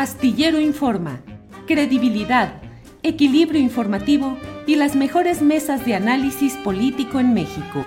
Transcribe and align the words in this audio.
Astillero 0.00 0.58
Informa, 0.58 1.20
credibilidad, 1.66 2.62
equilibrio 3.02 3.60
informativo 3.60 4.38
y 4.66 4.76
las 4.76 4.96
mejores 4.96 5.42
mesas 5.42 5.84
de 5.84 5.94
análisis 5.94 6.54
político 6.64 7.20
en 7.20 7.34
México. 7.34 7.84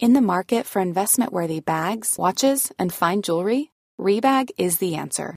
In 0.00 0.14
the 0.14 0.20
market 0.20 0.66
for 0.66 0.82
investment-worthy 0.82 1.60
bags, 1.60 2.16
watches, 2.18 2.72
and 2.76 2.92
fine 2.92 3.22
jewelry, 3.22 3.70
Rebag 4.00 4.50
is 4.58 4.78
the 4.78 4.96
answer. 4.96 5.36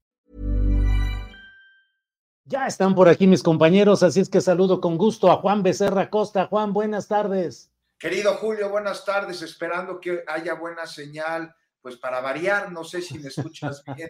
Ya 2.45 2.65
están 2.65 2.95
por 2.95 3.07
aquí 3.07 3.27
mis 3.27 3.43
compañeros, 3.43 4.03
así 4.03 4.19
es 4.19 4.29
que 4.29 4.41
saludo 4.41 4.81
con 4.81 4.97
gusto 4.97 5.31
a 5.31 5.37
Juan 5.37 5.61
Becerra 5.61 6.09
Costa. 6.09 6.47
Juan, 6.47 6.73
buenas 6.73 7.07
tardes. 7.07 7.71
Querido 7.99 8.33
Julio, 8.33 8.69
buenas 8.69 9.05
tardes, 9.05 9.43
esperando 9.43 9.99
que 9.99 10.23
haya 10.27 10.55
buena 10.55 10.87
señal, 10.87 11.53
pues 11.81 11.97
para 11.97 12.19
variar, 12.19 12.71
no 12.71 12.83
sé 12.83 13.01
si 13.01 13.19
me 13.19 13.27
escuchas 13.27 13.83
bien. 13.95 14.09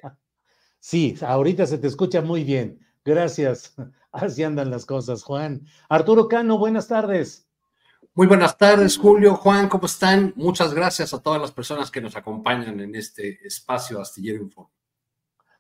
Sí, 0.80 1.18
ahorita 1.22 1.66
se 1.68 1.78
te 1.78 1.88
escucha 1.88 2.22
muy 2.22 2.44
bien. 2.44 2.80
Gracias. 3.04 3.76
Así 4.12 4.44
andan 4.44 4.70
las 4.70 4.86
cosas, 4.86 5.24
Juan. 5.24 5.66
Arturo 5.90 6.28
Cano, 6.28 6.58
buenas 6.58 6.88
tardes. 6.88 7.48
Muy 8.14 8.28
buenas 8.28 8.58
tardes, 8.58 8.98
Julio, 8.98 9.36
Juan, 9.36 9.70
¿cómo 9.70 9.86
están? 9.86 10.34
Muchas 10.36 10.74
gracias 10.74 11.14
a 11.14 11.22
todas 11.22 11.40
las 11.40 11.52
personas 11.52 11.90
que 11.90 12.02
nos 12.02 12.18
acompañan 12.18 12.80
en 12.82 12.94
este 12.96 13.46
espacio 13.46 14.02
Astillero 14.02 14.44
Info. 14.44 14.70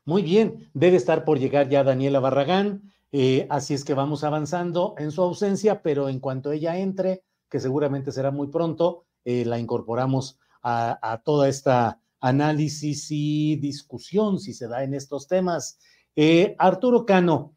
Muy 0.05 0.23
bien, 0.23 0.69
debe 0.73 0.97
estar 0.97 1.23
por 1.25 1.39
llegar 1.39 1.69
ya 1.69 1.83
Daniela 1.83 2.19
Barragán, 2.19 2.91
eh, 3.11 3.45
así 3.49 3.73
es 3.73 3.83
que 3.83 3.94
vamos 3.94 4.23
avanzando 4.23 4.95
en 4.97 5.11
su 5.11 5.21
ausencia, 5.21 5.81
pero 5.81 6.09
en 6.09 6.19
cuanto 6.19 6.52
ella 6.52 6.77
entre, 6.77 7.23
que 7.49 7.59
seguramente 7.59 8.11
será 8.11 8.31
muy 8.31 8.47
pronto, 8.47 9.05
eh, 9.25 9.45
la 9.45 9.59
incorporamos 9.59 10.39
a, 10.63 10.97
a, 11.02 11.21
toda 11.21 11.49
esta 11.49 11.99
análisis 12.21 13.08
y 13.09 13.58
discusión, 13.58 14.39
si 14.39 14.53
se 14.53 14.67
da 14.67 14.83
en 14.83 14.93
estos 14.93 15.27
temas. 15.27 15.80
Eh, 16.15 16.55
Arturo 16.58 17.05
Cano, 17.05 17.53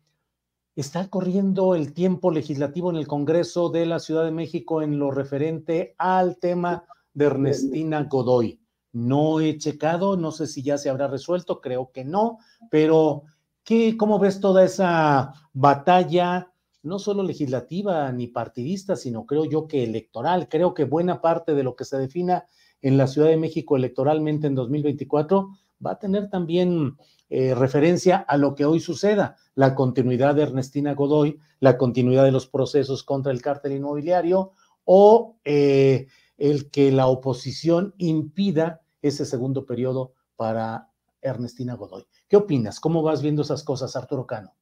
está 0.77 1.09
corriendo 1.09 1.75
el 1.75 1.93
tiempo 1.93 2.31
legislativo 2.31 2.91
en 2.91 2.97
el 2.97 3.07
Congreso 3.07 3.69
de 3.69 3.87
la 3.87 4.01
Ciudad 4.01 4.25
de 4.25 4.33
México 4.33 4.83
en 4.83 4.99
lo 4.99 5.11
referente 5.11 5.95
al 5.99 6.39
tema 6.39 6.85
de 7.13 7.27
Ernestina 7.27 8.03
Godoy. 8.05 8.61
No 8.95 9.41
he 9.41 9.59
checado, 9.59 10.17
no 10.17 10.31
sé 10.31 10.47
si 10.47 10.63
ya 10.63 10.79
se 10.79 10.89
habrá 10.89 11.09
resuelto, 11.09 11.61
creo 11.61 11.91
que 11.93 12.05
no, 12.05 12.39
pero 12.71 13.25
¿qué, 13.65 13.97
¿cómo 13.97 14.21
ves 14.21 14.39
toda 14.39 14.65
esa 14.65 15.35
batalla, 15.53 16.53
no 16.85 17.01
solo 17.01 17.25
legislativa 17.25 18.13
ni 18.13 18.29
partidista, 18.29 18.95
sino 18.95 19.27
creo 19.27 19.47
yo 19.47 19.67
que 19.67 19.83
electoral? 19.83 20.49
Creo 20.49 20.75
que 20.75 20.85
buena 20.85 21.21
parte 21.21 21.55
de 21.55 21.65
lo 21.65 21.75
que 21.75 21.85
se 21.85 21.99
defina 21.99 22.47
en 22.83 22.97
la 22.97 23.09
Ciudad 23.09 23.29
de 23.29 23.37
México 23.37 23.77
electoralmente 23.77 24.47
en 24.47 24.55
2024 24.55 25.49
va 25.85 25.93
a 25.93 25.99
tener 25.99 26.31
también 26.31 26.97
eh, 27.31 27.53
referencia 27.53 28.19
a 28.19 28.37
lo 28.37 28.55
que 28.55 28.65
hoy 28.65 28.79
suceda, 28.79 29.37
la 29.57 29.75
continuidad 29.75 30.37
de 30.37 30.43
Ernestina 30.43 30.95
Godoy, 30.95 31.41
la 31.59 31.77
continuidad 31.77 32.23
de 32.23 32.31
los 32.31 32.47
procesos 32.47 33.03
contra 33.03 33.33
el 33.33 33.43
cártel 33.43 33.73
inmobiliario 33.73 34.53
o 34.85 35.37
eh, 35.45 36.07
el 36.37 36.71
que 36.71 36.93
la 36.93 37.07
oposición 37.07 37.95
impida 37.99 38.83
ese 39.09 39.27
segundo 39.27 39.67
periodo 39.67 40.15
para 40.37 40.91
Ernestina 41.21 41.75
Godoy. 41.75 42.07
¿Qué 42.29 42.37
opinas? 42.37 42.81
¿Cómo 42.81 43.03
vas 43.03 43.23
viendo 43.23 43.43
esas 43.43 43.63
cosas, 43.63 43.95
Arturo 43.97 44.27
Cano? 44.27 44.55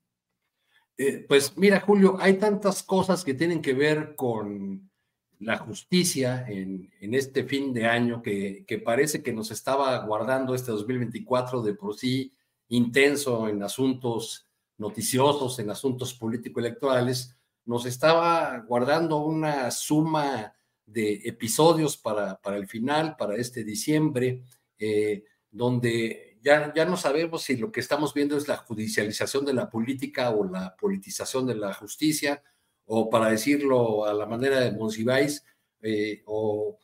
Eh, 0.98 1.24
pues 1.28 1.56
mira, 1.56 1.80
Julio, 1.80 2.16
hay 2.20 2.34
tantas 2.38 2.82
cosas 2.82 3.24
que 3.24 3.34
tienen 3.34 3.62
que 3.62 3.72
ver 3.72 4.14
con 4.14 4.90
la 5.38 5.58
justicia 5.58 6.44
en, 6.48 6.90
este 7.00 7.44
fin 7.44 7.72
de 7.72 7.86
año 7.86 8.22
que, 8.22 8.64
que, 8.66 8.78
parece 8.78 9.22
que 9.22 9.32
nos 9.32 9.50
estaba 9.50 9.96
guardando 10.04 10.54
este 10.54 10.70
2024 10.70 11.62
de 11.62 11.74
por 11.74 11.96
sí 11.96 12.34
intenso 12.68 13.48
en 13.48 13.62
asuntos 13.62 14.48
noticiosos, 14.78 15.58
en 15.58 15.70
asuntos 15.70 16.14
político-electorales, 16.14 17.36
nos 17.64 17.86
estaba 17.86 18.58
guardando 18.66 19.18
una 19.18 19.70
suma 19.70 20.54
de 20.86 21.22
episodios 21.24 21.96
para, 21.96 22.40
para 22.40 22.56
el 22.56 22.66
final, 22.66 23.16
para 23.16 23.36
este 23.36 23.64
diciembre, 23.64 24.42
eh, 24.78 25.24
donde 25.50 26.38
ya, 26.42 26.72
ya 26.74 26.84
no 26.84 26.96
sabemos 26.96 27.42
si 27.42 27.56
lo 27.56 27.70
que 27.70 27.80
estamos 27.80 28.12
viendo 28.14 28.36
es 28.36 28.48
la 28.48 28.56
judicialización 28.56 29.44
de 29.44 29.54
la 29.54 29.70
política 29.70 30.30
o 30.30 30.44
la 30.44 30.76
politización 30.76 31.46
de 31.46 31.54
la 31.54 31.72
justicia, 31.72 32.42
o 32.84 33.08
para 33.08 33.30
decirlo 33.30 34.04
a 34.04 34.12
la 34.12 34.26
manera 34.26 34.60
de 34.60 34.72
Monsiváis, 34.72 35.44
eh, 35.80 36.22
o, 36.26 36.78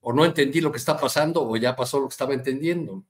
o, 0.00 0.12
no 0.12 0.24
entendí 0.24 0.60
lo 0.60 0.70
que 0.70 0.78
está 0.78 0.96
pasando 0.96 1.48
o 1.48 1.56
ya 1.56 1.74
pasó 1.74 2.00
lo 2.00 2.08
que 2.08 2.12
estaba 2.12 2.34
entendiendo. 2.34 3.04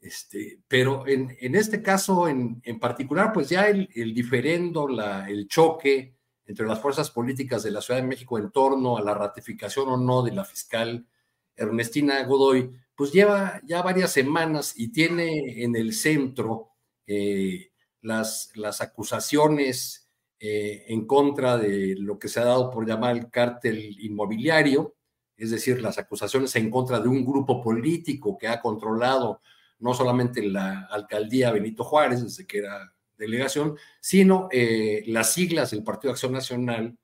Este, 0.00 0.60
pero 0.68 1.06
en, 1.06 1.36
en 1.40 1.54
este 1.54 1.82
caso 1.82 2.28
en, 2.28 2.60
en, 2.64 2.78
particular, 2.78 3.32
pues 3.32 3.48
ya 3.48 3.68
el, 3.68 3.88
el 3.94 4.14
diferendo, 4.14 4.86
la, 4.86 5.28
el 5.28 5.48
choque, 5.48 6.15
entre 6.46 6.66
las 6.66 6.80
fuerzas 6.80 7.10
políticas 7.10 7.62
de 7.62 7.70
la 7.70 7.80
Ciudad 7.82 8.00
de 8.00 8.06
México 8.06 8.38
en 8.38 8.50
torno 8.50 8.96
a 8.96 9.02
la 9.02 9.14
ratificación 9.14 9.88
o 9.88 9.96
no 9.96 10.22
de 10.22 10.32
la 10.32 10.44
fiscal 10.44 11.06
Ernestina 11.56 12.22
Godoy, 12.24 12.70
pues 12.94 13.12
lleva 13.12 13.60
ya 13.64 13.82
varias 13.82 14.12
semanas 14.12 14.74
y 14.76 14.92
tiene 14.92 15.62
en 15.62 15.76
el 15.76 15.92
centro 15.92 16.70
eh, 17.06 17.72
las, 18.00 18.50
las 18.54 18.80
acusaciones 18.80 20.08
eh, 20.38 20.84
en 20.88 21.06
contra 21.06 21.56
de 21.56 21.96
lo 21.98 22.18
que 22.18 22.28
se 22.28 22.40
ha 22.40 22.44
dado 22.44 22.70
por 22.70 22.86
llamar 22.86 23.16
el 23.16 23.30
cártel 23.30 23.96
inmobiliario, 24.00 24.94
es 25.36 25.50
decir, 25.50 25.80
las 25.82 25.98
acusaciones 25.98 26.54
en 26.56 26.70
contra 26.70 27.00
de 27.00 27.08
un 27.08 27.24
grupo 27.24 27.62
político 27.62 28.36
que 28.38 28.48
ha 28.48 28.60
controlado 28.60 29.40
no 29.78 29.92
solamente 29.94 30.42
la 30.42 30.86
alcaldía 30.90 31.52
Benito 31.52 31.84
Juárez, 31.84 32.22
desde 32.22 32.46
que 32.46 32.58
era 32.58 32.94
delegación, 33.18 33.76
sino 34.00 34.48
eh, 34.52 35.02
las 35.06 35.32
siglas 35.32 35.70
del 35.70 35.82
Partido 35.82 36.10
de 36.10 36.14
Acción 36.14 36.32
Nacional 36.32 36.96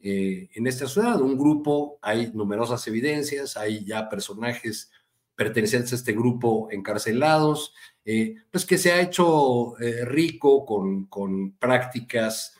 eh, 0.00 0.48
en 0.54 0.66
esta 0.66 0.86
ciudad. 0.86 1.20
Un 1.20 1.38
grupo, 1.38 1.98
hay 2.02 2.30
numerosas 2.32 2.86
evidencias, 2.86 3.56
hay 3.56 3.84
ya 3.84 4.08
personajes 4.08 4.90
pertenecientes 5.34 5.92
a 5.92 5.96
este 5.96 6.12
grupo 6.12 6.68
encarcelados, 6.70 7.74
eh, 8.04 8.36
pues 8.50 8.64
que 8.64 8.78
se 8.78 8.92
ha 8.92 9.00
hecho 9.00 9.74
rico 10.04 10.64
con, 10.66 11.06
con 11.06 11.52
prácticas 11.52 12.54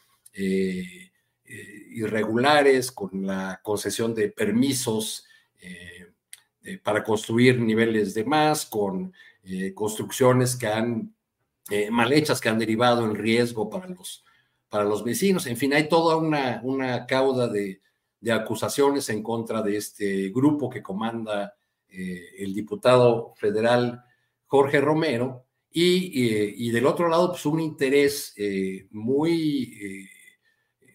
irregulares, 1.91 2.93
con 2.93 3.27
la 3.27 3.61
concesión 3.65 4.15
de 4.15 4.29
permisos 4.29 5.25
para 6.85 7.03
construir 7.03 7.59
niveles 7.59 8.15
de 8.15 8.25
más, 8.25 8.67
con 8.67 9.13
construcciones 9.75 10.55
que 10.55 10.69
han 10.69 11.13
eh, 11.71 11.91
mal 11.91 12.13
hechas 12.13 12.41
que 12.41 12.49
han 12.49 12.59
derivado 12.59 13.05
en 13.05 13.15
riesgo 13.15 13.69
para 13.69 13.89
los, 13.89 14.25
para 14.69 14.85
los 14.85 15.05
vecinos. 15.05 15.47
En 15.47 15.57
fin, 15.57 15.75
hay 15.75 15.89
toda 15.89 16.17
una, 16.17 16.61
una 16.63 17.07
cauda 17.07 17.49
de, 17.49 17.81
de 18.21 18.33
acusaciones 18.33 19.09
en 19.11 19.23
contra 19.23 19.63
de 19.63 19.77
este 19.77 20.31
grupo 20.31 20.69
que 20.69 20.83
comanda 20.83 21.55
eh, 21.91 22.35
el 22.39 22.55
diputado 22.55 23.35
federal 23.37 24.03
Jorge 24.47 24.81
Romero. 24.81 25.45
Y, 25.71 26.27
eh, 26.27 26.55
y, 26.57 26.71
del 26.71 26.87
otro 26.87 27.09
lado, 27.09 27.31
pues 27.31 27.45
un 27.47 27.61
interés 27.61 28.33
eh, 28.37 28.87
muy 28.91 30.09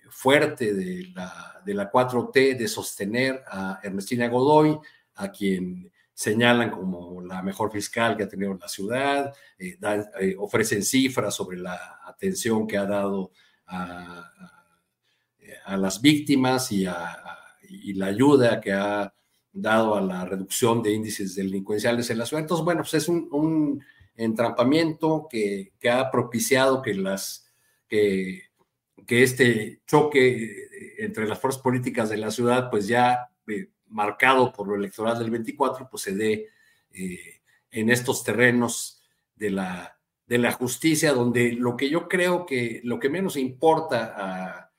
fuerte 0.09 0.73
de 0.73 1.07
la, 1.13 1.61
de 1.63 1.73
la 1.73 1.91
4T 1.91 2.57
de 2.57 2.67
sostener 2.67 3.43
a 3.47 3.79
Ernestina 3.83 4.27
Godoy, 4.27 4.77
a 5.15 5.31
quien 5.31 5.91
señalan 6.13 6.69
como 6.69 7.21
la 7.21 7.41
mejor 7.41 7.71
fiscal 7.71 8.15
que 8.15 8.23
ha 8.23 8.29
tenido 8.29 8.53
la 8.53 8.67
ciudad, 8.67 9.33
eh, 9.57 9.77
eh, 10.21 10.35
ofrecen 10.37 10.83
cifras 10.83 11.33
sobre 11.35 11.57
la 11.57 11.99
atención 12.05 12.67
que 12.67 12.77
ha 12.77 12.85
dado 12.85 13.31
a, 13.67 14.29
las 15.77 16.01
víctimas 16.01 16.71
y, 16.71 16.85
la 16.85 18.05
ayuda 18.05 18.61
que 18.61 18.71
ha 18.71 19.13
dado 19.51 19.95
a 19.95 20.01
la 20.01 20.25
reducción 20.25 20.83
de 20.83 20.93
índices 20.93 21.35
delincuenciales 21.35 22.09
en 22.09 22.17
la 22.19 22.25
ciudad. 22.25 22.41
Entonces, 22.41 22.63
bueno, 22.63 22.81
pues 22.81 22.93
es 22.93 23.07
un, 23.09 23.83
entrampamiento 24.15 25.27
que, 25.29 25.73
ha 25.91 26.11
propiciado 26.11 26.81
que, 26.81 28.43
este 29.07 29.81
choque 29.87 30.67
entre 30.99 31.27
las 31.27 31.39
fuerzas 31.39 31.61
políticas 31.61 32.09
de 32.09 32.17
la 32.17 32.29
ciudad, 32.29 32.69
pues 32.69 32.87
ya 32.87 33.31
marcado 33.93 34.51
por 34.51 34.67
lo 34.67 34.75
electoral 34.75 35.17
del 35.19 35.31
24, 35.31 35.87
pues 35.89 36.03
se 36.03 36.15
dé 36.15 36.49
eh, 36.91 37.41
en 37.71 37.89
estos 37.89 38.23
terrenos 38.23 39.01
de 39.35 39.51
la, 39.51 39.97
de 40.25 40.37
la 40.37 40.51
justicia, 40.51 41.13
donde 41.13 41.53
lo 41.53 41.77
que 41.77 41.89
yo 41.89 42.07
creo 42.07 42.45
que 42.45 42.81
lo 42.83 42.99
que 42.99 43.09
menos 43.09 43.37
importa 43.37 44.69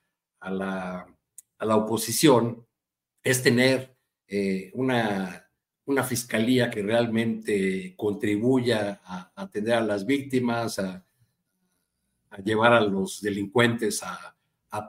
a, 0.40 0.50
la, 0.50 1.06
a 1.58 1.64
la, 1.64 1.76
oposición 1.76 2.66
es 3.22 3.42
tener 3.42 3.96
eh, 4.28 4.70
una, 4.74 5.48
una 5.86 6.02
fiscalía 6.02 6.70
que 6.70 6.82
realmente 6.82 7.94
contribuya 7.96 9.00
a, 9.04 9.32
atender 9.34 9.74
a 9.74 9.80
las 9.80 10.06
víctimas, 10.06 10.78
a, 10.78 11.04
a 12.30 12.38
llevar 12.42 12.72
a 12.72 12.80
los 12.80 13.20
delincuentes 13.20 14.02
a, 14.02 14.30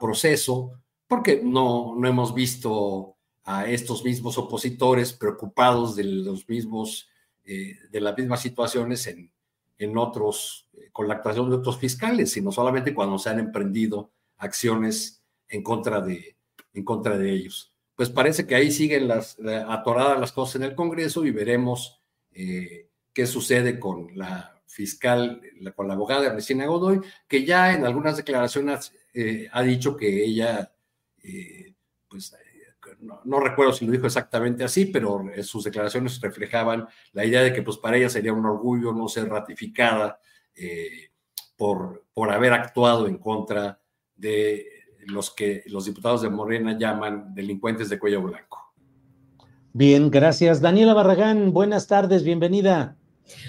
proceso, 0.00 0.72
porque 1.06 1.40
no, 1.44 1.94
no 1.96 2.08
hemos 2.08 2.34
visto 2.34 3.15
a 3.46 3.64
estos 3.70 4.04
mismos 4.04 4.36
opositores 4.38 5.12
preocupados 5.12 5.94
de 5.94 6.02
los 6.02 6.48
mismos, 6.48 7.08
eh, 7.44 7.78
de 7.92 8.00
las 8.00 8.18
mismas 8.18 8.42
situaciones 8.42 9.06
en, 9.06 9.30
en 9.78 9.96
otros, 9.96 10.68
eh, 10.76 10.88
con 10.92 11.06
la 11.06 11.14
actuación 11.14 11.48
de 11.48 11.56
otros 11.56 11.78
fiscales, 11.78 12.32
sino 12.32 12.50
solamente 12.50 12.92
cuando 12.92 13.20
se 13.20 13.30
han 13.30 13.38
emprendido 13.38 14.10
acciones 14.38 15.22
en 15.48 15.62
contra 15.62 16.00
de, 16.00 16.34
en 16.74 16.84
contra 16.84 17.16
de 17.16 17.30
ellos. 17.30 17.72
Pues 17.94 18.10
parece 18.10 18.48
que 18.48 18.56
ahí 18.56 18.72
siguen 18.72 19.06
las, 19.06 19.38
atoradas 19.68 20.18
las 20.18 20.32
cosas 20.32 20.56
en 20.56 20.64
el 20.64 20.74
Congreso 20.74 21.24
y 21.24 21.30
veremos 21.30 22.00
eh, 22.32 22.88
qué 23.12 23.28
sucede 23.28 23.78
con 23.78 24.08
la 24.18 24.60
fiscal, 24.66 25.40
con 25.76 25.86
la 25.86 25.94
abogada 25.94 26.26
Ernestina 26.26 26.66
Godoy, 26.66 27.00
que 27.28 27.44
ya 27.44 27.72
en 27.72 27.86
algunas 27.86 28.16
declaraciones 28.16 28.92
ha 29.50 29.62
dicho 29.62 29.96
que 29.96 30.24
ella, 30.24 30.74
pues 32.08 32.34
no, 33.24 33.40
recuerdo 33.40 33.72
si 33.72 33.86
lo 33.86 33.92
dijo 33.92 34.06
exactamente 34.06 34.64
así, 34.64 34.86
pero 34.86 35.24
sus 35.42 35.64
declaraciones 35.64 36.20
reflejaban 36.20 36.86
la 37.12 37.24
idea 37.24 37.42
de 37.42 37.52
que 37.52 37.62
pues 37.62 37.76
para 37.78 37.96
ella 37.96 38.08
sería 38.08 38.32
un 38.32 38.44
orgullo 38.44 38.92
no 38.92 39.08
ser 39.08 39.28
ratificada 39.28 40.18
eh, 40.54 41.10
por, 41.56 42.04
por 42.12 42.30
haber 42.30 42.52
actuado 42.52 43.06
en 43.06 43.18
contra 43.18 43.80
de 44.14 44.66
los 45.06 45.34
que 45.34 45.62
los 45.66 45.84
diputados 45.84 46.22
de 46.22 46.30
Morena 46.30 46.76
llaman 46.78 47.34
delincuentes 47.34 47.88
de 47.88 47.98
cuello 47.98 48.22
blanco. 48.22 48.74
Bien, 49.72 50.10
gracias. 50.10 50.60
Daniela 50.60 50.94
Barragán, 50.94 51.52
buenas 51.52 51.86
tardes, 51.86 52.24
bienvenida. 52.24 52.96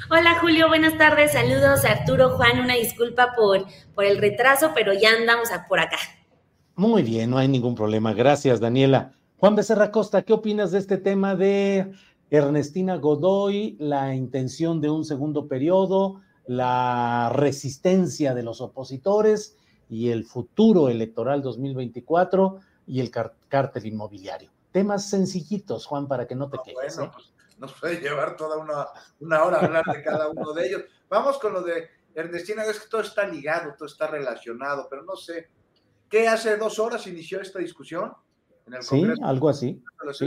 Hola 0.09 0.39
Julio, 0.39 0.67
buenas 0.67 0.97
tardes, 0.97 1.33
saludos 1.33 1.85
Arturo, 1.85 2.31
Juan, 2.31 2.59
una 2.59 2.73
disculpa 2.73 3.33
por, 3.35 3.65
por 3.93 4.05
el 4.05 4.17
retraso, 4.17 4.71
pero 4.73 4.91
ya 4.93 5.11
andamos 5.11 5.49
por 5.69 5.79
acá. 5.79 5.97
Muy 6.75 7.01
bien, 7.01 7.29
no 7.29 7.37
hay 7.37 7.47
ningún 7.47 7.75
problema. 7.75 8.13
Gracias, 8.13 8.59
Daniela. 8.59 9.16
Juan 9.39 9.55
Becerra 9.55 9.91
Costa, 9.91 10.23
¿qué 10.23 10.33
opinas 10.33 10.71
de 10.71 10.79
este 10.79 10.97
tema 10.97 11.35
de 11.35 11.93
Ernestina 12.31 12.95
Godoy, 12.95 13.77
la 13.79 14.15
intención 14.15 14.81
de 14.81 14.89
un 14.89 15.05
segundo 15.05 15.47
periodo, 15.47 16.21
la 16.47 17.29
resistencia 17.31 18.33
de 18.33 18.41
los 18.41 18.61
opositores 18.61 19.55
y 19.89 20.09
el 20.09 20.25
futuro 20.25 20.89
electoral 20.89 21.43
2024 21.43 22.61
y 22.87 22.99
el 22.99 23.11
cártel 23.11 23.85
inmobiliario? 23.85 24.49
Temas 24.71 25.07
sencillitos, 25.07 25.85
Juan, 25.85 26.07
para 26.07 26.25
que 26.25 26.33
no 26.33 26.49
te 26.49 26.57
quedes. 26.65 26.95
Bueno, 26.95 27.11
¿eh? 27.11 27.13
pues 27.13 27.31
nos 27.59 27.73
puede 27.79 28.01
llevar 28.01 28.35
toda 28.37 28.57
una, 28.57 28.87
una 29.19 29.43
hora 29.43 29.59
hablar 29.59 29.85
de 29.85 30.01
cada 30.01 30.29
uno 30.29 30.51
de 30.53 30.65
ellos. 30.65 30.81
Vamos 31.09 31.37
con 31.37 31.53
lo 31.53 31.61
de 31.61 31.87
Ernestina, 32.15 32.63
es 32.63 32.79
que 32.79 32.89
todo 32.89 33.01
está 33.01 33.27
ligado, 33.27 33.75
todo 33.77 33.85
está 33.85 34.07
relacionado, 34.07 34.87
pero 34.89 35.03
no 35.03 35.15
sé. 35.15 35.51
¿Qué 36.09 36.27
hace 36.27 36.57
dos 36.57 36.79
horas 36.79 37.05
inició 37.05 37.39
esta 37.39 37.59
discusión? 37.59 38.13
Sí, 38.81 39.05
algo 39.21 39.49
así. 39.49 39.81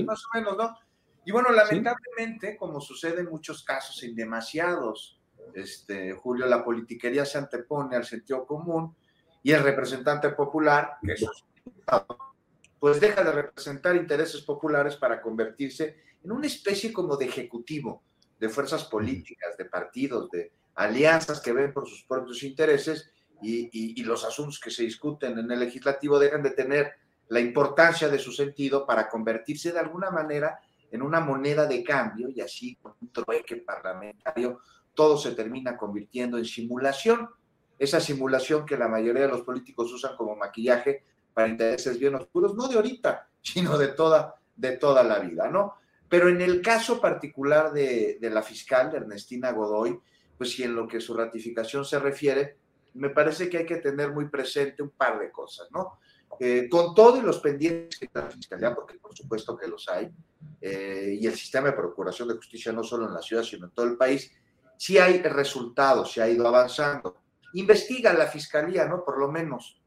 Más 0.04 0.24
o 0.24 0.38
menos, 0.38 0.56
¿no? 0.56 0.76
Y 1.24 1.32
bueno, 1.32 1.50
lamentablemente, 1.50 2.56
como 2.56 2.80
sucede 2.80 3.20
en 3.20 3.28
muchos 3.28 3.62
casos, 3.62 4.02
en 4.02 4.14
demasiados, 4.14 5.20
este, 5.54 6.12
Julio, 6.12 6.46
la 6.46 6.64
politiquería 6.64 7.24
se 7.24 7.38
antepone 7.38 7.96
al 7.96 8.04
sentido 8.04 8.46
común 8.46 8.94
y 9.42 9.52
el 9.52 9.62
representante 9.62 10.30
popular, 10.30 10.96
que 11.02 11.12
es 11.12 11.26
pues 12.78 12.98
deja 12.98 13.22
de 13.22 13.32
representar 13.32 13.94
intereses 13.94 14.40
populares 14.40 14.96
para 14.96 15.20
convertirse 15.20 15.96
en 16.24 16.32
una 16.32 16.46
especie 16.46 16.92
como 16.92 17.16
de 17.16 17.26
ejecutivo 17.26 18.02
de 18.38 18.48
fuerzas 18.48 18.84
políticas, 18.84 19.54
de 19.58 19.66
partidos, 19.66 20.30
de 20.30 20.50
alianzas 20.76 21.40
que 21.40 21.52
ven 21.52 21.74
por 21.74 21.86
sus 21.86 22.04
propios 22.04 22.42
intereses 22.42 23.12
y, 23.42 23.68
y 24.00 24.02
los 24.02 24.24
asuntos 24.24 24.58
que 24.58 24.70
se 24.70 24.84
discuten 24.84 25.38
en 25.38 25.50
el 25.50 25.60
legislativo 25.60 26.18
dejan 26.18 26.42
de 26.42 26.50
tener 26.52 26.92
la 27.30 27.40
importancia 27.40 28.08
de 28.08 28.18
su 28.18 28.32
sentido 28.32 28.86
para 28.86 29.08
convertirse 29.08 29.72
de 29.72 29.78
alguna 29.78 30.10
manera 30.10 30.60
en 30.90 31.02
una 31.02 31.20
moneda 31.20 31.66
de 31.66 31.82
cambio 31.82 32.28
y 32.28 32.40
así 32.40 32.76
con 32.76 32.94
un 33.00 33.12
trueque 33.12 33.56
parlamentario 33.56 34.60
todo 34.94 35.16
se 35.16 35.32
termina 35.32 35.76
convirtiendo 35.76 36.36
en 36.36 36.44
simulación. 36.44 37.30
Esa 37.78 38.00
simulación 38.00 38.66
que 38.66 38.76
la 38.76 38.88
mayoría 38.88 39.22
de 39.22 39.28
los 39.28 39.42
políticos 39.42 39.90
usan 39.92 40.16
como 40.16 40.36
maquillaje 40.36 41.04
para 41.32 41.48
intereses 41.48 41.98
bien 41.98 42.16
oscuros, 42.16 42.54
no 42.54 42.68
de 42.68 42.76
ahorita, 42.76 43.28
sino 43.40 43.78
de 43.78 43.88
toda, 43.88 44.34
de 44.54 44.76
toda 44.76 45.02
la 45.02 45.18
vida, 45.20 45.48
¿no? 45.48 45.74
Pero 46.08 46.28
en 46.28 46.40
el 46.40 46.60
caso 46.60 47.00
particular 47.00 47.72
de, 47.72 48.18
la 48.20 48.42
fiscal, 48.42 48.94
Ernestina 48.94 49.52
Godoy, 49.52 49.98
pues 50.36 50.50
si 50.50 50.64
en 50.64 50.74
lo 50.74 50.88
que 50.88 51.00
su 51.00 51.14
ratificación 51.14 51.84
se 51.84 52.00
refiere, 52.00 52.56
me 52.94 53.10
parece 53.10 53.48
que 53.48 53.58
hay 53.58 53.66
que 53.66 53.76
tener 53.76 54.10
muy 54.10 54.28
presente 54.28 54.82
un 54.82 54.90
par 54.90 55.20
de 55.20 55.30
cosas, 55.30 55.68
¿no? 55.70 56.00
Eh, 56.42 56.70
con 56.70 56.94
todo 56.94 57.18
y 57.18 57.20
los 57.20 57.38
pendientes 57.38 58.00
de 58.00 58.08
la 58.14 58.30
Fiscalía, 58.30 58.74
porque 58.74 58.98
por 58.98 59.14
supuesto 59.14 59.54
que 59.58 59.68
los 59.68 59.86
hay, 59.90 60.10
eh, 60.58 61.18
y 61.20 61.26
el 61.26 61.34
sistema 61.34 61.68
de 61.68 61.74
procuración 61.74 62.28
de 62.28 62.36
justicia 62.36 62.72
no 62.72 62.82
solo 62.82 63.06
en 63.06 63.12
la 63.12 63.20
ciudad, 63.20 63.42
sino 63.42 63.66
en 63.66 63.72
todo 63.72 63.84
el 63.84 63.98
país, 63.98 64.32
sí 64.78 64.96
hay 64.96 65.20
resultados, 65.20 66.10
se 66.10 66.22
ha 66.22 66.30
ido 66.30 66.48
avanzando. 66.48 67.14
Investiga 67.52 68.14
la 68.14 68.26
Fiscalía, 68.26 68.86
¿no? 68.86 69.04
Por 69.04 69.18
lo 69.18 69.30
menos. 69.30 69.82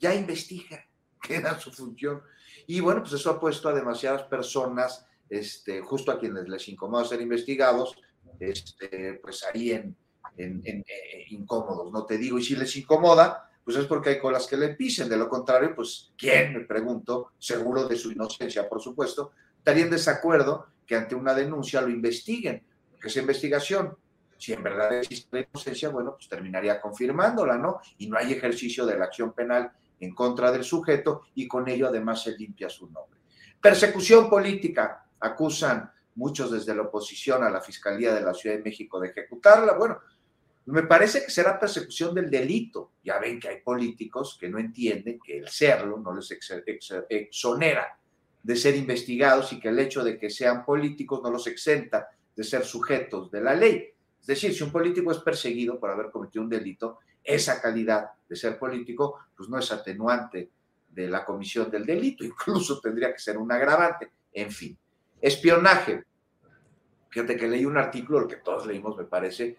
Ya 0.00 0.12
investiga, 0.12 0.84
que 1.22 1.36
era 1.36 1.56
su 1.60 1.70
función. 1.70 2.22
Y 2.66 2.80
bueno, 2.80 3.02
pues 3.02 3.12
eso 3.12 3.30
ha 3.30 3.38
puesto 3.38 3.68
a 3.68 3.72
demasiadas 3.72 4.24
personas, 4.24 5.06
este, 5.30 5.80
justo 5.80 6.10
a 6.10 6.18
quienes 6.18 6.48
les 6.48 6.68
incomoda 6.68 7.04
ser 7.04 7.20
investigados, 7.20 7.94
este, 8.40 9.20
pues 9.22 9.44
ahí 9.44 9.70
en, 9.70 9.96
en, 10.36 10.60
eh, 10.66 11.26
incómodos, 11.28 11.92
no 11.92 12.04
te 12.04 12.18
digo, 12.18 12.36
y 12.36 12.42
si 12.42 12.56
les 12.56 12.74
incomoda, 12.76 13.47
pues 13.68 13.80
es 13.80 13.86
porque 13.86 14.08
hay 14.08 14.18
colas 14.18 14.46
que 14.46 14.56
le 14.56 14.70
pisen. 14.70 15.10
De 15.10 15.16
lo 15.18 15.28
contrario, 15.28 15.74
pues, 15.74 16.10
¿quién, 16.16 16.54
me 16.54 16.60
pregunto, 16.60 17.32
seguro 17.38 17.86
de 17.86 17.96
su 17.96 18.10
inocencia, 18.10 18.66
por 18.66 18.80
supuesto, 18.80 19.32
estaría 19.58 19.84
en 19.84 19.90
desacuerdo 19.90 20.68
que 20.86 20.96
ante 20.96 21.14
una 21.14 21.34
denuncia 21.34 21.82
lo 21.82 21.90
investiguen? 21.90 22.64
Porque 22.90 23.08
esa 23.08 23.20
investigación, 23.20 23.94
si 24.38 24.54
en 24.54 24.62
verdad 24.62 24.94
existe 24.94 25.46
inocencia, 25.52 25.90
bueno, 25.90 26.14
pues 26.14 26.30
terminaría 26.30 26.80
confirmándola, 26.80 27.58
¿no? 27.58 27.82
Y 27.98 28.08
no 28.08 28.16
hay 28.16 28.32
ejercicio 28.32 28.86
de 28.86 28.96
la 28.96 29.04
acción 29.04 29.34
penal 29.34 29.70
en 30.00 30.14
contra 30.14 30.50
del 30.50 30.64
sujeto 30.64 31.24
y 31.34 31.46
con 31.46 31.68
ello 31.68 31.88
además 31.88 32.22
se 32.22 32.38
limpia 32.38 32.70
su 32.70 32.86
nombre. 32.86 33.20
Persecución 33.60 34.30
política, 34.30 35.04
acusan 35.20 35.92
muchos 36.14 36.50
desde 36.52 36.74
la 36.74 36.84
oposición 36.84 37.44
a 37.44 37.50
la 37.50 37.60
Fiscalía 37.60 38.14
de 38.14 38.22
la 38.22 38.32
Ciudad 38.32 38.56
de 38.56 38.62
México 38.62 38.98
de 38.98 39.08
ejecutarla. 39.08 39.74
Bueno, 39.74 39.98
me 40.72 40.82
parece 40.82 41.24
que 41.24 41.30
será 41.30 41.58
persecución 41.58 42.14
del 42.14 42.30
delito. 42.30 42.92
Ya 43.02 43.18
ven 43.18 43.40
que 43.40 43.48
hay 43.48 43.60
políticos 43.60 44.36
que 44.38 44.48
no 44.48 44.58
entienden 44.58 45.18
que 45.18 45.38
el 45.38 45.48
serlo 45.48 45.98
no 45.98 46.14
les 46.14 46.30
exonera 47.08 47.98
de 48.42 48.56
ser 48.56 48.76
investigados 48.76 49.52
y 49.52 49.60
que 49.60 49.68
el 49.68 49.78
hecho 49.78 50.04
de 50.04 50.18
que 50.18 50.30
sean 50.30 50.64
políticos 50.64 51.20
no 51.22 51.30
los 51.30 51.46
exenta 51.46 52.08
de 52.36 52.44
ser 52.44 52.64
sujetos 52.64 53.30
de 53.30 53.40
la 53.40 53.54
ley. 53.54 53.88
Es 54.20 54.26
decir, 54.26 54.54
si 54.54 54.62
un 54.62 54.70
político 54.70 55.10
es 55.10 55.18
perseguido 55.18 55.80
por 55.80 55.90
haber 55.90 56.10
cometido 56.10 56.42
un 56.42 56.50
delito, 56.50 56.98
esa 57.24 57.60
calidad 57.60 58.10
de 58.28 58.36
ser 58.36 58.58
político 58.58 59.18
pues 59.36 59.48
no 59.48 59.58
es 59.58 59.72
atenuante 59.72 60.50
de 60.90 61.08
la 61.08 61.24
comisión 61.24 61.70
del 61.70 61.86
delito, 61.86 62.24
incluso 62.26 62.80
tendría 62.80 63.12
que 63.12 63.18
ser 63.18 63.38
un 63.38 63.50
agravante. 63.50 64.10
En 64.32 64.50
fin, 64.50 64.76
espionaje. 65.20 66.04
Fíjate 67.08 67.36
que 67.36 67.48
leí 67.48 67.64
un 67.64 67.78
artículo, 67.78 68.20
el 68.20 68.26
que 68.26 68.36
todos 68.36 68.66
leímos, 68.66 68.96
me 68.96 69.04
parece, 69.04 69.56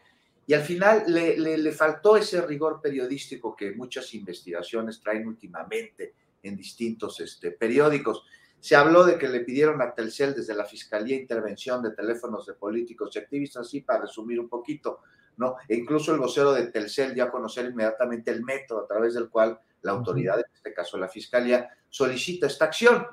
y 0.50 0.56
al 0.56 0.64
final 0.64 1.04
le, 1.06 1.72
faltó 1.74 2.18
ese 2.18 2.42
rigor 2.42 2.82
periodístico 2.82 3.56
que 3.56 3.74
muchas 3.74 4.12
investigaciones 4.16 5.00
traen 5.00 5.28
últimamente 5.28 6.16
en 6.42 6.58
distintos 6.58 7.20
este, 7.20 7.52
periódicos. 7.52 8.24
Se 8.60 8.76
habló 8.76 9.04
de 9.04 9.20
que 9.20 9.30
le 9.30 9.42
pidieron 9.42 9.80
a 9.80 9.94
Telcel 9.94 10.34
desde 10.34 10.56
la 10.56 10.66
Fiscalía 10.66 11.16
intervención 11.16 11.84
de 11.84 11.92
teléfonos 11.92 12.48
de 12.48 12.54
políticos 12.54 13.12
y 13.14 13.20
activistas, 13.20 13.68
así 13.68 13.82
para 13.82 14.02
resumir 14.02 14.40
un 14.40 14.50
poquito, 14.50 15.02
¿no? 15.38 15.58
E 15.68 15.76
incluso 15.76 16.14
el 16.14 16.20
vocero 16.20 16.52
de 16.54 16.66
Telcel 16.72 17.14
dio 17.14 17.26
a 17.26 17.32
conocer 17.32 17.66
inmediatamente 17.66 18.32
el 18.32 18.44
método 18.44 18.86
a 18.86 18.88
través 18.88 19.14
del 19.14 19.30
cual 19.30 19.60
la 19.84 19.92
autoridad, 19.92 20.40
en 20.40 20.46
este 20.52 20.74
caso 20.74 20.98
la 20.98 21.10
Fiscalía, 21.10 21.70
solicita 21.88 22.48
esta 22.48 22.66
acción. 22.66 23.06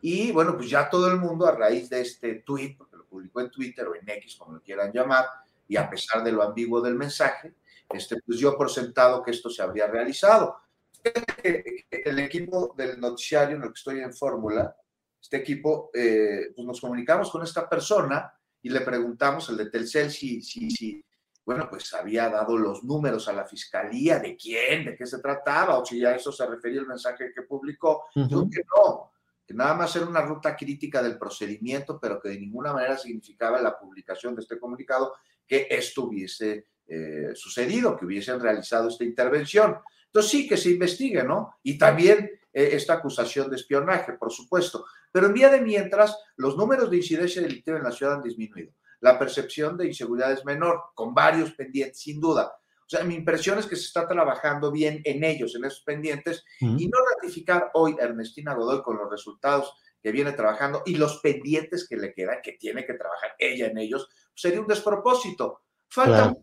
Y 0.00 0.32
bueno, 0.32 0.56
pues 0.56 0.68
ya 0.68 0.90
todo 0.90 1.06
el 1.06 1.18
mundo 1.18 1.46
a 1.46 1.52
raíz 1.52 1.88
de 1.88 2.00
este 2.00 2.42
tuit, 2.44 2.76
porque 2.76 2.96
lo 2.96 3.06
publicó 3.06 3.40
en 3.40 3.52
Twitter 3.52 3.86
o 3.86 3.94
en 3.94 4.08
X, 4.08 4.34
como 4.34 4.54
lo 4.54 4.60
quieran 4.60 4.90
llamar, 4.92 5.26
y 5.72 5.76
a 5.78 5.88
pesar 5.88 6.22
de 6.22 6.30
lo 6.30 6.42
ambiguo 6.42 6.82
del 6.82 6.96
mensaje, 6.96 7.54
este, 7.88 8.20
pues 8.20 8.38
dio 8.38 8.54
por 8.58 8.70
sentado 8.70 9.22
que 9.22 9.30
esto 9.30 9.48
se 9.48 9.62
habría 9.62 9.86
realizado. 9.86 10.58
El 11.02 12.18
equipo 12.18 12.74
del 12.76 13.00
noticiario 13.00 13.56
en 13.56 13.62
el 13.62 13.68
que 13.68 13.78
estoy 13.78 14.00
en 14.00 14.12
Fórmula, 14.12 14.76
este 15.18 15.38
equipo, 15.38 15.90
eh, 15.94 16.52
pues 16.54 16.66
nos 16.66 16.78
comunicamos 16.78 17.30
con 17.30 17.42
esta 17.42 17.66
persona 17.66 18.30
y 18.60 18.68
le 18.68 18.82
preguntamos, 18.82 19.48
el 19.48 19.56
de 19.56 19.70
Telcel, 19.70 20.10
si, 20.10 20.42
si, 20.42 20.70
si, 20.70 21.02
bueno, 21.42 21.66
pues 21.70 21.94
había 21.94 22.28
dado 22.28 22.58
los 22.58 22.84
números 22.84 23.26
a 23.28 23.32
la 23.32 23.46
fiscalía, 23.46 24.18
de 24.18 24.36
quién, 24.36 24.84
de 24.84 24.94
qué 24.94 25.06
se 25.06 25.20
trataba, 25.20 25.78
o 25.78 25.86
si 25.86 26.04
a 26.04 26.14
eso 26.14 26.30
se 26.30 26.46
refería 26.46 26.80
el 26.80 26.86
mensaje 26.86 27.32
que 27.34 27.42
publicó. 27.42 28.04
que 28.14 28.62
no, 28.76 29.10
que 29.46 29.54
nada 29.54 29.72
más 29.72 29.96
era 29.96 30.04
una 30.04 30.20
ruta 30.20 30.54
crítica 30.54 31.02
del 31.02 31.18
procedimiento, 31.18 31.98
pero 31.98 32.20
que 32.20 32.28
de 32.28 32.40
ninguna 32.40 32.74
manera 32.74 32.98
significaba 32.98 33.58
la 33.62 33.78
publicación 33.78 34.34
de 34.34 34.42
este 34.42 34.58
comunicado 34.58 35.14
que 35.52 35.66
esto 35.68 36.04
hubiese 36.04 36.68
eh, 36.86 37.32
sucedido, 37.34 37.94
que 37.94 38.06
hubiesen 38.06 38.40
realizado 38.40 38.88
esta 38.88 39.04
intervención. 39.04 39.76
Entonces 40.06 40.30
sí 40.30 40.48
que 40.48 40.56
se 40.56 40.70
investigue, 40.70 41.22
¿no? 41.24 41.56
Y 41.62 41.76
también 41.76 42.30
eh, 42.50 42.70
esta 42.72 42.94
acusación 42.94 43.50
de 43.50 43.56
espionaje, 43.56 44.14
por 44.14 44.32
supuesto. 44.32 44.86
Pero 45.12 45.26
en 45.26 45.34
vía 45.34 45.50
de 45.50 45.60
mientras, 45.60 46.16
los 46.36 46.56
números 46.56 46.90
de 46.90 46.96
incidencia 46.96 47.42
delictiva 47.42 47.76
en 47.76 47.84
la 47.84 47.92
ciudad 47.92 48.14
han 48.14 48.22
disminuido. 48.22 48.72
La 49.00 49.18
percepción 49.18 49.76
de 49.76 49.88
inseguridad 49.88 50.32
es 50.32 50.42
menor, 50.46 50.84
con 50.94 51.12
varios 51.12 51.52
pendientes, 51.52 52.00
sin 52.00 52.18
duda. 52.18 52.46
O 52.46 52.88
sea, 52.88 53.04
mi 53.04 53.16
impresión 53.16 53.58
es 53.58 53.66
que 53.66 53.76
se 53.76 53.84
está 53.84 54.08
trabajando 54.08 54.72
bien 54.72 55.02
en 55.04 55.22
ellos, 55.22 55.54
en 55.54 55.66
esos 55.66 55.82
pendientes, 55.82 56.46
y 56.60 56.88
no 56.88 56.98
ratificar 57.14 57.70
hoy 57.74 57.94
a 58.00 58.04
Ernestina 58.04 58.54
Godoy 58.54 58.80
con 58.80 58.96
los 58.96 59.10
resultados 59.10 59.74
que 60.02 60.12
viene 60.12 60.32
trabajando 60.32 60.82
y 60.84 60.96
los 60.96 61.18
pendientes 61.18 61.86
que 61.88 61.96
le 61.96 62.12
quedan, 62.12 62.38
que 62.42 62.52
tiene 62.52 62.84
que 62.84 62.94
trabajar 62.94 63.32
ella 63.38 63.68
en 63.68 63.78
ellos, 63.78 64.08
sería 64.34 64.60
un 64.60 64.66
despropósito. 64.66 65.60
Falta, 65.88 66.36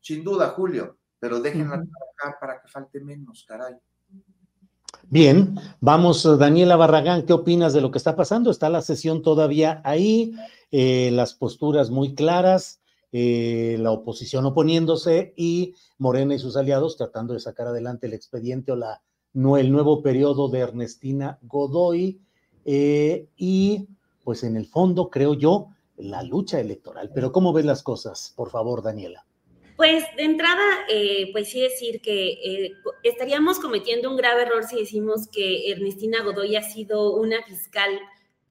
sin 0.00 0.22
duda, 0.22 0.48
Julio, 0.50 0.98
pero 1.18 1.40
déjenla 1.40 1.82
trabajar 1.82 2.38
para 2.40 2.60
que 2.60 2.68
falte 2.68 3.00
menos, 3.00 3.44
caray. 3.48 3.74
Bien, 5.08 5.56
vamos, 5.80 6.24
Daniela 6.38 6.76
Barragán, 6.76 7.24
¿qué 7.24 7.32
opinas 7.32 7.72
de 7.72 7.80
lo 7.80 7.90
que 7.90 7.98
está 7.98 8.16
pasando? 8.16 8.50
Está 8.50 8.68
la 8.68 8.82
sesión 8.82 9.22
todavía 9.22 9.80
ahí, 9.84 10.34
eh, 10.72 11.10
las 11.12 11.34
posturas 11.34 11.90
muy 11.90 12.14
claras, 12.14 12.80
eh, 13.12 13.76
la 13.78 13.92
oposición 13.92 14.46
oponiéndose 14.46 15.32
y 15.36 15.74
Morena 15.98 16.34
y 16.34 16.38
sus 16.38 16.56
aliados 16.56 16.96
tratando 16.96 17.34
de 17.34 17.40
sacar 17.40 17.68
adelante 17.68 18.08
el 18.08 18.14
expediente 18.14 18.72
o 18.72 18.76
la, 18.76 19.00
no, 19.32 19.56
el 19.56 19.70
nuevo 19.70 20.02
periodo 20.02 20.48
de 20.48 20.58
Ernestina 20.60 21.38
Godoy. 21.42 22.20
Y 22.66 23.86
pues 24.24 24.42
en 24.42 24.56
el 24.56 24.66
fondo, 24.66 25.08
creo 25.08 25.34
yo, 25.34 25.68
la 25.96 26.22
lucha 26.22 26.60
electoral. 26.60 27.10
Pero 27.14 27.32
¿cómo 27.32 27.52
ves 27.52 27.64
las 27.64 27.82
cosas? 27.82 28.32
Por 28.36 28.50
favor, 28.50 28.82
Daniela. 28.82 29.24
Pues 29.76 30.04
de 30.16 30.24
entrada, 30.24 30.64
eh, 30.88 31.30
pues 31.32 31.50
sí 31.50 31.60
decir 31.60 32.00
que 32.00 32.28
eh, 32.32 32.72
estaríamos 33.02 33.60
cometiendo 33.60 34.10
un 34.10 34.16
grave 34.16 34.42
error 34.42 34.64
si 34.64 34.76
decimos 34.76 35.28
que 35.28 35.70
Ernestina 35.70 36.22
Godoy 36.22 36.56
ha 36.56 36.62
sido 36.62 37.14
una 37.14 37.42
fiscal 37.42 38.00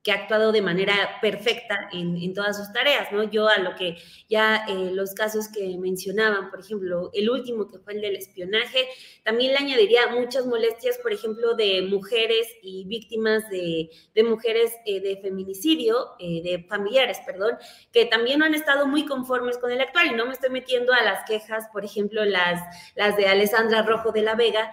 que 0.05 0.11
ha 0.11 0.15
actuado 0.15 0.51
de 0.51 0.61
manera 0.61 1.17
perfecta 1.19 1.89
en, 1.91 2.31
todas 2.35 2.57
sus 2.57 2.71
tareas, 2.71 3.11
¿no? 3.11 3.23
Yo 3.23 3.49
a 3.49 3.57
lo 3.57 3.75
que 3.75 3.97
ya 4.29 4.63
eh, 4.69 4.91
los 4.93 5.15
casos 5.15 5.47
que 5.47 5.79
mencionaban, 5.79 6.51
por 6.51 6.59
ejemplo, 6.59 7.09
el 7.11 7.27
último 7.27 7.67
que 7.67 7.79
fue 7.79 7.93
el 7.93 8.01
del 8.01 8.15
espionaje, 8.15 8.87
también 9.23 9.53
le 9.53 9.57
añadiría 9.57 10.05
muchas 10.09 10.45
molestias, 10.45 10.99
por 10.99 11.11
ejemplo, 11.11 11.55
de 11.55 11.81
mujeres 11.81 12.47
y 12.61 12.85
víctimas 12.85 13.49
de, 13.49 13.89
mujeres 14.23 14.73
eh, 14.85 14.99
de 15.01 15.17
feminicidio, 15.17 16.11
eh, 16.19 16.43
de 16.43 16.63
familiares, 16.69 17.17
perdón, 17.25 17.57
que 17.91 18.05
también 18.05 18.37
no 18.37 18.45
han 18.45 18.53
estado 18.53 18.85
muy 18.85 19.05
conformes 19.05 19.57
con 19.57 19.71
el 19.71 19.81
actual, 19.81 20.11
y 20.11 20.13
no 20.13 20.27
me 20.27 20.33
estoy 20.33 20.51
metiendo 20.51 20.93
a 20.93 21.01
las 21.01 21.27
quejas, 21.27 21.67
por 21.73 21.83
ejemplo, 21.83 22.23
las, 22.25 22.61
las 22.93 23.17
de 23.17 23.25
Alessandra 23.25 23.81
Rojo 23.81 24.11
de 24.11 24.21
la 24.21 24.35
Vega, 24.35 24.71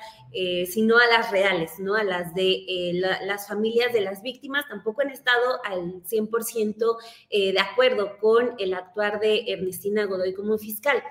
sino 0.66 0.98
a 0.98 1.06
las 1.06 1.30
reales, 1.30 1.78
¿no? 1.78 1.94
A 1.94 2.04
las 2.04 2.34
de 2.34 2.92
las 3.22 3.48
familias 3.48 3.92
de 3.92 4.00
las 4.00 4.22
víctimas, 4.22 4.66
tampoco 4.68 5.02
han 5.02 5.10
estado 5.10 5.60
al 5.64 6.02
100% 6.04 6.96
eh, 7.30 7.52
de 7.52 7.60
acuerdo 7.60 8.18
con 8.18 8.54
el 8.58 8.74
actuar 8.74 9.20
de 9.20 9.44
Ernestina 9.48 10.04
Godoy 10.06 10.34
como 10.34 10.58
fiscal. 10.58 11.02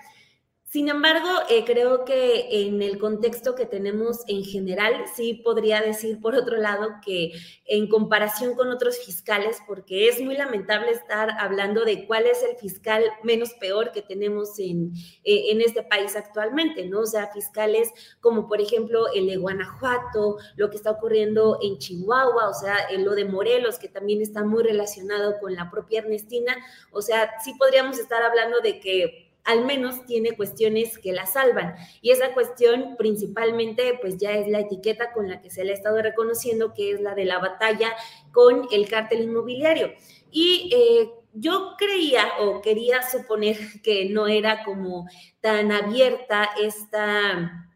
Sin 0.71 0.87
embargo, 0.87 1.27
eh, 1.49 1.65
creo 1.65 2.05
que 2.05 2.65
en 2.65 2.81
el 2.81 2.97
contexto 2.97 3.55
que 3.55 3.65
tenemos 3.65 4.23
en 4.27 4.45
general, 4.45 5.03
sí 5.13 5.33
podría 5.33 5.81
decir, 5.81 6.21
por 6.21 6.33
otro 6.33 6.55
lado, 6.55 6.91
que 7.05 7.33
en 7.65 7.89
comparación 7.89 8.55
con 8.55 8.69
otros 8.69 8.97
fiscales, 8.99 9.57
porque 9.67 10.07
es 10.07 10.21
muy 10.21 10.37
lamentable 10.37 10.91
estar 10.91 11.31
hablando 11.39 11.83
de 11.83 12.07
cuál 12.07 12.25
es 12.25 12.41
el 12.41 12.55
fiscal 12.55 13.03
menos 13.21 13.49
peor 13.55 13.91
que 13.91 14.01
tenemos 14.01 14.57
en, 14.59 14.93
eh, 15.25 15.51
en 15.51 15.59
este 15.59 15.83
país 15.83 16.15
actualmente, 16.15 16.85
¿no? 16.85 17.01
O 17.01 17.05
sea, 17.05 17.27
fiscales 17.33 17.91
como, 18.21 18.47
por 18.47 18.61
ejemplo, 18.61 19.11
el 19.13 19.27
de 19.27 19.35
Guanajuato, 19.35 20.37
lo 20.55 20.69
que 20.69 20.77
está 20.77 20.91
ocurriendo 20.91 21.59
en 21.61 21.79
Chihuahua, 21.79 22.47
o 22.47 22.53
sea, 22.53 22.77
lo 22.97 23.13
de 23.13 23.25
Morelos, 23.25 23.77
que 23.77 23.89
también 23.89 24.21
está 24.21 24.45
muy 24.45 24.63
relacionado 24.63 25.37
con 25.41 25.53
la 25.53 25.69
propia 25.69 25.99
Ernestina, 25.99 26.55
o 26.91 27.01
sea, 27.01 27.29
sí 27.43 27.55
podríamos 27.55 27.99
estar 27.99 28.23
hablando 28.23 28.61
de 28.61 28.79
que 28.79 29.30
al 29.43 29.65
menos 29.65 30.05
tiene 30.05 30.31
cuestiones 30.33 30.97
que 30.97 31.13
la 31.13 31.25
salvan. 31.25 31.75
Y 32.01 32.11
esa 32.11 32.33
cuestión 32.33 32.95
principalmente, 32.97 33.97
pues 34.01 34.17
ya 34.17 34.33
es 34.33 34.47
la 34.47 34.59
etiqueta 34.59 35.11
con 35.13 35.27
la 35.27 35.41
que 35.41 35.49
se 35.49 35.63
le 35.63 35.71
ha 35.71 35.75
estado 35.75 36.01
reconociendo, 36.01 36.73
que 36.73 36.91
es 36.91 37.01
la 37.01 37.15
de 37.15 37.25
la 37.25 37.39
batalla 37.39 37.93
con 38.31 38.67
el 38.71 38.87
cártel 38.87 39.21
inmobiliario. 39.23 39.91
Y 40.31 40.69
eh, 40.73 41.09
yo 41.33 41.75
creía 41.77 42.25
o 42.39 42.61
quería 42.61 43.01
suponer 43.03 43.57
que 43.83 44.05
no 44.09 44.27
era 44.27 44.63
como 44.63 45.07
tan 45.41 45.71
abierta 45.71 46.49
esta 46.61 47.67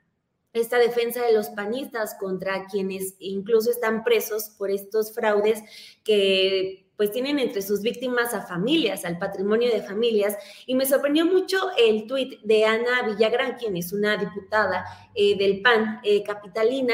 esta 0.53 0.77
defensa 0.77 1.21
de 1.21 1.33
los 1.33 1.49
panistas 1.49 2.15
contra 2.17 2.65
quienes 2.67 3.15
incluso 3.19 3.69
están 3.69 4.05
presos 4.05 4.51
por 4.57 4.71
estos 4.71 5.13
fraudes 5.13 5.61
que 6.05 6.84
pues 6.97 7.11
tienen 7.11 7.39
entre 7.39 7.61
sus 7.61 7.81
víctimas 7.81 8.33
a 8.33 8.41
familias, 8.41 9.05
al 9.05 9.17
patrimonio 9.17 9.69
de 9.71 9.81
familias. 9.81 10.37
Y 10.65 10.75
me 10.75 10.85
sorprendió 10.85 11.25
mucho 11.25 11.57
el 11.77 12.07
tuit 12.07 12.41
de 12.41 12.65
Ana 12.65 13.03
Villagrán, 13.03 13.55
quien 13.57 13.77
es 13.77 13.93
una 13.93 14.17
diputada 14.17 14.85
eh, 15.13 15.37
del 15.37 15.61
PAN 15.61 15.99
eh, 16.03 16.23
capitalina, 16.23 16.93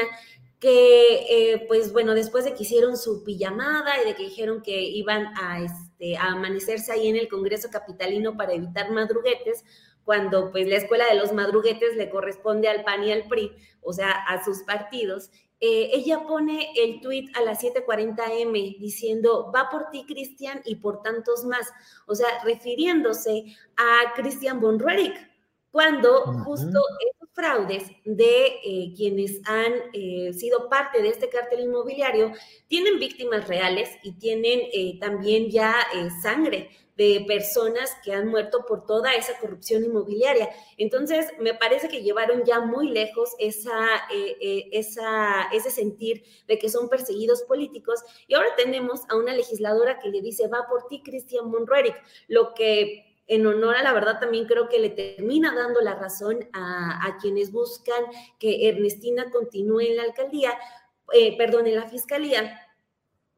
que 0.58 1.26
eh, 1.28 1.64
pues 1.66 1.92
bueno, 1.92 2.14
después 2.14 2.44
de 2.44 2.54
que 2.54 2.62
hicieron 2.62 2.96
su 2.96 3.24
pijamada 3.24 4.00
y 4.00 4.06
de 4.06 4.14
que 4.14 4.22
dijeron 4.22 4.62
que 4.62 4.80
iban 4.80 5.26
a, 5.36 5.60
este, 5.60 6.16
a 6.16 6.32
amanecerse 6.32 6.92
ahí 6.92 7.08
en 7.08 7.16
el 7.16 7.28
Congreso 7.28 7.68
Capitalino 7.70 8.36
para 8.36 8.52
evitar 8.52 8.90
madruguetes, 8.92 9.64
cuando 10.04 10.50
pues 10.52 10.68
la 10.68 10.76
escuela 10.76 11.06
de 11.06 11.14
los 11.14 11.32
madruguetes 11.32 11.96
le 11.96 12.10
corresponde 12.10 12.68
al 12.68 12.84
PAN 12.84 13.04
y 13.04 13.12
al 13.12 13.26
PRI, 13.28 13.52
o 13.80 13.92
sea, 13.92 14.12
a 14.12 14.44
sus 14.44 14.62
partidos, 14.62 15.30
eh, 15.64 15.90
ella 15.92 16.26
pone 16.26 16.72
el 16.74 17.00
tweet 17.00 17.30
a 17.34 17.40
las 17.42 17.62
7:40 17.62 18.20
m 18.40 18.76
diciendo, 18.80 19.52
va 19.54 19.68
por 19.70 19.90
ti, 19.90 20.04
Cristian, 20.04 20.60
y 20.64 20.74
por 20.74 21.02
tantos 21.02 21.44
más. 21.44 21.68
O 22.06 22.16
sea, 22.16 22.42
refiriéndose 22.42 23.44
a 23.76 24.12
Cristian 24.16 24.60
von 24.60 24.82
cuando 25.70 26.24
justo 26.44 26.80
esos 27.00 27.30
fraudes 27.32 27.84
de 28.04 28.46
eh, 28.64 28.92
quienes 28.96 29.40
han 29.44 29.72
eh, 29.92 30.32
sido 30.32 30.68
parte 30.68 31.00
de 31.00 31.10
este 31.10 31.28
cártel 31.28 31.60
inmobiliario 31.60 32.32
tienen 32.66 32.98
víctimas 32.98 33.46
reales 33.46 33.88
y 34.02 34.12
tienen 34.18 34.98
también 35.00 35.48
ya 35.48 35.74
sangre 36.20 36.70
personas 37.26 37.90
que 38.04 38.12
han 38.12 38.28
muerto 38.28 38.64
por 38.66 38.86
toda 38.86 39.14
esa 39.14 39.38
corrupción 39.38 39.84
inmobiliaria. 39.84 40.48
Entonces, 40.76 41.32
me 41.38 41.54
parece 41.54 41.88
que 41.88 42.02
llevaron 42.02 42.44
ya 42.44 42.60
muy 42.60 42.90
lejos 42.90 43.30
esa, 43.38 43.96
eh, 44.12 44.36
eh, 44.40 44.68
esa, 44.72 45.48
ese 45.52 45.70
sentir 45.70 46.24
de 46.46 46.58
que 46.58 46.68
son 46.68 46.88
perseguidos 46.88 47.42
políticos. 47.42 48.00
Y 48.26 48.34
ahora 48.34 48.48
tenemos 48.56 49.02
a 49.08 49.16
una 49.16 49.34
legisladora 49.34 49.98
que 49.98 50.08
le 50.08 50.20
dice, 50.20 50.48
va 50.48 50.66
por 50.68 50.86
ti, 50.88 51.02
Cristian 51.02 51.50
Monrueric, 51.50 51.96
lo 52.28 52.54
que 52.54 53.12
en 53.26 53.46
honor 53.46 53.76
a 53.76 53.82
la 53.82 53.92
verdad 53.92 54.18
también 54.18 54.46
creo 54.46 54.68
que 54.68 54.78
le 54.78 54.90
termina 54.90 55.54
dando 55.54 55.80
la 55.80 55.94
razón 55.94 56.48
a, 56.52 57.06
a 57.06 57.18
quienes 57.18 57.52
buscan 57.52 58.04
que 58.38 58.68
Ernestina 58.68 59.30
continúe 59.30 59.80
en 59.80 59.96
la 59.96 60.02
alcaldía, 60.02 60.58
eh, 61.12 61.36
perdón, 61.36 61.66
en 61.66 61.76
la 61.76 61.88
fiscalía, 61.88 62.58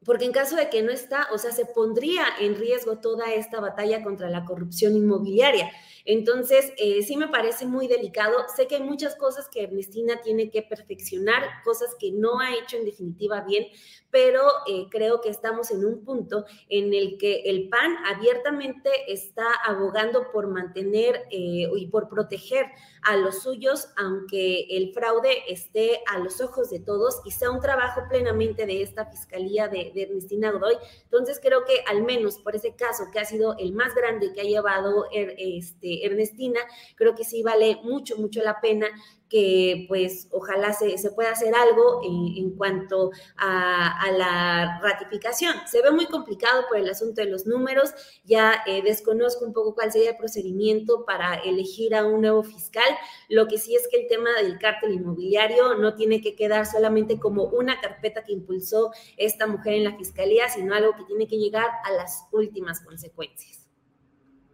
porque 0.04 0.24
en 0.24 0.32
caso 0.32 0.56
de 0.56 0.68
que 0.68 0.82
no 0.82 0.90
está, 0.90 1.28
o 1.32 1.38
sea, 1.38 1.52
se 1.52 1.66
pondría 1.66 2.24
en 2.40 2.56
riesgo 2.56 2.98
toda 2.98 3.32
esta 3.32 3.60
batalla 3.60 4.02
contra 4.02 4.28
la 4.28 4.44
corrupción 4.44 4.96
inmobiliaria. 4.96 5.70
Entonces, 6.06 6.72
eh, 6.76 7.02
sí 7.02 7.16
me 7.16 7.28
parece 7.28 7.64
muy 7.64 7.88
delicado. 7.88 8.34
Sé 8.54 8.66
que 8.66 8.76
hay 8.76 8.82
muchas 8.82 9.16
cosas 9.16 9.48
que 9.48 9.62
Ernestina 9.62 10.20
tiene 10.22 10.50
que 10.50 10.62
perfeccionar, 10.62 11.42
cosas 11.64 11.96
que 11.98 12.12
no 12.12 12.40
ha 12.40 12.54
hecho 12.54 12.76
en 12.76 12.84
definitiva 12.84 13.40
bien, 13.40 13.66
pero 14.10 14.42
eh, 14.66 14.86
creo 14.90 15.20
que 15.22 15.30
estamos 15.30 15.70
en 15.70 15.84
un 15.84 16.04
punto 16.04 16.44
en 16.68 16.92
el 16.92 17.16
que 17.16 17.42
el 17.46 17.68
PAN 17.70 17.96
abiertamente 18.06 18.90
está 19.08 19.46
abogando 19.66 20.30
por 20.30 20.46
mantener 20.48 21.22
eh, 21.30 21.68
y 21.74 21.86
por 21.86 22.08
proteger 22.08 22.66
a 23.04 23.16
los 23.16 23.42
suyos, 23.42 23.88
aunque 23.96 24.66
el 24.70 24.92
fraude 24.92 25.44
esté 25.48 26.00
a 26.06 26.18
los 26.18 26.40
ojos 26.40 26.70
de 26.70 26.80
todos 26.80 27.20
y 27.24 27.30
sea 27.30 27.50
un 27.50 27.60
trabajo 27.60 28.02
plenamente 28.08 28.66
de 28.66 28.82
esta 28.82 29.06
Fiscalía 29.06 29.68
de, 29.68 29.92
Ernestina 29.94 30.50
Godoy. 30.50 30.76
Entonces 31.04 31.38
creo 31.42 31.64
que 31.64 31.84
al 31.86 32.02
menos 32.02 32.38
por 32.38 32.56
ese 32.56 32.74
caso 32.74 33.04
que 33.12 33.20
ha 33.20 33.24
sido 33.24 33.56
el 33.58 33.72
más 33.72 33.94
grande 33.94 34.32
que 34.32 34.40
ha 34.40 34.44
llevado 34.44 35.06
er, 35.12 35.34
este, 35.38 36.06
Ernestina, 36.06 36.60
creo 36.96 37.14
que 37.14 37.24
sí 37.24 37.42
vale 37.42 37.78
mucho, 37.82 38.16
mucho 38.16 38.42
la 38.42 38.60
pena 38.60 38.88
que 39.28 39.86
pues 39.88 40.28
ojalá 40.30 40.72
se, 40.72 40.96
pueda 41.10 41.32
hacer 41.32 41.54
algo 41.54 42.00
en, 42.04 42.50
cuanto 42.56 43.10
a, 43.36 44.10
la 44.16 44.80
ratificación. 44.82 45.54
Se 45.66 45.82
ve 45.82 45.90
muy 45.90 46.06
complicado 46.06 46.64
por 46.68 46.78
el 46.78 46.88
asunto 46.88 47.20
de 47.20 47.30
los 47.30 47.46
números, 47.46 47.90
ya 48.24 48.62
eh, 48.66 48.82
desconozco 48.82 49.44
un 49.44 49.52
poco 49.52 49.74
cuál 49.74 49.90
sería 49.90 50.10
el 50.10 50.16
procedimiento 50.16 51.04
para 51.04 51.34
elegir 51.34 51.94
a 51.94 52.04
un 52.04 52.20
nuevo 52.20 52.42
fiscal, 52.42 52.84
lo 53.28 53.48
que 53.48 53.58
sí 53.58 53.74
es 53.74 53.88
que 53.90 54.02
el 54.02 54.08
tema 54.08 54.30
del 54.40 54.58
cártel 54.58 54.92
inmobiliario 54.92 55.74
no 55.74 55.94
tiene 55.94 56.20
que 56.20 56.36
quedar 56.36 56.66
solamente 56.66 57.18
como 57.18 57.44
una 57.44 57.80
carpeta 57.80 58.22
que 58.24 58.32
impulsó 58.32 58.92
esta 59.16 59.46
mujer 59.46 59.74
en 59.74 59.84
la 59.84 59.96
fiscalía, 59.96 60.48
sino 60.48 60.74
algo 60.74 60.94
que 60.96 61.04
tiene 61.04 61.26
que 61.26 61.38
llegar 61.38 61.68
a 61.84 61.92
las 61.92 62.26
últimas 62.32 62.80
consecuencias. 62.80 63.66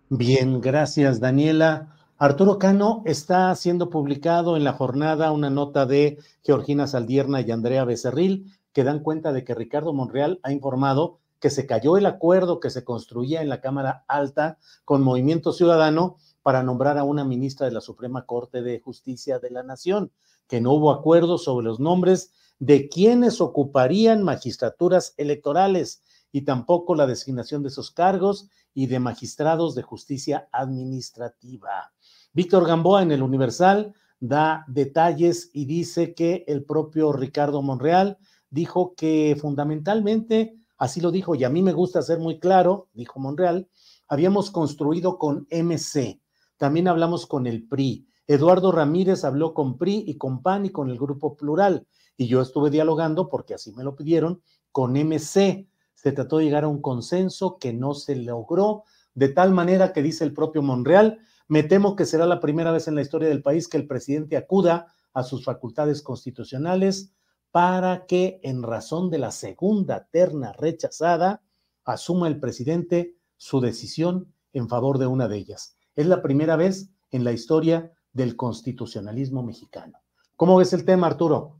Bien, 0.09 0.61
gracias 0.61 1.21
Daniela. 1.21 2.00
Arturo 2.23 2.59
Cano 2.59 3.03
está 3.07 3.55
siendo 3.55 3.89
publicado 3.89 4.59
en 4.59 4.62
la 4.62 4.75
jornada 4.75 5.33
una 5.33 5.49
nota 5.49 5.87
de 5.87 6.19
Georgina 6.43 6.87
Saldierna 6.87 7.41
y 7.41 7.50
Andrea 7.50 7.87
Becerril 7.87 8.53
que 8.75 8.85
dan 8.85 8.99
cuenta 8.99 9.33
de 9.33 9.43
que 9.43 9.55
Ricardo 9.55 9.95
Monreal 9.95 10.39
ha 10.43 10.53
informado 10.53 11.19
que 11.39 11.49
se 11.49 11.65
cayó 11.65 11.97
el 11.97 12.05
acuerdo 12.05 12.61
que 12.61 12.69
se 12.69 12.85
construía 12.85 13.41
en 13.41 13.49
la 13.49 13.62
Cámara 13.62 14.05
Alta 14.07 14.59
con 14.85 15.03
Movimiento 15.03 15.55
Ciudadano 15.55 16.19
para 16.43 16.62
nombrar 16.62 16.99
a 16.99 17.05
una 17.05 17.25
ministra 17.25 17.65
de 17.65 17.73
la 17.73 17.81
Suprema 17.81 18.27
Corte 18.27 18.61
de 18.61 18.81
Justicia 18.81 19.39
de 19.39 19.50
la 19.50 19.62
Nación, 19.62 20.12
que 20.47 20.61
no 20.61 20.75
hubo 20.75 20.91
acuerdo 20.91 21.39
sobre 21.39 21.65
los 21.65 21.81
nombres 21.81 22.33
de 22.59 22.91
quienes 22.91 23.41
ocuparían 23.41 24.25
magistraturas 24.25 25.15
electorales 25.17 26.03
y 26.33 26.43
tampoco 26.43 26.95
la 26.95 27.07
designación 27.07 27.62
de 27.62 27.71
esos 27.71 27.91
cargos 27.91 28.50
y 28.75 28.89
de 28.89 29.00
magistrados 29.00 29.75
de 29.75 29.83
justicia 29.83 30.49
administrativa. 30.53 31.93
Víctor 32.33 32.67
Gamboa 32.67 33.03
en 33.03 33.11
el 33.11 33.23
Universal 33.23 33.93
da 34.21 34.65
detalles 34.69 35.51
y 35.53 35.65
dice 35.65 36.15
que 36.15 36.45
el 36.47 36.65
propio 36.65 37.13
Ricardo 37.13 37.61
Monreal 37.63 38.19
dijo 38.51 38.95
que 38.95 39.37
fundamentalmente, 39.41 40.55
así 40.79 41.01
lo 41.01 41.11
dijo, 41.11 41.35
y 41.35 41.45
a 41.45 41.51
mí 41.51 41.63
me 41.63 41.73
gusta 41.73 42.03
ser 42.03 42.19
muy 42.19 42.39
claro, 42.39 42.89
dijo 42.93 43.19
Monreal, 43.19 43.69
habíamos 44.09 44.51
construido 44.51 45.19
con 45.19 45.49
MC, 45.51 46.21
también 46.57 46.87
hablamos 46.87 47.27
con 47.27 47.47
el 47.47 47.67
PRI, 47.67 48.07
Eduardo 48.27 48.71
Ramírez 48.71 49.25
habló 49.25 49.53
con 49.53 49.77
PRI 49.77 50.05
y 50.07 50.17
con 50.17 50.41
PAN 50.41 50.67
y 50.67 50.71
con 50.71 50.89
el 50.89 50.99
Grupo 50.99 51.37
Plural, 51.37 51.89
y 52.17 52.29
yo 52.29 52.41
estuve 52.43 52.71
dialogando, 52.71 53.29
porque 53.29 53.55
así 53.55 53.73
me 53.73 53.83
lo 53.83 53.97
pidieron, 53.97 54.41
con 54.71 54.93
MC. 54.93 55.67
Se 55.95 56.13
trató 56.13 56.39
de 56.39 56.45
llegar 56.45 56.63
a 56.63 56.69
un 56.69 56.81
consenso 56.81 57.59
que 57.59 57.73
no 57.73 57.95
se 57.95 58.15
logró, 58.15 58.85
de 59.15 59.31
tal 59.31 59.53
manera 59.53 59.93
que 59.93 60.03
dice 60.03 60.23
el 60.23 60.33
propio 60.33 60.63
Monreal, 60.63 61.19
me 61.50 61.64
temo 61.64 61.97
que 61.97 62.07
será 62.07 62.26
la 62.26 62.38
primera 62.38 62.71
vez 62.71 62.87
en 62.87 62.95
la 62.95 63.02
historia 63.02 63.28
del 63.28 63.42
país 63.42 63.66
que 63.66 63.76
el 63.76 63.88
presidente 63.88 64.37
acuda 64.37 64.95
a 65.12 65.25
sus 65.25 65.45
facultades 65.45 66.00
constitucionales 66.00 67.12
para 67.50 68.07
que, 68.07 68.38
en 68.45 68.62
razón 68.62 69.11
de 69.11 69.19
la 69.19 69.33
segunda 69.33 70.07
terna 70.12 70.52
rechazada, 70.52 71.42
asuma 71.85 72.28
el 72.28 72.38
presidente 72.38 73.16
su 73.37 73.61
decisión 73.61 74.33
en 74.52 74.69
favor 74.69 74.99
de 74.99 75.09
una 75.09 75.26
de 75.26 75.38
ellas. 75.38 75.76
Es 75.97 76.07
la 76.07 76.23
primera 76.23 76.54
vez 76.54 76.92
en 77.11 77.25
la 77.25 77.33
historia 77.33 77.90
del 78.12 78.37
constitucionalismo 78.37 79.42
mexicano. 79.42 79.99
¿Cómo 80.37 80.57
ves 80.57 80.73
el 80.73 80.85
tema, 80.85 81.09
Arturo? 81.09 81.59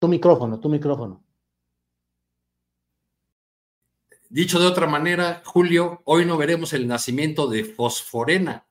Tu 0.00 0.08
micrófono, 0.08 0.58
tu 0.58 0.68
micrófono. 0.68 1.24
Dicho 4.30 4.58
de 4.58 4.66
otra 4.66 4.86
manera, 4.86 5.42
Julio, 5.44 6.02
hoy 6.04 6.26
no 6.26 6.36
veremos 6.36 6.74
el 6.74 6.86
nacimiento 6.86 7.46
de 7.48 7.64
Fosforena. 7.64 8.66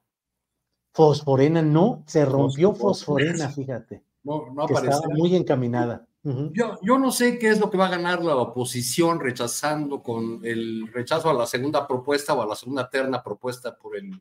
Fosforena 0.93 1.63
no, 1.63 2.03
se 2.05 2.25
rompió 2.25 2.75
Fosforena, 2.75 3.49
fíjate. 3.49 4.03
No, 4.23 4.51
no 4.53 4.65
Estaba 4.67 5.07
muy 5.15 5.35
encaminada. 5.35 6.07
yo, 6.23 6.77
yo 6.81 6.99
no 6.99 7.11
sé 7.11 7.39
qué 7.39 7.49
es 7.49 7.59
lo 7.59 7.71
que 7.71 7.77
va 7.77 7.87
a 7.87 7.91
ganar 7.91 8.23
la 8.23 8.35
oposición 8.35 9.19
rechazando 9.19 10.03
con 10.03 10.41
el 10.43 10.91
rechazo 10.93 11.29
a 11.29 11.33
la 11.33 11.47
segunda 11.47 11.87
propuesta 11.87 12.33
o 12.33 12.41
a 12.41 12.47
la 12.47 12.55
segunda 12.55 12.87
terna 12.89 13.23
propuesta 13.23 13.75
por 13.75 13.97
el, 13.97 14.11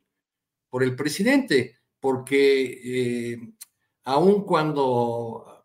por 0.70 0.82
el 0.82 0.96
presidente, 0.96 1.76
porque 2.00 3.32
eh, 3.32 3.52
aun 4.04 4.44
cuando 4.44 5.55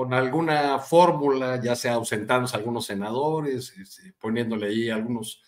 con 0.00 0.14
alguna 0.14 0.78
fórmula, 0.78 1.60
ya 1.62 1.76
sea 1.76 1.92
ausentándose 1.92 2.56
algunos 2.56 2.86
senadores, 2.86 3.76
este, 3.76 4.14
poniéndole 4.18 4.68
ahí 4.68 4.88
algunos, 4.88 5.42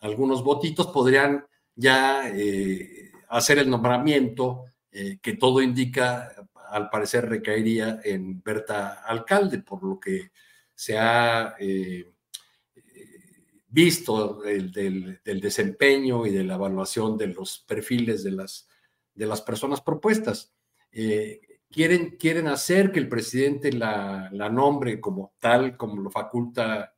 algunos 0.00 0.42
votitos, 0.42 0.88
podrían 0.88 1.46
ya 1.76 2.28
eh, 2.28 3.12
hacer 3.28 3.58
el 3.58 3.70
nombramiento 3.70 4.64
eh, 4.90 5.18
que 5.22 5.34
todo 5.34 5.62
indica, 5.62 6.34
al 6.70 6.90
parecer 6.90 7.28
recaería 7.28 8.00
en 8.02 8.42
Berta 8.42 8.94
Alcalde, 9.04 9.60
por 9.60 9.84
lo 9.84 10.00
que 10.00 10.32
se 10.74 10.98
ha 10.98 11.54
eh, 11.60 12.12
visto 13.68 14.40
del, 14.40 15.20
desempeño 15.24 16.26
y 16.26 16.32
de 16.32 16.42
la 16.42 16.54
evaluación 16.54 17.16
de 17.16 17.28
los 17.28 17.60
perfiles 17.60 18.24
de 18.24 18.32
las, 18.32 18.68
de 19.14 19.26
las 19.26 19.40
personas 19.40 19.80
propuestas 19.80 20.52
quieren, 21.74 22.46
hacer 22.46 22.92
que 22.92 23.00
el 23.00 23.08
presidente 23.08 23.72
la, 23.72 24.30
nombre 24.30 25.00
como 25.00 25.34
tal, 25.40 25.76
como 25.76 26.00
lo 26.00 26.10
faculta 26.10 26.94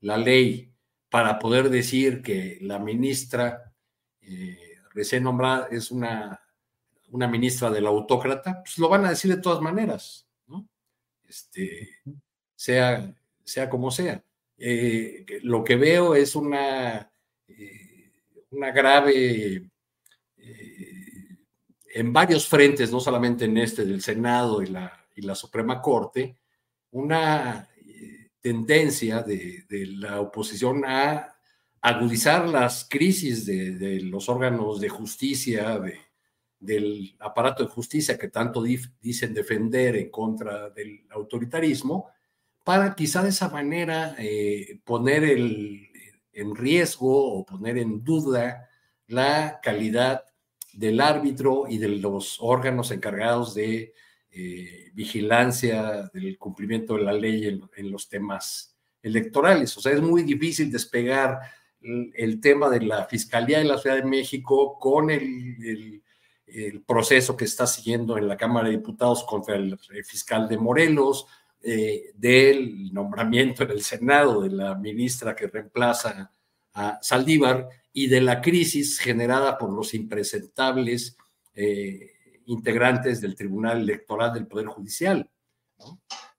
la 0.00 0.16
ley, 0.16 0.72
para 1.08 1.38
poder 1.38 1.68
decir 1.68 2.22
que 2.22 2.58
la 2.60 2.78
ministra 2.78 3.74
eh, 4.20 4.76
recién 4.94 5.24
nombrada 5.24 5.66
es 5.70 5.90
una, 5.90 6.40
una 7.10 7.26
ministra 7.26 7.70
del 7.70 7.86
autócrata, 7.86 8.62
pues 8.62 8.78
lo 8.78 8.88
van 8.88 9.04
a 9.04 9.10
decir 9.10 9.34
de 9.34 9.42
todas 9.42 9.60
maneras, 9.60 10.28
¿no? 10.46 10.68
Este, 11.24 11.88
sea, 12.54 13.12
sea 13.44 13.68
como 13.68 13.90
sea. 13.90 14.22
Eh, 14.56 15.26
lo 15.42 15.64
que 15.64 15.74
veo 15.74 16.14
es 16.14 16.36
una, 16.36 17.10
eh, 17.48 18.12
una 18.50 18.70
grave 18.70 19.68
en 21.92 22.12
varios 22.12 22.46
frentes, 22.46 22.92
no 22.92 23.00
solamente 23.00 23.44
en 23.44 23.58
este 23.58 23.84
del 23.84 24.02
Senado 24.02 24.62
y 24.62 24.66
la, 24.66 24.92
y 25.14 25.22
la 25.22 25.34
Suprema 25.34 25.80
Corte, 25.80 26.36
una 26.92 27.68
eh, 27.86 28.30
tendencia 28.40 29.22
de, 29.22 29.64
la 29.96 30.20
oposición 30.20 30.84
a 30.84 31.34
agudizar 31.80 32.48
las 32.48 32.86
crisis 32.88 33.46
de, 33.46 34.00
los 34.02 34.28
órganos 34.28 34.80
de 34.80 34.88
justicia, 34.88 35.80
del 36.58 37.16
aparato 37.18 37.64
de 37.64 37.70
justicia 37.70 38.18
que 38.18 38.28
tanto 38.28 38.62
dicen 38.62 39.34
defender 39.34 39.96
en 39.96 40.10
contra 40.10 40.70
del 40.70 41.06
autoritarismo, 41.10 42.08
para 42.64 42.94
quizá 42.94 43.22
de 43.22 43.30
esa 43.30 43.48
manera 43.48 44.14
eh, 44.18 44.80
poner 44.84 45.24
en 45.24 46.54
riesgo 46.54 47.34
o 47.34 47.46
poner 47.46 47.78
en 47.78 48.04
duda 48.04 48.68
la 49.06 49.58
calidad 49.62 50.24
del 50.72 51.00
árbitro 51.00 51.64
y 51.68 51.78
de 51.78 51.88
los 51.88 52.38
órganos 52.40 52.90
encargados 52.90 53.54
de 53.54 53.92
eh, 54.32 54.90
vigilancia 54.94 56.08
del 56.12 56.38
cumplimiento 56.38 56.94
de 56.94 57.02
la 57.02 57.12
ley 57.12 57.46
en, 57.76 57.90
los 57.90 58.08
temas 58.08 58.76
electorales. 59.02 59.76
O 59.76 59.80
sea, 59.80 59.92
es 59.92 60.00
muy 60.00 60.22
difícil 60.22 60.70
despegar 60.70 61.40
el, 61.80 62.40
tema 62.40 62.68
de 62.68 62.82
la 62.82 63.06
Fiscalía 63.06 63.58
de 63.58 63.64
la 63.64 63.78
Ciudad 63.78 63.96
de 63.96 64.04
México 64.04 64.78
con 64.78 65.10
el, 65.10 66.02
proceso 66.86 67.36
que 67.36 67.44
está 67.44 67.66
siguiendo 67.66 68.18
en 68.18 68.26
la 68.26 68.36
Cámara 68.36 68.68
de 68.68 68.76
Diputados 68.76 69.24
contra 69.24 69.56
el, 69.56 69.78
fiscal 70.04 70.48
de 70.48 70.58
Morelos, 70.58 71.26
eh, 71.62 72.10
del 72.14 72.92
nombramiento 72.92 73.64
en 73.64 73.70
el 73.70 73.82
Senado 73.82 74.42
de 74.42 74.50
la 74.50 74.74
ministra 74.74 75.34
que 75.34 75.46
reemplaza 75.46 76.30
a 76.72 76.98
Saldívar 77.02 77.68
y 77.92 78.08
de 78.08 78.20
la 78.20 78.40
crisis 78.40 78.98
generada 78.98 79.58
por 79.58 79.72
los 79.72 79.94
impresentables 79.94 81.16
eh, 81.54 82.40
integrantes 82.46 83.20
del 83.20 83.34
Tribunal 83.34 83.80
Electoral 83.80 84.32
del 84.32 84.46
Poder 84.46 84.66
Judicial. 84.66 85.28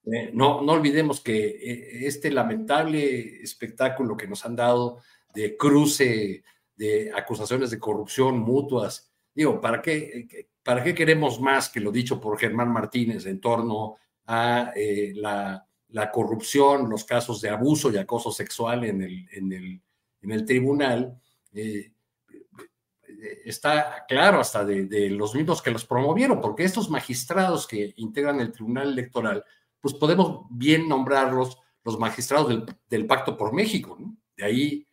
Eh, 0.05 0.31
¿no? 0.33 0.61
no, 0.61 0.71
olvidemos 0.71 1.21
que 1.21 1.47
eh, 1.47 2.07
este 2.07 2.31
lamentable 2.31 3.41
espectáculo 3.41 4.17
que 4.17 4.27
nos 4.27 4.45
han 4.45 4.55
dado 4.55 4.99
de 5.33 5.55
cruce 5.57 6.43
de 6.75 7.11
acusaciones 7.15 7.69
de 7.69 7.79
corrupción 7.79 8.39
mutuas. 8.39 9.11
Digo, 9.33 9.61
¿para 9.61 9.81
qué, 9.81 10.49
¿para 10.63 10.83
qué 10.83 10.95
queremos 10.95 11.39
más 11.39 11.69
que 11.69 11.79
lo 11.79 11.91
dicho 11.91 12.19
por 12.19 12.39
Germán 12.39 12.71
Martínez 12.71 13.25
en 13.25 13.39
torno 13.39 13.97
a 14.25 14.73
la, 14.75 15.65
la, 15.89 16.11
corrupción, 16.11 16.89
los 16.89 17.03
casos 17.03 17.41
de 17.41 17.49
abuso 17.49 17.91
y 17.91 17.97
acoso 17.97 18.31
sexual 18.31 18.85
en 18.85 19.01
el, 19.01 19.27
en 19.31 19.53
el, 19.53 19.81
en 20.21 20.31
el 20.31 20.45
tribunal? 20.45 21.21
Eh, 21.53 21.91
está 23.45 24.05
claro 24.07 24.39
hasta 24.39 24.65
de, 24.65 25.09
los 25.09 25.35
mismos 25.35 25.61
que 25.61 25.71
los 25.71 25.85
promovieron, 25.85 26.41
porque 26.41 26.63
estos 26.63 26.89
magistrados 26.89 27.67
que 27.67 27.93
integran 27.97 28.39
el 28.39 28.51
Tribunal 28.51 28.89
Electoral, 28.89 29.43
pues 29.79 29.93
podemos 29.93 30.45
bien 30.49 30.87
nombrarlos 30.87 31.57
los 31.83 31.99
magistrados 31.99 32.65
del, 32.89 33.07
Pacto 33.07 33.37
por 33.37 33.53
México, 33.53 33.97
¿no? 33.99 34.15
De 34.37 34.43
ahí, 34.43 34.87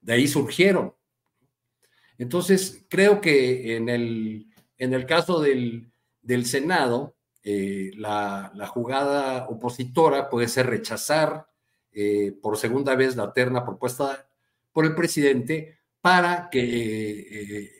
de 0.00 0.12
ahí 0.12 0.28
surgieron. 0.28 0.94
Entonces, 2.16 2.84
creo 2.88 3.20
que 3.20 3.76
en 3.76 3.88
el, 3.88 4.46
en 4.76 4.94
el 4.94 5.06
caso 5.06 5.40
del, 5.40 5.92
del 6.22 6.46
Senado, 6.46 7.16
eh, 7.42 7.92
la, 7.96 8.52
jugada 8.68 9.46
opositora 9.48 10.28
puede 10.28 10.48
ser 10.48 10.66
rechazar 10.66 11.48
eh, 11.92 12.32
por 12.42 12.58
segunda 12.58 12.94
vez 12.94 13.16
la 13.16 13.32
terna 13.32 13.64
propuesta 13.64 14.28
por 14.72 14.84
el 14.84 14.94
presidente 14.94 15.77
para 16.00 16.48
que 16.50 16.60
eh, 16.60 17.78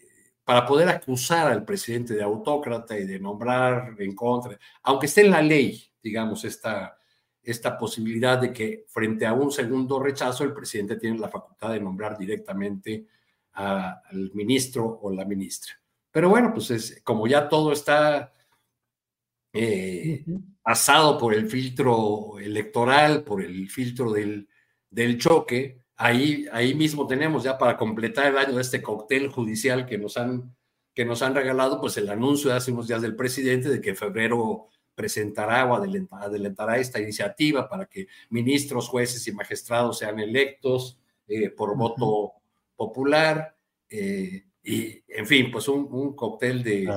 para 0.49 0.65
poder 0.65 0.89
acusar 0.89 1.47
al 1.47 1.63
presidente 1.63 2.15
de 2.15 2.23
autócrata 2.23 2.99
y 2.99 3.05
de 3.05 3.21
nombrar 3.21 3.95
en 3.99 4.15
contra, 4.15 4.59
aunque 4.83 5.05
esté 5.05 5.21
en 5.21 5.31
la 5.31 5.43
ley, 5.43 5.93
digamos, 6.03 6.43
esta, 6.47 6.97
esta 7.43 7.77
posibilidad 7.77 8.41
de 8.41 8.51
que 8.51 8.87
frente 8.89 9.27
a 9.27 9.35
un 9.35 9.53
segundo 9.53 10.01
rechazo 10.01 10.45
el 10.45 10.55
presidente 10.55 10.97
tiene 10.97 11.19
la 11.19 11.29
facultad 11.29 11.73
de 11.73 11.81
nombrar 11.81 12.17
directamente 12.17 13.07
al 13.53 14.31
ministro 14.33 14.99
o 15.03 15.13
la 15.13 15.27
ministra. 15.27 15.75
Pero 16.11 16.31
bueno, 16.31 16.51
pues 16.55 16.71
es, 16.71 17.03
como 17.05 17.27
ya 17.27 17.47
todo 17.47 17.71
está 17.71 18.33
eh, 19.53 20.25
pasado 20.63 21.19
por 21.19 21.35
el 21.35 21.47
filtro 21.47 22.39
electoral, 22.39 23.23
por 23.23 23.43
el 23.43 23.69
filtro 23.69 24.13
del, 24.13 24.49
del 24.89 25.19
choque, 25.19 25.83
ahí, 25.99 26.47
ahí 26.53 26.75
mismo 26.75 27.07
tenemos 27.07 27.43
ya 27.43 27.59
para 27.59 27.77
completar 27.77 28.27
el 28.27 28.39
año 28.39 28.55
de 28.55 28.63
este 28.63 28.81
cóctel 28.81 29.29
judicial 29.29 29.85
que 29.85 29.99
nos 29.99 30.17
han 30.17 30.57
que 30.95 31.05
nos 31.05 31.23
han 31.23 31.33
regalado, 31.33 31.81
pues 31.81 31.97
el 31.97 32.09
anuncio 32.09 32.51
de 32.51 32.57
hace 32.57 32.73
unos 32.73 32.89
días 32.89 33.01
del 33.01 33.15
presidente 33.15 33.69
de 33.69 33.81
que 33.81 33.91
en 33.91 33.97
febrero 33.97 34.67
presentará 34.97 35.65
o 35.65 35.77
adelantará 35.77 36.77
esta 36.79 36.99
iniciativa 36.99 37.69
para 37.69 37.87
que 37.87 38.09
ministros, 38.31 38.89
jueces 38.89 39.25
y 39.29 39.33
magistrados 39.33 39.99
sean 39.99 40.19
electos 40.19 40.99
eh, 41.29 41.51
por 41.51 41.77
voto 41.77 42.33
popular. 42.75 43.57
Eh, 43.89 44.43
y, 44.65 45.05
en 45.07 45.25
fin, 45.25 45.53
pues 45.53 45.69
un, 45.69 45.87
un 45.89 46.17
cóctel 46.17 46.65
de 46.65 46.93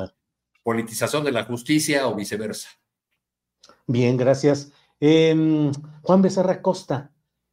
politización 0.64 1.24
de 1.24 1.32
la 1.32 1.44
justicia 1.44 2.08
o 2.08 2.16
viceversa. 2.16 2.70
Bien, 3.86 4.18
gracias. 4.18 4.72
Eh, 5.00 5.72
Juan 6.02 6.22
Becerra 6.24 6.62
Costa, 6.64 7.11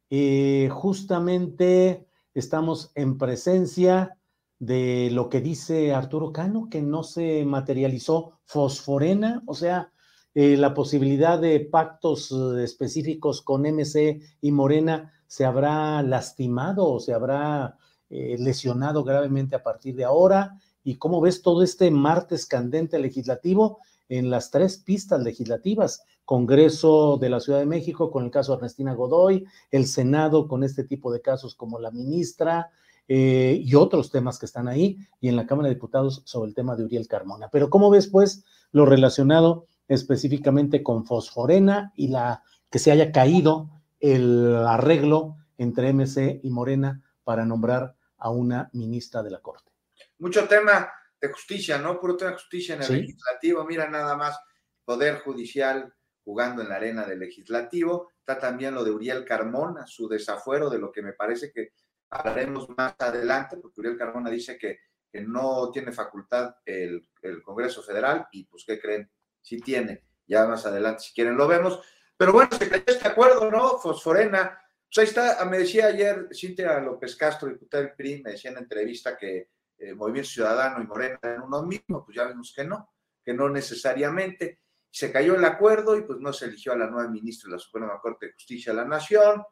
eh, 0.09 0.69
justamente 0.71 2.07
estamos 2.33 2.91
en 2.95 3.17
presencia 3.17 4.17
de 4.59 5.09
lo 5.11 5.29
que 5.29 5.41
dice 5.41 5.93
Arturo 5.93 6.33
Cano, 6.33 6.67
que 6.69 6.81
no 6.81 7.03
se 7.03 7.45
materializó 7.45 8.39
fosforena, 8.43 9.41
o 9.45 9.55
sea, 9.55 9.91
eh, 10.35 10.57
la 10.57 10.73
posibilidad 10.73 11.39
de 11.39 11.59
pactos 11.59 12.31
eh, 12.31 12.63
específicos 12.63 13.41
con 13.41 13.65
MC 13.65 14.21
y 14.41 14.51
Morena 14.51 15.11
se 15.25 15.43
habrá 15.43 16.03
lastimado 16.03 16.87
o 16.87 16.99
se 16.99 17.13
habrá 17.13 17.77
eh, 18.09 18.35
lesionado 18.39 19.03
gravemente 19.03 19.55
a 19.55 19.63
partir 19.63 19.95
de 19.95 20.05
ahora. 20.05 20.55
¿Y 20.83 20.95
cómo 20.95 21.19
ves 21.19 21.41
todo 21.41 21.63
este 21.63 21.89
martes 21.89 22.45
candente 22.45 22.99
legislativo 22.99 23.79
en 24.09 24.29
las 24.29 24.51
tres 24.51 24.77
pistas 24.77 25.21
legislativas? 25.21 26.03
Congreso 26.25 27.17
de 27.17 27.29
la 27.29 27.39
Ciudad 27.39 27.59
de 27.59 27.65
México 27.65 28.11
con 28.11 28.25
el 28.25 28.31
caso 28.31 28.53
Ernestina 28.53 28.93
Godoy, 28.93 29.45
el 29.71 29.85
Senado 29.87 30.47
con 30.47 30.63
este 30.63 30.83
tipo 30.83 31.11
de 31.11 31.21
casos 31.21 31.55
como 31.55 31.79
la 31.79 31.91
ministra 31.91 32.69
eh, 33.07 33.59
y 33.63 33.73
otros 33.73 34.11
temas 34.11 34.37
que 34.37 34.45
están 34.45 34.67
ahí, 34.67 34.99
y 35.19 35.29
en 35.29 35.35
la 35.35 35.47
Cámara 35.47 35.69
de 35.69 35.73
Diputados 35.73 36.21
sobre 36.25 36.49
el 36.49 36.55
tema 36.55 36.75
de 36.75 36.83
Uriel 36.83 37.07
Carmona. 37.07 37.49
Pero 37.51 37.71
¿cómo 37.71 37.89
ves 37.89 38.07
pues 38.07 38.43
lo 38.71 38.85
relacionado 38.85 39.65
específicamente 39.87 40.83
con 40.83 41.05
Fosforena 41.05 41.91
y 41.95 42.09
la 42.09 42.43
que 42.69 42.77
se 42.77 42.91
haya 42.91 43.11
caído 43.11 43.69
el 43.99 44.55
arreglo 44.55 45.37
entre 45.57 45.91
MC 45.91 46.39
y 46.43 46.51
Morena 46.51 47.01
para 47.23 47.45
nombrar 47.45 47.95
a 48.19 48.29
una 48.29 48.69
ministra 48.73 49.23
de 49.23 49.31
la 49.31 49.39
Corte? 49.39 49.71
Mucho 50.19 50.47
tema 50.47 50.89
de 51.21 51.27
justicia, 51.29 51.77
¿no? 51.77 51.99
Puro 51.99 52.15
tema 52.15 52.31
de 52.31 52.37
justicia 52.37 52.75
en 52.75 52.81
el 52.81 52.87
¿Sí? 52.87 52.93
legislativo. 53.01 53.65
Mira 53.65 53.89
nada 53.89 54.15
más, 54.15 54.39
Poder 54.85 55.19
Judicial 55.19 55.93
jugando 56.23 56.61
en 56.61 56.69
la 56.69 56.75
arena 56.75 57.05
del 57.05 57.19
legislativo. 57.19 58.11
Está 58.19 58.39
también 58.39 58.73
lo 58.73 58.83
de 58.83 58.91
Uriel 58.91 59.25
Carmona, 59.25 59.85
su 59.87 60.07
desafuero 60.07 60.69
de 60.69 60.79
lo 60.79 60.91
que 60.91 61.01
me 61.01 61.13
parece 61.13 61.51
que 61.51 61.73
hablaremos 62.09 62.69
más 62.77 62.95
adelante, 62.99 63.57
porque 63.57 63.81
Uriel 63.81 63.97
Carmona 63.97 64.29
dice 64.29 64.57
que, 64.57 64.79
que 65.11 65.21
no 65.21 65.71
tiene 65.71 65.91
facultad 65.91 66.55
el, 66.65 67.07
el, 67.21 67.41
Congreso 67.43 67.81
Federal 67.81 68.27
y 68.31 68.45
pues, 68.45 68.63
¿qué 68.65 68.79
creen? 68.79 69.11
Sí 69.41 69.59
tiene. 69.59 70.05
Ya 70.27 70.45
más 70.45 70.65
adelante, 70.65 71.03
si 71.03 71.13
quieren, 71.13 71.35
lo 71.35 71.47
vemos. 71.47 71.81
Pero 72.15 72.33
bueno, 72.33 72.49
se 72.57 72.69
cayó 72.69 72.83
este 72.85 73.07
acuerdo, 73.07 73.49
¿no? 73.49 73.79
Fosforena. 73.79 74.61
Pues 74.93 74.97
ahí 74.99 75.05
está, 75.05 75.45
me 75.45 75.59
decía 75.59 75.87
ayer 75.87 76.27
Cintia 76.33 76.79
López 76.79 77.15
Castro, 77.15 77.49
diputada 77.49 77.83
del 77.83 77.93
PRI, 77.93 78.21
me 78.23 78.31
decía 78.31 78.51
en 78.51 78.57
entrevista 78.57 79.17
que 79.17 79.49
eh, 79.79 79.93
Movimiento 79.93 80.29
Ciudadano 80.29 80.83
y 80.83 80.87
Morena 80.87 81.19
eran 81.23 81.43
uno 81.43 81.63
mismo, 81.63 82.03
pues 82.05 82.15
ya 82.15 82.25
vemos 82.25 82.53
que 82.55 82.63
no, 82.63 82.93
que 83.23 83.33
no 83.33 83.49
necesariamente 83.49 84.59
se 84.91 85.11
cayó 85.11 85.35
el 85.35 85.45
acuerdo 85.45 85.97
y 85.97 86.01
pues 86.01 86.19
no 86.19 86.33
se 86.33 86.45
eligió 86.45 86.73
a 86.73 86.77
la 86.77 86.87
nueva 86.87 87.09
ministra 87.09 87.47
de 87.47 87.53
la 87.55 87.59
Suprema 87.59 87.99
Corte 88.01 88.27
de 88.27 88.33
Justicia 88.33 88.73
de 88.73 88.77
la 88.77 88.85
Nación. 88.85 89.43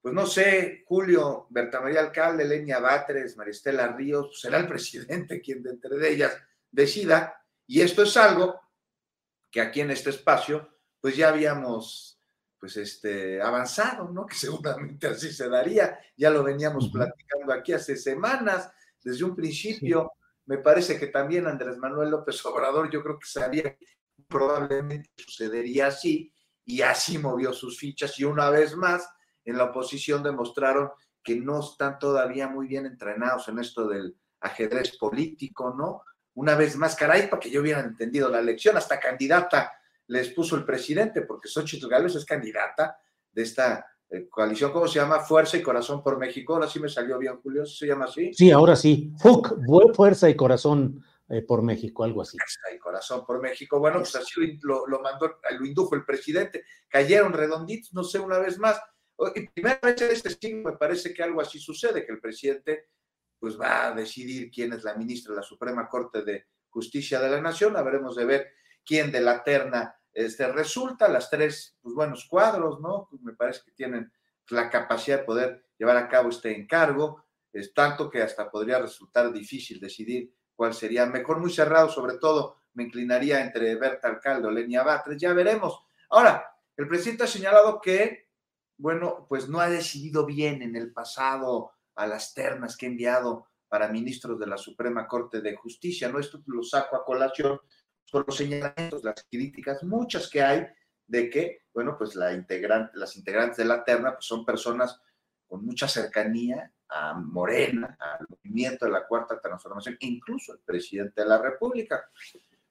Pues 0.00 0.14
no 0.14 0.26
sé, 0.26 0.84
Julio, 0.86 1.46
Berta 1.50 1.80
María 1.80 2.00
Alcalde, 2.00 2.46
Leña 2.46 2.78
Batres, 2.78 3.36
Maristela 3.36 3.88
Ríos, 3.88 4.28
pues 4.28 4.40
será 4.40 4.58
el 4.58 4.68
presidente 4.68 5.40
quien 5.42 5.62
de 5.62 5.70
entre 5.70 5.96
de 5.96 6.12
ellas 6.12 6.36
decida. 6.70 7.44
Y 7.66 7.82
esto 7.82 8.04
es 8.04 8.16
algo 8.16 8.60
que 9.50 9.60
aquí 9.60 9.80
en 9.80 9.90
este 9.90 10.10
espacio, 10.10 10.78
pues 11.00 11.16
ya 11.16 11.28
habíamos 11.28 12.20
pues 12.58 12.76
este, 12.76 13.40
avanzado, 13.40 14.10
¿no? 14.10 14.26
Que 14.26 14.36
seguramente 14.36 15.08
así 15.08 15.32
se 15.32 15.48
daría. 15.48 15.98
Ya 16.16 16.30
lo 16.30 16.44
veníamos 16.44 16.90
platicando 16.90 17.52
aquí 17.52 17.72
hace 17.72 17.96
semanas, 17.96 18.70
desde 19.02 19.24
un 19.24 19.34
principio. 19.34 20.12
Sí. 20.14 20.26
Me 20.46 20.58
parece 20.58 20.98
que 20.98 21.08
también 21.08 21.46
Andrés 21.46 21.78
Manuel 21.78 22.10
López 22.10 22.44
Obrador, 22.44 22.90
yo 22.90 23.02
creo 23.02 23.18
que 23.18 23.26
sabía 23.26 23.76
probablemente 24.28 25.10
sucedería 25.16 25.88
así 25.88 26.32
y 26.64 26.82
así 26.82 27.18
movió 27.18 27.52
sus 27.52 27.78
fichas 27.78 28.18
y 28.18 28.24
una 28.24 28.50
vez 28.50 28.76
más 28.76 29.08
en 29.44 29.56
la 29.56 29.64
oposición 29.64 30.22
demostraron 30.22 30.90
que 31.22 31.36
no 31.36 31.60
están 31.60 31.98
todavía 31.98 32.48
muy 32.48 32.66
bien 32.66 32.86
entrenados 32.86 33.48
en 33.48 33.58
esto 33.58 33.88
del 33.88 34.16
ajedrez 34.40 34.96
político, 34.96 35.74
¿no? 35.76 36.02
Una 36.34 36.54
vez 36.54 36.76
más, 36.76 36.96
caray, 36.96 37.28
para 37.28 37.40
que 37.40 37.50
yo 37.50 37.60
hubiera 37.60 37.80
entendido 37.80 38.28
la 38.28 38.38
elección, 38.38 38.76
hasta 38.76 39.00
candidata 39.00 39.72
les 40.06 40.30
puso 40.30 40.56
el 40.56 40.64
presidente, 40.64 41.22
porque 41.22 41.48
Xochitl 41.48 41.88
Gálvez 41.88 42.14
es 42.14 42.24
candidata 42.24 42.98
de 43.30 43.42
esta 43.42 43.86
coalición, 44.28 44.72
¿cómo 44.72 44.88
se 44.88 44.98
llama? 44.98 45.20
Fuerza 45.20 45.56
y 45.56 45.62
Corazón 45.62 46.02
por 46.02 46.18
México. 46.18 46.54
Ahora 46.54 46.68
sí 46.68 46.80
me 46.80 46.88
salió 46.88 47.18
bien, 47.18 47.36
Julio, 47.40 47.64
¿se 47.64 47.86
llama 47.86 48.06
así? 48.06 48.32
Sí, 48.34 48.50
ahora 48.50 48.76
sí. 48.76 49.12
FUC, 49.18 49.54
Fuerza 49.94 50.28
y 50.28 50.34
Corazón 50.34 51.04
eh, 51.28 51.42
por 51.42 51.62
México, 51.62 52.02
algo 52.02 52.22
así. 52.22 52.36
Y 52.74 52.78
corazón 52.78 53.24
por 53.24 53.40
México. 53.40 53.78
Bueno, 53.78 53.98
pues 53.98 54.16
así 54.16 54.58
lo, 54.62 54.84
lo, 54.88 55.00
mandó, 55.00 55.38
lo 55.56 55.64
indujo 55.64 55.94
el 55.94 56.04
presidente. 56.04 56.64
Cayeron 56.88 57.32
redonditos, 57.32 57.94
no 57.94 58.02
sé, 58.02 58.18
una 58.18 58.38
vez 58.38 58.58
más. 58.58 58.80
Y 59.36 59.46
primera 59.46 59.78
vez 59.80 60.02
en 60.02 60.10
este 60.10 60.30
siglo 60.30 60.72
me 60.72 60.76
parece 60.76 61.14
que 61.14 61.22
algo 61.22 61.40
así 61.40 61.60
sucede, 61.60 62.04
que 62.04 62.12
el 62.12 62.20
presidente 62.20 62.88
pues 63.38 63.58
va 63.58 63.88
a 63.88 63.94
decidir 63.94 64.50
quién 64.50 64.72
es 64.72 64.82
la 64.82 64.94
ministra 64.94 65.32
de 65.32 65.40
la 65.40 65.46
Suprema 65.46 65.88
Corte 65.88 66.22
de 66.22 66.46
Justicia 66.68 67.20
de 67.20 67.30
la 67.30 67.40
Nación. 67.40 67.76
Habremos 67.76 68.16
de 68.16 68.24
ver 68.24 68.52
quién 68.84 69.12
de 69.12 69.20
la 69.20 69.44
terna 69.44 69.99
este, 70.12 70.50
resulta. 70.52 71.08
Las 71.08 71.30
tres, 71.30 71.76
pues 71.80 71.94
buenos 71.94 72.26
cuadros, 72.26 72.80
¿no? 72.80 73.06
Pues 73.10 73.22
me 73.22 73.34
parece 73.34 73.62
que 73.64 73.72
tienen 73.72 74.12
la 74.50 74.68
capacidad 74.68 75.18
de 75.18 75.24
poder 75.24 75.64
llevar 75.78 75.96
a 75.96 76.08
cabo 76.08 76.30
este 76.30 76.56
encargo. 76.56 77.24
Es 77.52 77.74
tanto 77.74 78.10
que 78.10 78.22
hasta 78.22 78.50
podría 78.50 78.78
resultar 78.78 79.32
difícil 79.32 79.80
decidir 79.80 80.32
cuál 80.54 80.74
sería 80.74 81.06
mejor, 81.06 81.40
muy 81.40 81.50
cerrado, 81.50 81.88
sobre 81.88 82.18
todo 82.18 82.56
me 82.74 82.84
inclinaría 82.84 83.40
entre 83.40 83.74
Berta 83.76 84.08
Alcalde 84.08 84.46
o 84.46 84.50
Lenia 84.50 84.82
Batres, 84.82 85.20
ya 85.20 85.32
veremos. 85.32 85.80
Ahora, 86.10 86.44
el 86.76 86.86
presidente 86.86 87.24
ha 87.24 87.26
señalado 87.26 87.80
que, 87.80 88.28
bueno, 88.76 89.26
pues 89.28 89.48
no 89.48 89.60
ha 89.60 89.68
decidido 89.68 90.26
bien 90.26 90.62
en 90.62 90.76
el 90.76 90.92
pasado 90.92 91.72
a 91.94 92.06
las 92.06 92.34
ternas 92.34 92.76
que 92.76 92.86
ha 92.86 92.88
enviado 92.90 93.46
para 93.68 93.88
ministros 93.88 94.38
de 94.38 94.46
la 94.46 94.56
Suprema 94.56 95.06
Corte 95.06 95.40
de 95.40 95.54
Justicia, 95.56 96.08
¿no? 96.08 96.18
Esto 96.18 96.42
lo 96.46 96.62
saco 96.62 96.96
a 96.96 97.04
colación 97.04 97.60
por 98.10 98.26
los 98.26 98.36
señalamientos, 98.36 99.04
las 99.04 99.24
críticas, 99.30 99.82
muchas 99.82 100.28
que 100.28 100.42
hay 100.42 100.66
de 101.06 101.30
que, 101.30 101.62
bueno, 101.72 101.96
pues 101.98 102.14
la 102.14 102.32
integrante, 102.32 102.96
las 102.96 103.16
integrantes 103.16 103.56
de 103.58 103.64
la 103.64 103.84
terna 103.84 104.12
pues 104.12 104.26
son 104.26 104.44
personas 104.44 105.00
con 105.46 105.64
mucha 105.64 105.88
cercanía 105.88 106.72
a 106.88 107.14
Morena, 107.14 107.96
al 107.98 108.26
movimiento 108.28 108.84
de 108.84 108.92
la 108.92 109.06
Cuarta 109.06 109.40
Transformación, 109.40 109.96
incluso 110.00 110.52
el 110.52 110.60
presidente 110.60 111.22
de 111.22 111.28
la 111.28 111.42
República. 111.42 112.08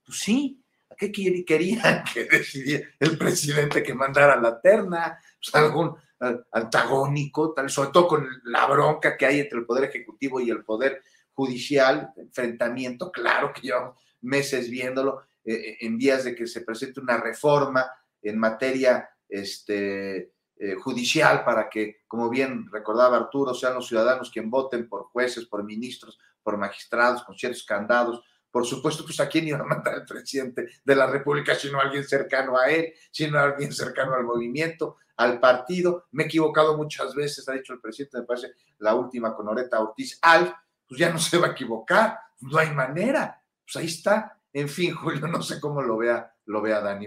Pues 0.05 0.19
sí, 0.19 0.63
¿a 0.89 0.95
qué 0.95 1.11
querían 1.11 2.03
que 2.13 2.25
decidiera 2.25 2.87
el 2.99 3.17
presidente 3.17 3.83
que 3.83 3.93
mandara 3.93 4.39
la 4.39 4.59
terna? 4.61 5.19
Pues 5.37 5.53
algún 5.55 5.95
eh, 6.21 6.37
antagónico, 6.53 7.53
tal, 7.53 7.69
sobre 7.69 7.91
todo 7.91 8.07
con 8.07 8.27
la 8.45 8.65
bronca 8.67 9.17
que 9.17 9.25
hay 9.25 9.39
entre 9.41 9.59
el 9.59 9.65
Poder 9.65 9.85
Ejecutivo 9.85 10.39
y 10.39 10.49
el 10.49 10.63
Poder 10.63 11.01
Judicial, 11.33 12.11
enfrentamiento, 12.17 13.11
claro 13.11 13.53
que 13.53 13.61
llevamos 13.61 13.95
meses 14.21 14.69
viéndolo, 14.69 15.21
eh, 15.49 15.71
eh, 15.71 15.77
en 15.81 15.97
vías 15.97 16.25
de 16.25 16.35
que 16.35 16.45
se 16.45 16.61
presente 16.61 16.99
una 16.99 17.17
reforma 17.17 17.91
en 18.21 18.37
materia 18.37 19.09
este, 19.27 20.31
eh, 20.57 20.75
judicial 20.79 21.43
para 21.43 21.67
que, 21.67 22.03
como 22.07 22.29
bien 22.29 22.67
recordaba 22.71 23.17
Arturo, 23.17 23.55
sean 23.55 23.73
los 23.73 23.87
ciudadanos 23.87 24.29
quien 24.29 24.51
voten 24.51 24.87
por 24.87 25.05
jueces, 25.05 25.47
por 25.47 25.63
ministros, 25.63 26.19
por 26.43 26.55
magistrados, 26.59 27.23
con 27.23 27.35
ciertos 27.35 27.63
candados. 27.63 28.23
Por 28.51 28.63
supuesto, 28.63 29.03
pues 29.03 29.19
a 29.21 29.27
quién 29.27 29.47
iba 29.47 29.57
a 29.57 29.63
mandar 29.63 29.95
el 29.95 30.05
presidente 30.05 30.67
de 30.83 30.95
la 30.95 31.07
República, 31.07 31.55
sino 31.55 31.79
alguien 31.79 32.07
cercano 32.07 32.55
a 32.55 32.69
él, 32.69 32.93
sino 33.09 33.39
alguien 33.39 33.73
cercano 33.73 34.13
al 34.13 34.25
movimiento, 34.25 34.97
al 35.17 35.39
partido. 35.39 36.05
Me 36.11 36.25
he 36.25 36.25
equivocado 36.27 36.77
muchas 36.77 37.15
veces, 37.15 37.49
ha 37.49 37.53
dicho 37.53 37.73
el 37.73 37.81
presidente, 37.81 38.19
me 38.19 38.25
parece 38.25 38.53
la 38.77 38.93
última 38.93 39.35
con 39.35 39.47
Oreta 39.47 39.79
Ortiz, 39.79 40.19
al, 40.21 40.55
pues 40.87 40.99
ya 40.99 41.09
no 41.09 41.17
se 41.17 41.39
va 41.39 41.47
a 41.47 41.51
equivocar, 41.53 42.19
no 42.41 42.59
hay 42.59 42.69
manera. 42.69 43.41
Pues 43.65 43.77
ahí 43.77 43.87
está. 43.87 44.38
En 44.53 44.69
fin, 44.69 44.93
Julio, 44.95 45.27
no 45.27 45.41
sé 45.41 45.59
cómo 45.59 45.81
lo 45.81 45.97
vea, 45.97 46.33
lo 46.45 46.61
vea 46.61 46.81
Dani. 46.81 47.05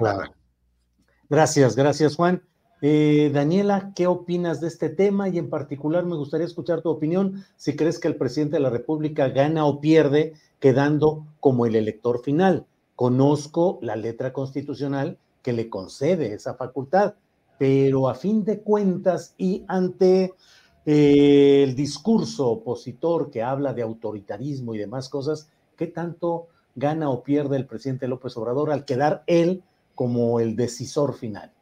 Gracias, 1.28 1.76
gracias, 1.76 2.16
Juan. 2.16 2.42
Eh, 2.84 3.30
Daniela, 3.32 3.92
¿qué 3.94 4.08
opinas 4.08 4.60
de 4.60 4.66
este 4.66 4.88
tema? 4.88 5.28
Y 5.28 5.38
en 5.38 5.48
particular 5.48 6.04
me 6.04 6.16
gustaría 6.16 6.46
escuchar 6.46 6.82
tu 6.82 6.90
opinión 6.90 7.44
si 7.56 7.76
crees 7.76 8.00
que 8.00 8.08
el 8.08 8.16
presidente 8.16 8.56
de 8.56 8.60
la 8.60 8.70
República 8.70 9.28
gana 9.28 9.64
o 9.64 9.80
pierde 9.80 10.34
quedando 10.58 11.24
como 11.38 11.64
el 11.64 11.76
elector 11.76 12.22
final. 12.22 12.66
Conozco 12.96 13.78
la 13.82 13.94
letra 13.94 14.32
constitucional 14.32 15.16
que 15.42 15.52
le 15.52 15.70
concede 15.70 16.34
esa 16.34 16.54
facultad, 16.54 17.14
pero 17.56 18.08
a 18.08 18.16
fin 18.16 18.44
de 18.44 18.60
cuentas 18.60 19.34
y 19.38 19.64
ante 19.68 20.34
eh, 20.84 21.62
el 21.62 21.76
discurso 21.76 22.48
opositor 22.48 23.30
que 23.30 23.42
habla 23.42 23.72
de 23.72 23.82
autoritarismo 23.82 24.74
y 24.74 24.78
demás 24.78 25.08
cosas, 25.08 25.48
¿qué 25.76 25.86
tanto 25.86 26.48
gana 26.74 27.10
o 27.10 27.22
pierde 27.22 27.56
el 27.56 27.66
presidente 27.66 28.08
López 28.08 28.36
Obrador 28.36 28.70
al 28.70 28.84
quedar 28.84 29.22
él 29.26 29.62
como 29.94 30.40
el 30.40 30.56
decisor 30.56 31.14
final? 31.16 31.52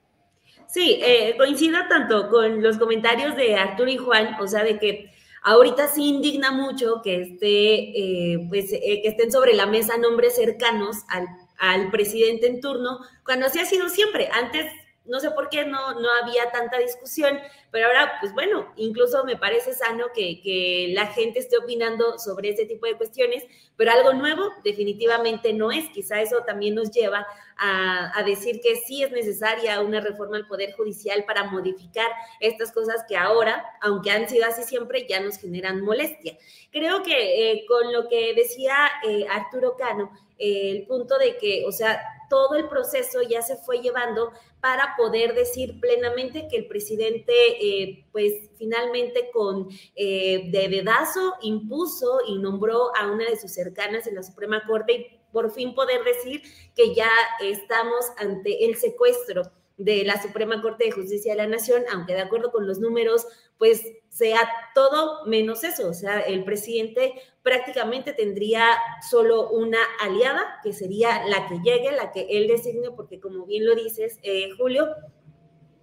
Sí, 0.67 1.01
eh, 1.03 1.35
coincido 1.37 1.79
tanto 1.89 2.29
con 2.29 2.63
los 2.63 2.79
comentarios 2.79 3.35
de 3.37 3.57
Arturo 3.57 3.91
y 3.91 3.97
Juan, 3.97 4.37
o 4.41 4.47
sea, 4.47 4.63
de 4.63 4.79
que 4.79 5.11
ahorita 5.43 5.89
sí 5.89 6.09
indigna 6.09 6.53
mucho 6.53 7.01
que, 7.03 7.23
esté, 7.23 8.35
eh, 8.35 8.47
pues, 8.49 8.73
eh, 8.73 9.01
que 9.03 9.09
estén 9.09 9.33
sobre 9.33 9.55
la 9.55 9.67
mesa 9.67 9.97
nombres 9.99 10.37
cercanos 10.37 10.99
al, 11.09 11.27
al 11.59 11.91
presidente 11.91 12.47
en 12.47 12.61
turno, 12.61 13.01
cuando 13.25 13.47
así 13.47 13.59
ha 13.59 13.67
sido 13.67 13.89
siempre. 13.89 14.29
Antes 14.33 14.67
no 15.11 15.21
sé 15.21 15.31
por 15.33 15.49
qué 15.49 15.65
no, 15.65 16.01
no 16.01 16.09
había 16.23 16.51
tanta 16.51 16.79
discusión, 16.79 17.39
pero 17.71 17.87
ahora, 17.87 18.13
pues 18.21 18.33
bueno, 18.33 18.73
incluso 18.77 19.25
me 19.25 19.37
parece 19.37 19.75
sano 19.75 20.07
que, 20.15 20.41
que, 20.41 20.93
la 20.95 21.07
gente 21.09 21.41
esté 21.41 21.59
opinando 21.59 22.19
sobre 22.19 22.51
ese 22.51 22.65
tipo 22.65 22.87
de 22.87 22.97
cuestiones, 22.97 23.45
pero 23.77 23.93
algo 23.93 24.13
nuevo 24.13 24.51
definitivamente 24.65 25.53
no 25.53 25.71
es. 25.71 25.89
Quizá 25.91 26.21
eso 26.21 26.43
también 26.47 26.75
nos 26.75 26.91
lleva 26.91 27.27
a, 27.57 28.19
a 28.19 28.23
decir 28.23 28.61
que 28.61 28.77
sí 28.77 29.03
es 29.03 29.11
necesaria 29.13 29.81
una 29.81 30.01
reforma 30.01 30.37
al 30.37 30.47
Poder 30.47 30.73
Judicial 30.73 31.25
para 31.25 31.45
modificar 31.45 32.11
estas 32.41 32.73
cosas 32.73 33.05
que 33.09 33.17
ahora, 33.17 33.65
aunque 33.81 34.11
han 34.11 34.29
sido 34.29 34.47
así 34.47 34.63
siempre, 34.63 35.07
ya 35.09 35.21
nos 35.21 35.39
generan 35.39 35.83
molestia. 35.83 36.37
Creo 36.71 37.03
que 37.03 37.53
eh, 37.53 37.65
con 37.67 37.93
lo 37.93 38.09
que 38.09 38.35
decía 38.35 38.75
eh, 39.07 39.27
Arturo 39.29 39.77
Cano, 39.77 40.11
eh, 40.39 40.71
el 40.71 40.87
punto 40.87 41.19
de 41.19 41.37
que, 41.37 41.65
o 41.67 41.73
sea, 41.73 42.01
todo 42.31 42.55
el 42.55 42.69
proceso 42.69 43.21
ya 43.21 43.43
se 43.43 43.57
fue 43.57 43.81
llevando 43.81 44.33
para 44.63 44.95
poder 44.97 45.35
decir 45.35 45.79
plenamente 45.81 46.49
que 46.49 46.57
el 46.57 46.67
presidente, 46.67 47.33
eh, 47.61 48.07
pues 48.13 48.33
finalmente 48.57 49.31
con 49.33 49.69
eh, 49.97 50.49
de 50.51 50.69
dedazo 50.69 51.35
impuso 51.43 52.21
y 52.27 52.39
nombró 52.39 52.97
a 52.97 53.11
una 53.11 53.29
de 53.29 53.39
sus 53.39 53.53
cercanas 53.53 54.07
en 54.07 54.15
la 54.15 54.23
Suprema 54.23 54.63
Corte 54.67 54.93
y 54.95 55.21
por 55.33 55.53
fin 55.53 55.75
poder 55.75 56.03
decir 56.05 56.43
que 56.75 56.95
ya 56.95 57.11
estamos 57.41 58.07
ante 58.17 58.65
el 58.65 58.77
secuestro 58.77 59.43
de 59.77 60.05
la 60.05 60.21
Suprema 60.21 60.61
Corte 60.61 60.85
de 60.85 60.93
Justicia 60.93 61.33
de 61.33 61.39
la 61.39 61.47
Nación, 61.47 61.85
aunque 61.91 62.13
de 62.13 62.21
acuerdo 62.21 62.53
con 62.53 62.67
los 62.67 62.79
números, 62.81 63.27
pues 63.57 63.83
sea 64.11 64.41
todo 64.75 65.25
menos 65.25 65.65
eso. 65.65 65.89
O 65.89 65.95
sea, 65.95 66.21
el 66.21 66.45
presidente 66.45 67.15
prácticamente 67.43 68.13
tendría 68.13 68.65
solo 69.09 69.51
una 69.51 69.79
aliada, 70.01 70.61
que 70.63 70.73
sería 70.73 71.25
la 71.27 71.49
que 71.49 71.59
llegue, 71.63 71.93
la 71.93 72.13
que 72.13 72.27
él 72.31 72.49
designe, 72.49 72.91
porque 72.91 73.21
como 73.21 73.47
bien 73.47 73.65
lo 73.67 73.75
dices, 73.75 74.19
eh, 74.23 74.51
Julio, 74.59 74.89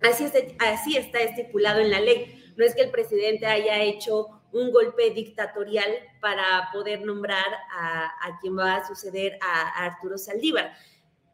así, 0.02 0.26
así 0.60 0.98
está 0.98 1.20
estipulado 1.20 1.80
en 1.80 1.92
la 1.92 2.00
ley. 2.00 2.54
No 2.58 2.66
es 2.66 2.76
que 2.76 2.82
el 2.82 2.92
presidente 2.92 3.46
haya 3.46 3.82
hecho 3.82 4.38
un 4.52 4.72
golpe 4.72 5.10
dictatorial 5.12 5.92
para 6.22 6.70
poder 6.72 7.02
nombrar 7.02 7.46
a, 7.72 8.38
quien 8.42 8.58
va 8.58 8.78
a 8.78 8.88
suceder 8.88 9.38
a 9.42 9.86
Arturo 9.86 10.18
Saldívar 10.18 10.74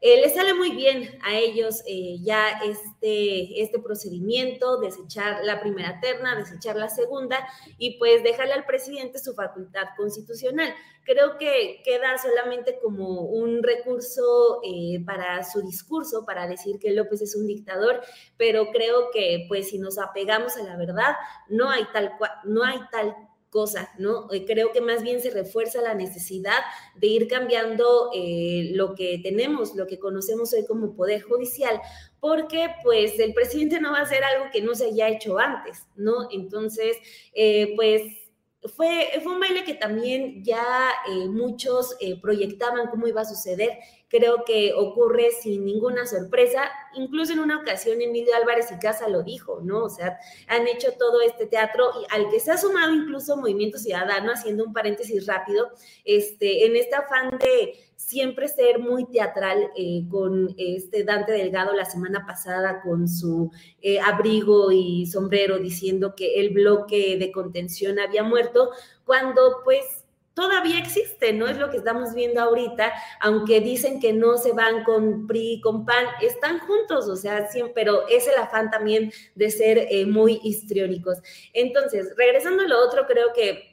eh, 0.06 0.20
les 0.20 0.34
sale 0.34 0.54
muy 0.54 0.72
bien 0.72 1.18
a 1.24 1.38
ellos 1.38 1.82
eh, 1.88 2.18
ya 2.22 2.60
este, 2.66 3.62
este 3.62 3.80
procedimiento, 3.80 4.82
desechar 4.82 5.46
la 5.46 5.62
primera 5.62 6.02
terna, 6.02 6.36
desechar 6.36 6.76
la 6.76 6.90
segunda 6.90 7.48
y 7.78 7.98
pues 8.00 8.22
dejarle 8.22 8.52
al 8.52 8.66
presidente 8.66 9.18
su 9.18 9.34
facultad 9.34 9.84
constitucional. 9.96 10.74
Creo 11.06 11.38
que 11.38 11.82
queda 11.86 12.18
solamente 12.18 12.80
como 12.82 13.22
un 13.22 13.64
recurso 13.64 14.60
eh, 14.66 15.02
para 15.06 15.42
su 15.46 15.62
discurso, 15.62 16.26
para 16.26 16.48
decir 16.48 16.80
que 16.80 16.92
López 16.92 17.22
es 17.22 17.38
un 17.38 17.48
dictador, 17.48 18.02
pero 18.36 18.72
creo 18.74 19.10
que 19.10 19.46
pues 19.48 19.70
si 19.70 19.80
nos 19.80 19.98
apegamos 20.00 20.58
a 20.58 20.64
la 20.64 20.76
verdad, 20.76 21.16
no 21.48 21.70
hay 21.70 21.86
tal, 21.94 22.12
no 22.44 22.66
hay 22.66 22.82
tal 22.92 23.16
cosa, 23.54 23.92
¿no? 24.00 24.28
Eh, 24.32 24.46
creo 24.46 24.72
que 24.72 24.82
más 24.82 25.04
bien 25.04 25.22
se 25.22 25.30
refuerza 25.30 25.80
la 25.80 25.94
necesidad 25.94 26.58
de 26.96 27.06
ir 27.06 27.28
cambiando 27.28 28.10
eh, 28.12 28.72
lo 28.74 28.96
que 28.96 29.20
tenemos, 29.22 29.76
lo 29.76 29.86
que 29.86 30.00
conocemos 30.00 30.52
hoy 30.54 30.66
como 30.66 30.96
Poder 30.96 31.22
Judicial, 31.22 31.80
porque 32.20 32.70
pues 32.84 33.20
el 33.20 33.36
presidente 33.36 33.80
no 33.80 33.92
va 33.92 34.00
a 34.00 34.02
hacer 34.02 34.24
algo 34.24 34.50
que 34.52 34.62
no 34.64 34.74
se 34.74 34.88
haya 34.88 35.08
hecho 35.08 35.38
antes, 35.38 35.84
¿no? 35.96 36.28
Entonces, 36.32 36.98
eh, 37.36 37.74
pues 37.76 38.02
fue, 38.76 39.12
fue 39.22 39.34
un 39.34 39.40
baile 39.40 39.64
que 39.64 39.76
también 39.76 40.44
ya 40.44 40.66
muchos 41.30 41.98
proyectaban 42.22 42.88
cómo 42.90 43.08
iba 43.08 43.22
a 43.22 43.26
suceder 43.26 43.78
creo 44.14 44.44
que 44.46 44.74
ocurre 44.76 45.32
sin 45.32 45.66
ninguna 45.66 46.06
sorpresa. 46.06 46.70
Incluso 46.94 47.34
en 47.34 47.40
una 47.40 47.58
ocasión 47.58 48.00
Emilio 48.00 48.36
Álvarez 48.36 48.72
y 48.72 48.78
Casa 48.78 49.10
lo 49.10 49.24
dijo, 49.24 49.62
¿no? 49.64 49.86
O 49.86 49.90
sea, 49.90 50.20
han 50.48 50.68
hecho 50.68 50.92
todo 51.00 51.22
este 51.22 51.48
teatro 51.48 51.90
y 52.00 52.06
al 52.14 52.30
que 52.30 52.40
se 52.40 52.52
ha 52.52 52.58
sumado 52.58 52.94
incluso 52.94 53.36
Movimiento 53.38 53.80
Ciudadano, 53.80 54.32
haciendo 54.32 54.66
un 54.66 54.74
paréntesis 54.74 55.26
rápido, 55.26 55.72
este, 56.06 56.68
en 56.68 56.76
este 56.76 56.96
afán 56.96 57.40
de 57.40 57.74
siempre 57.96 58.48
ser 58.48 58.78
muy 58.78 59.06
teatral 59.10 59.72
eh, 59.76 60.04
con 60.12 60.54
este 60.60 61.04
Dante 61.04 61.32
Delgado 61.32 61.74
la 61.74 61.86
semana 61.86 62.24
pasada 62.28 62.82
con 62.82 63.08
su 63.08 63.50
eh, 63.82 64.00
abrigo 64.00 64.72
y 64.72 65.08
sombrero 65.08 65.58
diciendo 65.58 66.14
que 66.16 66.40
el 66.40 66.52
bloque 66.52 67.18
de 67.18 67.32
contención 67.32 67.98
había 68.00 68.22
muerto, 68.22 68.70
cuando 69.06 69.62
pues 69.64 70.03
todavía 70.34 70.80
existe, 70.80 71.34
¿no? 71.34 71.48
Es 71.48 71.58
lo 71.58 71.70
que 71.70 71.78
estamos 71.78 72.14
viendo 72.14 72.42
ahorita, 72.42 72.94
aunque 73.20 73.62
dicen 73.62 74.00
que 74.00 74.14
no 74.14 74.38
se 74.38 74.54
van 74.54 74.84
con 74.84 75.28
PRI, 75.28 75.62
con 75.62 75.86
PAN, 75.86 76.06
están 76.22 76.60
juntos, 76.60 77.08
o 77.08 77.16
sea, 77.16 77.48
siempre, 77.48 77.74
pero 77.76 78.08
es 78.08 78.28
el 78.28 78.36
afán 78.36 78.70
también 78.72 79.12
de 79.36 79.52
ser 79.52 79.88
eh, 79.90 80.06
muy 80.06 80.40
histriónicos. 80.44 81.20
Entonces, 81.54 82.14
regresando 82.18 82.64
a 82.64 82.68
lo 82.68 82.84
otro, 82.86 83.06
creo 83.08 83.34
que 83.34 83.73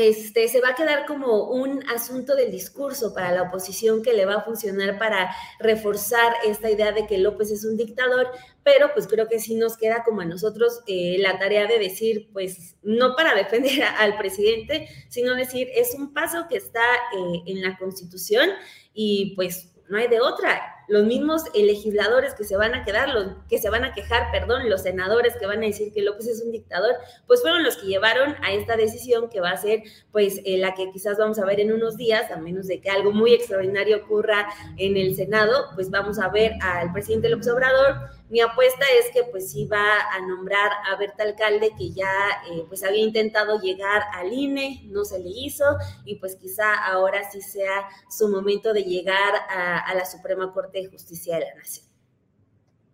este, 0.00 0.48
se 0.48 0.60
va 0.60 0.70
a 0.70 0.74
quedar 0.74 1.04
como 1.04 1.50
un 1.50 1.86
asunto 1.88 2.34
del 2.34 2.50
discurso 2.50 3.12
para 3.12 3.32
la 3.32 3.42
oposición 3.42 4.02
que 4.02 4.14
le 4.14 4.24
va 4.24 4.36
a 4.36 4.44
funcionar 4.44 4.98
para 4.98 5.30
reforzar 5.58 6.32
esta 6.44 6.70
idea 6.70 6.92
de 6.92 7.06
que 7.06 7.18
López 7.18 7.50
es 7.50 7.66
un 7.66 7.76
dictador, 7.76 8.30
pero 8.62 8.92
pues 8.94 9.06
creo 9.06 9.28
que 9.28 9.38
sí 9.38 9.56
nos 9.56 9.76
queda 9.76 10.02
como 10.02 10.22
a 10.22 10.24
nosotros 10.24 10.80
eh, 10.86 11.16
la 11.18 11.38
tarea 11.38 11.66
de 11.66 11.78
decir, 11.78 12.30
pues 12.32 12.76
no 12.82 13.14
para 13.14 13.34
defender 13.42 13.82
al 13.82 14.16
presidente, 14.16 14.88
sino 15.08 15.34
decir, 15.34 15.68
es 15.74 15.94
un 15.94 16.14
paso 16.14 16.46
que 16.48 16.56
está 16.56 16.82
eh, 16.82 17.42
en 17.46 17.60
la 17.60 17.76
constitución 17.76 18.48
y 18.94 19.34
pues 19.36 19.69
no 19.90 19.98
hay 19.98 20.08
de 20.08 20.20
otra. 20.20 20.76
los 20.88 21.04
mismos 21.04 21.44
legisladores 21.54 22.34
que 22.34 22.42
se 22.42 22.56
van 22.56 22.74
a 22.74 22.84
quedar, 22.84 23.10
los 23.10 23.28
que 23.48 23.58
se 23.58 23.70
van 23.70 23.84
a 23.84 23.92
quejar, 23.92 24.32
perdón, 24.32 24.68
los 24.68 24.82
senadores 24.82 25.36
que 25.36 25.46
van 25.46 25.58
a 25.58 25.66
decir 25.66 25.92
que 25.92 26.02
López 26.02 26.26
es 26.26 26.42
un 26.42 26.50
dictador, 26.50 26.96
pues 27.28 27.42
fueron 27.42 27.62
los 27.62 27.76
que 27.76 27.86
llevaron 27.86 28.34
a 28.42 28.52
esta 28.52 28.76
decisión 28.76 29.28
que 29.28 29.40
va 29.40 29.50
a 29.50 29.56
ser 29.56 29.84
pues 30.10 30.40
eh, 30.44 30.58
la 30.58 30.74
que 30.74 30.90
quizás 30.90 31.16
vamos 31.16 31.38
a 31.38 31.44
ver 31.44 31.60
en 31.60 31.72
unos 31.72 31.96
días, 31.96 32.28
a 32.32 32.38
menos 32.38 32.66
de 32.66 32.80
que 32.80 32.90
algo 32.90 33.12
muy 33.12 33.34
extraordinario 33.34 33.98
ocurra 33.98 34.48
en 34.78 34.96
el 34.96 35.14
Senado, 35.14 35.66
pues 35.76 35.90
vamos 35.90 36.18
a 36.18 36.28
ver 36.28 36.54
al 36.60 36.92
presidente 36.92 37.28
López 37.28 37.46
Obrador 37.48 38.10
mi 38.30 38.40
apuesta 38.40 38.84
es 39.00 39.12
que 39.12 39.28
pues 39.28 39.52
va 39.70 39.84
a 40.14 40.24
nombrar 40.24 40.70
a 40.90 40.96
Berta 40.96 41.24
Alcalde, 41.24 41.72
que 41.76 41.90
ya 41.90 42.12
eh, 42.48 42.64
pues 42.68 42.84
había 42.84 43.02
intentado 43.02 43.60
llegar 43.60 44.02
al 44.14 44.32
INE, 44.32 44.84
no 44.86 45.04
se 45.04 45.18
le 45.18 45.30
hizo, 45.30 45.64
y 46.04 46.14
pues 46.14 46.36
quizá 46.36 46.76
ahora 46.86 47.28
sí 47.28 47.42
sea 47.42 47.88
su 48.08 48.28
momento 48.28 48.72
de 48.72 48.84
llegar 48.84 49.34
a, 49.50 49.92
la 49.94 50.04
Suprema 50.04 50.52
Corte 50.52 50.80
de 50.80 50.88
Justicia 50.88 51.34
de 51.34 51.46
la 51.46 51.54
Nación. 51.56 51.86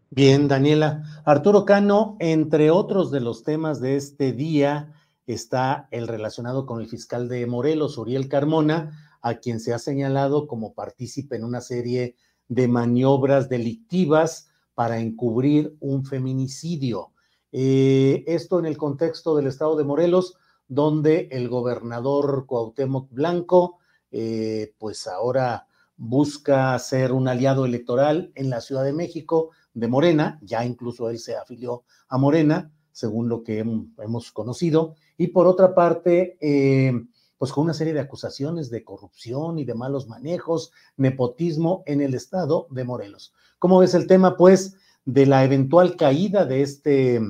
Bien, 0.09 0.49
Daniela. 0.49 1.03
Arturo 1.27 1.66
Cano, 1.66 2.16
entre 2.18 2.70
otros 2.70 3.11
de 3.11 3.20
los 3.20 3.44
temas 3.44 3.79
de 3.83 3.96
este 3.96 4.33
día, 4.33 4.94
está 5.27 5.87
el 5.90 6.09
relacionado 6.09 6.64
con 6.64 6.81
el 6.81 6.88
fiscal 6.88 7.29
de 7.29 7.44
Morelos, 7.46 7.99
Uriel 7.99 8.31
Carmona, 8.31 9.18
a 9.20 9.35
quien 9.35 9.61
se 9.61 9.75
ha 9.75 9.79
señalado 9.79 10.46
como 10.46 10.72
partícipe 10.72 11.37
en 11.37 11.44
una 11.44 11.61
serie 11.61 12.16
de 12.49 12.68
maniobras 12.68 13.51
delictivas 13.51 14.45
para 14.77 15.01
encubrir 15.01 15.75
un 15.81 16.05
feminicidio. 16.05 17.12
Eh, 17.51 18.25
esto 18.27 18.59
en 18.59 18.67
el 18.67 18.77
contexto 18.77 19.35
del 19.35 19.47
estado 19.47 19.75
de 19.75 19.85
Morelos, 19.85 20.35
donde 20.69 21.29
el 21.33 21.49
gobernador 21.49 22.45
Cuauhtémoc 22.47 23.11
Blanco, 23.11 23.79
eh, 24.11 24.75
pues 24.79 25.07
ahora 25.07 25.67
busca 25.97 26.79
ser 26.79 27.12
un 27.12 27.27
aliado 27.27 27.65
electoral 27.65 28.31
en 28.35 28.51
la 28.51 28.61
Ciudad 28.61 28.85
de 28.85 28.93
México 28.93 29.51
de 29.73 29.89
Morena, 29.89 30.39
ya 30.43 30.62
incluso 30.62 31.09
él 31.09 31.19
se 31.19 31.37
afilió 31.37 31.85
a 32.09 32.19
Morena, 32.19 32.71
según 32.93 33.31
lo 33.31 33.43
que 33.43 33.61
hemos 33.61 34.31
conocido, 34.31 34.95
y 35.17 35.29
por 35.29 35.47
otra 35.47 35.75
parte, 35.75 36.37
eh, 36.39 36.93
pues 37.38 37.53
con 37.53 37.64
una 37.64 37.75
serie 37.75 37.92
de 37.92 38.01
acusaciones 38.01 38.70
de 38.70 38.85
corrupción 38.85 39.59
y 39.59 39.64
de 39.64 39.75
malos 39.75 40.09
manejos, 40.09 40.72
nepotismo 40.96 41.83
en 41.87 42.01
el 42.01 42.14
estado 42.14 42.66
de 42.70 42.85
Morelos. 42.85 43.35
¿Cómo 43.59 43.79
ves 43.79 43.94
el 43.94 44.07
tema, 44.07 44.37
pues, 44.37 44.77
de 45.05 45.27
la 45.27 45.44
eventual 45.44 45.96
caída 45.96 46.44
de 46.44 46.62
este 46.62 47.20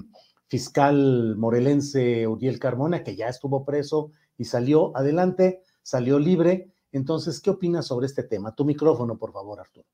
fiscal 0.49 1.37
morelense 1.37 2.27
Uriel 2.27 2.59
Carmona, 2.59 3.03
que 3.03 3.17
ya 3.17 3.29
estuvo 3.29 3.65
preso 3.65 4.13
y 4.39 4.45
salió 4.45 4.97
adelante, 4.97 5.63
salió 5.83 6.19
libre? 6.19 6.73
Entonces, 6.93 7.41
¿qué 7.41 7.51
opinas 7.51 7.87
sobre 7.87 8.07
este 8.07 8.23
tema? 8.23 8.55
Tu 8.55 8.65
micrófono, 8.65 9.19
por 9.19 9.33
favor, 9.33 9.61
Arturo. 9.61 9.87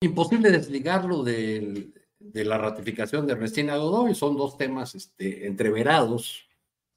Imposible 0.00 0.52
desligarlo 0.52 1.24
de, 1.24 1.92
la 2.20 2.56
ratificación 2.56 3.26
de 3.26 3.32
Ernestina 3.32 3.76
Godoy. 3.76 4.14
Son 4.14 4.36
dos 4.36 4.56
temas 4.56 4.94
este, 4.94 5.48
entreverados, 5.48 6.47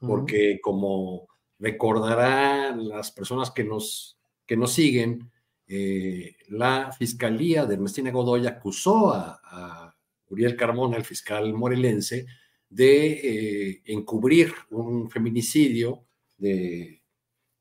porque 0.02 0.60
como 0.62 1.28
recordarán 1.60 2.90
las 2.90 3.12
personas 3.12 3.52
que 3.52 3.64
nos, 3.64 4.18
que 4.46 4.58
nos 4.58 4.74
siguen, 4.74 5.32
eh, 5.68 6.36
la 6.50 6.92
fiscalía 6.92 7.66
de 7.66 7.76
Ernestina 7.76 8.12
Godoy 8.12 8.46
acusó 8.46 9.14
a, 9.14 9.96
Uriel 10.28 10.56
Carmona, 10.56 10.98
el 10.98 11.04
fiscal 11.04 11.54
morelense, 11.54 12.26
de 12.70 13.12
eh, 13.12 13.82
encubrir 13.86 14.54
un 14.70 15.10
feminicidio 15.10 16.06
de, 16.38 17.02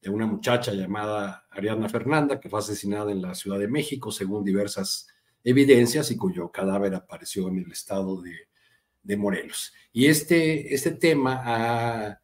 una 0.06 0.26
muchacha 0.26 0.72
llamada 0.72 1.46
Ariadna 1.50 1.88
Fernanda, 1.88 2.40
que 2.40 2.48
fue 2.48 2.60
asesinada 2.60 3.12
en 3.12 3.20
la 3.20 3.34
Ciudad 3.34 3.58
de 3.58 3.68
México, 3.68 4.10
según 4.10 4.44
diversas 4.44 5.08
evidencias, 5.44 6.10
y 6.10 6.16
cuyo 6.16 6.50
cadáver 6.50 6.94
apareció 6.94 7.48
en 7.48 7.58
el 7.58 7.70
estado 7.70 8.22
de, 8.22 9.16
Morelos. 9.16 9.72
Y 9.92 10.06
este, 10.06 10.72
este 10.72 10.92
tema 10.92 11.42
eh, 11.46 12.16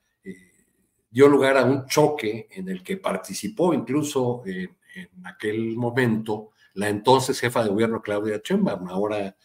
dio 1.11 1.29
lugar 1.29 1.57
a 1.57 1.64
un 1.64 1.87
choque 1.87 2.49
en 2.51 2.69
el 2.69 2.83
que 2.83 2.97
participó 2.97 3.73
incluso 3.73 4.42
en 4.47 5.27
aquel 5.27 5.77
momento 5.77 6.51
la 6.75 6.88
entonces 6.88 7.40
jefa 7.40 7.62
de 7.62 7.71
gobierno 7.71 8.03
Claudia 8.03 8.40
Sheinbaum, 8.45 8.88
ahora 8.88 9.37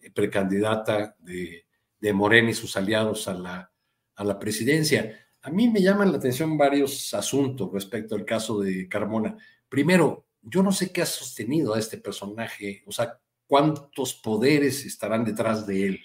eh, 0.00 0.10
precandidata 0.12 1.16
de, 1.18 1.66
de 1.98 2.12
Morena 2.12 2.50
y 2.50 2.54
sus 2.54 2.76
aliados 2.76 3.26
a 3.28 3.34
la, 3.34 3.72
a 4.14 4.24
la 4.24 4.38
presidencia. 4.38 5.26
A 5.42 5.50
mí 5.50 5.68
me 5.68 5.82
llaman 5.82 6.12
la 6.12 6.18
atención 6.18 6.56
varios 6.56 7.12
asuntos 7.12 7.72
respecto 7.72 8.14
al 8.14 8.24
caso 8.24 8.60
de 8.60 8.88
Carmona. 8.88 9.36
Primero, 9.68 10.26
yo 10.42 10.62
no 10.62 10.70
sé 10.70 10.92
qué 10.92 11.02
ha 11.02 11.06
sostenido 11.06 11.74
a 11.74 11.78
este 11.78 11.98
personaje, 11.98 12.84
o 12.86 12.92
sea, 12.92 13.18
cuántos 13.48 14.14
poderes 14.14 14.84
estarán 14.84 15.24
detrás 15.24 15.66
de 15.66 15.86
él, 15.86 16.00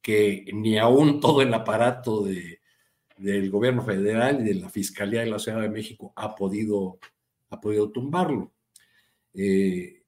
que 0.00 0.46
ni 0.52 0.78
aún 0.78 1.20
todo 1.20 1.42
el 1.42 1.54
aparato 1.54 2.24
de, 2.24 2.61
del 3.22 3.50
gobierno 3.50 3.82
federal 3.82 4.40
y 4.40 4.44
de 4.44 4.54
la 4.54 4.68
Fiscalía 4.68 5.20
de 5.20 5.26
la 5.26 5.38
Ciudad 5.38 5.60
de 5.60 5.70
México 5.70 6.12
ha 6.16 6.34
podido 6.34 6.98
ha 7.52 7.60
podido 7.60 7.90
tumbarlo. 7.90 8.52
Eh, 9.34 10.02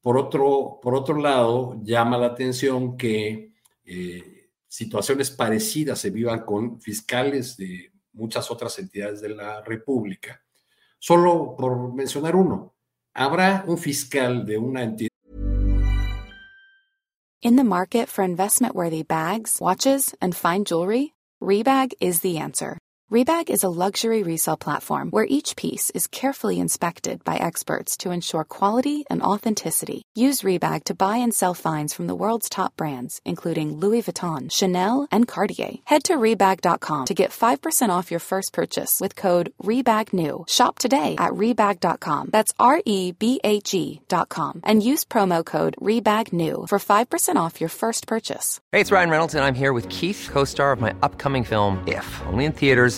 por, 0.00 0.18
otro, 0.18 0.78
por 0.82 0.94
otro 0.94 1.16
lado, 1.20 1.80
llama 1.82 2.18
la 2.18 2.26
atención 2.26 2.96
que 2.96 3.52
eh, 3.84 4.50
situaciones 4.66 5.30
parecidas 5.30 6.00
se 6.00 6.10
vivan 6.10 6.44
con 6.44 6.80
fiscales 6.80 7.56
de 7.56 7.92
muchas 8.12 8.50
otras 8.50 8.78
entidades 8.78 9.20
de 9.20 9.30
la 9.30 9.62
República. 9.62 10.42
Solo 10.98 11.54
por 11.56 11.94
mencionar 11.94 12.34
uno, 12.34 12.74
habrá 13.14 13.64
un 13.66 13.78
fiscal 13.78 14.44
de 14.44 14.58
una 14.58 14.82
entidad. 14.82 15.08
In 17.40 17.54
the 17.54 17.62
market 17.62 18.08
for 18.08 18.24
investment-worthy 18.24 19.04
bags, 19.04 19.60
watches, 19.60 20.12
and 20.20 20.34
fine 20.34 20.64
jewelry, 20.64 21.14
Rebag 21.42 21.92
is 22.00 22.20
the 22.20 22.38
answer. 22.38 22.78
Rebag 23.10 23.48
is 23.48 23.62
a 23.62 23.70
luxury 23.70 24.22
resale 24.22 24.58
platform 24.58 25.08
where 25.08 25.24
each 25.26 25.56
piece 25.56 25.88
is 25.94 26.06
carefully 26.06 26.60
inspected 26.60 27.24
by 27.24 27.36
experts 27.36 27.96
to 27.96 28.10
ensure 28.10 28.44
quality 28.44 29.06
and 29.08 29.22
authenticity. 29.22 30.02
Use 30.14 30.42
Rebag 30.42 30.84
to 30.84 30.94
buy 30.94 31.16
and 31.16 31.32
sell 31.32 31.54
finds 31.54 31.94
from 31.94 32.06
the 32.06 32.14
world's 32.14 32.50
top 32.50 32.76
brands, 32.76 33.22
including 33.24 33.78
Louis 33.78 34.02
Vuitton, 34.02 34.52
Chanel, 34.52 35.08
and 35.10 35.26
Cartier. 35.26 35.76
Head 35.86 36.04
to 36.04 36.16
Rebag.com 36.16 37.06
to 37.06 37.14
get 37.14 37.30
5% 37.30 37.88
off 37.88 38.10
your 38.10 38.20
first 38.20 38.52
purchase 38.52 38.98
with 39.00 39.16
code 39.16 39.54
REBAGNEW. 39.62 40.46
Shop 40.46 40.78
today 40.78 41.16
at 41.16 41.30
Rebag.com. 41.32 42.28
That's 42.30 42.52
R 42.60 42.82
E 42.84 43.12
B 43.12 43.40
A 43.42 43.62
G.com. 43.62 44.60
And 44.64 44.82
use 44.82 45.06
promo 45.06 45.42
code 45.42 45.76
REBAGNEW 45.80 46.68
for 46.68 46.78
5% 46.78 47.36
off 47.36 47.58
your 47.58 47.70
first 47.70 48.06
purchase. 48.06 48.60
Hey, 48.70 48.82
it's 48.82 48.92
Ryan 48.92 49.08
Reynolds, 49.08 49.34
and 49.34 49.44
I'm 49.44 49.54
here 49.54 49.72
with 49.72 49.88
Keith, 49.88 50.28
co 50.30 50.44
star 50.44 50.72
of 50.72 50.80
my 50.82 50.94
upcoming 51.00 51.44
film, 51.44 51.82
If, 51.86 52.20
only 52.26 52.44
in 52.44 52.52
theaters 52.52 52.97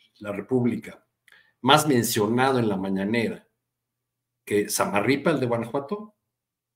la 0.21 0.31
República, 0.31 1.05
más 1.61 1.87
mencionado 1.87 2.59
en 2.59 2.69
la 2.69 2.77
mañanera 2.77 3.47
que 4.45 4.69
Samarripa, 4.69 5.31
el 5.31 5.39
de 5.39 5.45
Guanajuato? 5.45 6.15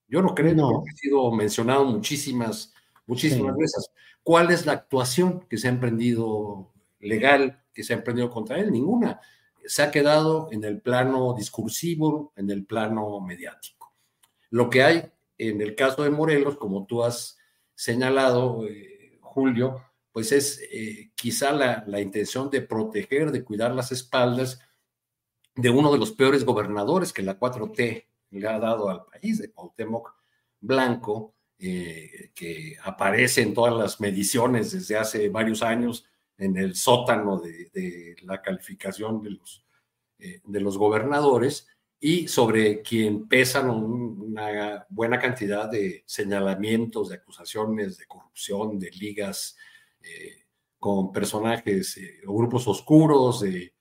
Yo 0.08 0.22
no 0.22 0.36
creo, 0.36 0.54
no. 0.54 0.84
ha 0.88 0.96
sido 0.96 1.32
mencionado 1.32 1.86
muchísimas, 1.86 2.74
muchísimas 3.08 3.56
veces. 3.56 3.90
¿Cuál 4.24 4.52
es 4.52 4.66
la 4.66 4.74
actuación 4.74 5.42
que 5.50 5.58
se 5.58 5.68
ha 5.68 5.72
emprendido 5.72 6.74
legal, 7.00 7.64
que 7.74 7.84
se 7.84 7.94
ha 7.94 7.98
emprendido 7.98 8.30
contra 8.30 8.60
él? 8.60 8.72
Ninguna. 8.72 9.20
Se 9.66 9.82
ha 9.82 9.92
quedado 9.92 10.50
en 10.52 10.64
el 10.64 10.82
plano 10.82 11.34
discursivo, 11.34 12.34
en 12.36 12.52
el 12.52 12.66
plano 12.66 13.20
mediático. 13.20 13.96
Lo 14.52 14.70
que 14.70 14.84
hay 14.84 15.12
en 15.38 15.62
el 15.62 15.76
caso 15.76 16.04
de 16.04 16.12
Morelos, 16.12 16.58
como 16.58 16.86
tú 16.86 17.04
has 17.04 17.38
señalado, 17.74 18.66
eh, 18.68 19.18
Julio, 19.22 19.84
pues 20.16 20.32
es 20.32 20.62
eh, 20.72 21.12
quizá 21.14 21.52
la, 21.52 22.00
intención 22.00 22.50
de 22.50 22.62
proteger, 22.62 23.34
de 23.34 23.44
cuidar 23.44 23.76
las 23.76 23.92
espaldas 23.92 24.62
de 25.54 25.70
uno 25.70 25.92
de 25.92 25.98
los 25.98 26.14
peores 26.14 26.46
gobernadores 26.46 27.12
que 27.12 27.22
la 27.22 27.38
4T 27.38 28.06
le 28.30 28.48
ha 28.48 28.58
dado 28.58 28.90
al 28.90 29.04
país, 29.04 29.40
de 29.40 29.52
Cuauhtémoc 29.52 30.16
Blanco, 30.62 31.36
eh, 31.60 32.32
que 32.34 32.78
aparece 32.82 33.42
en 33.42 33.54
todas 33.54 33.76
las 33.76 34.00
mediciones 34.00 34.72
desde 34.72 34.96
hace 34.96 35.28
varios 35.28 35.62
años 35.62 36.06
en 36.38 36.56
el 36.56 36.76
sótano 36.76 37.38
de, 37.38 38.16
la 38.22 38.42
calificación 38.42 39.22
de 39.22 39.32
los, 39.32 39.66
eh, 40.20 40.40
de 40.46 40.62
los 40.62 40.78
gobernadores. 40.78 41.68
y 42.00 42.30
sobre 42.30 42.82
quien 42.82 43.28
pesan 43.28 43.70
una 43.70 44.86
buena 44.88 45.20
cantidad 45.20 45.70
de 45.70 46.04
señalamientos, 46.06 47.10
de 47.10 47.16
acusaciones 47.16 47.98
de 47.98 48.06
corrupción, 48.06 48.80
de 48.80 48.92
ligas 48.92 49.58
con 50.78 51.12
personajes 51.12 51.98
eh, 51.98 52.22
o 52.28 52.38
grupos 52.38 52.68
oscuros, 52.68 53.42
de 53.42 53.74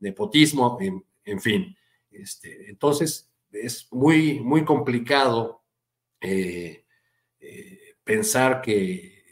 nepotismo, 0.00 0.78
en, 1.24 1.40
fin. 1.40 1.76
Este, 2.10 2.70
entonces, 2.70 3.30
es 3.52 3.86
muy, 3.92 4.40
muy 4.40 4.64
complicado 4.64 5.62
pensar 8.02 8.60
que, 8.62 9.22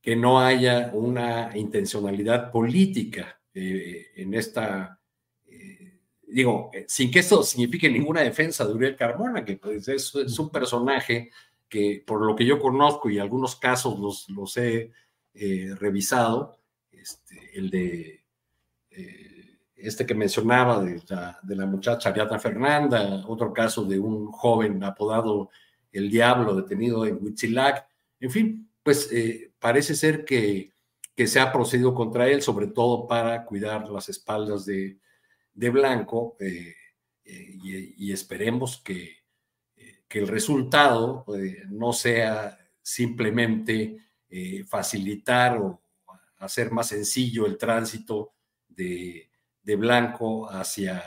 que 0.00 0.16
no 0.16 0.40
haya 0.40 0.90
una 0.92 1.56
intencionalidad 1.56 2.50
política 2.50 3.40
en 3.54 4.34
esta 4.34 5.02
digo, 6.32 6.70
eh, 6.72 6.86
sin 6.88 7.10
que 7.10 7.20
esto 7.20 7.42
signifique 7.42 7.88
ninguna 7.88 8.22
defensa 8.22 8.66
de 8.66 8.72
Uriel 8.72 8.96
Carmona, 8.96 9.44
que 9.44 9.56
pues, 9.56 9.86
es, 9.88 10.14
un 10.14 10.50
personaje 10.50 11.30
que 11.72 12.04
por 12.06 12.20
lo 12.20 12.36
que 12.36 12.44
yo 12.44 12.58
conozco 12.58 13.08
y 13.08 13.18
algunos 13.18 13.56
casos 13.56 13.98
los, 13.98 14.28
los 14.28 14.54
he 14.58 14.92
eh, 15.32 15.74
revisado, 15.78 16.58
este, 16.90 17.58
el 17.58 17.70
de 17.70 18.24
eh, 18.90 19.58
este 19.76 20.04
que 20.04 20.14
mencionaba 20.14 20.82
de 20.82 21.56
la, 21.56 21.66
muchacha 21.66 22.10
Ariadna 22.10 22.38
Fernanda, 22.38 23.24
otro 23.26 23.52
caso 23.52 23.84
de 23.84 23.98
un 23.98 24.30
joven 24.30 24.84
apodado 24.84 25.48
El 25.90 26.10
Diablo 26.10 26.54
detenido 26.54 27.06
en 27.06 27.18
Huitzilac, 27.22 27.86
en 28.20 28.30
fin, 28.30 28.70
pues 28.82 29.10
parece 29.58 29.94
ser 29.94 30.24
que, 30.24 30.72
que 31.16 31.26
se 31.26 31.40
ha 31.40 31.52
procedido 31.52 31.94
contra 31.94 32.28
él, 32.28 32.42
sobre 32.42 32.66
todo 32.66 33.06
para 33.08 33.44
cuidar 33.46 33.88
las 33.88 34.08
espaldas 34.08 34.66
de, 34.66 34.98
de 35.54 35.70
blanco 35.70 36.36
eh, 36.40 36.74
eh, 37.24 37.56
y, 37.96 38.12
esperemos 38.12 38.78
que, 38.78 39.02
eh, 39.02 39.21
que 40.12 40.18
el 40.18 40.28
resultado 40.28 41.24
no 41.70 41.94
sea 41.94 42.58
simplemente 42.82 43.96
facilitar 44.66 45.56
o 45.56 45.80
hacer 46.36 46.70
más 46.70 46.88
sencillo 46.88 47.46
el 47.46 47.56
tránsito 47.56 48.34
de, 48.68 49.30
de 49.62 49.76
blanco 49.76 50.50
hacia 50.50 51.02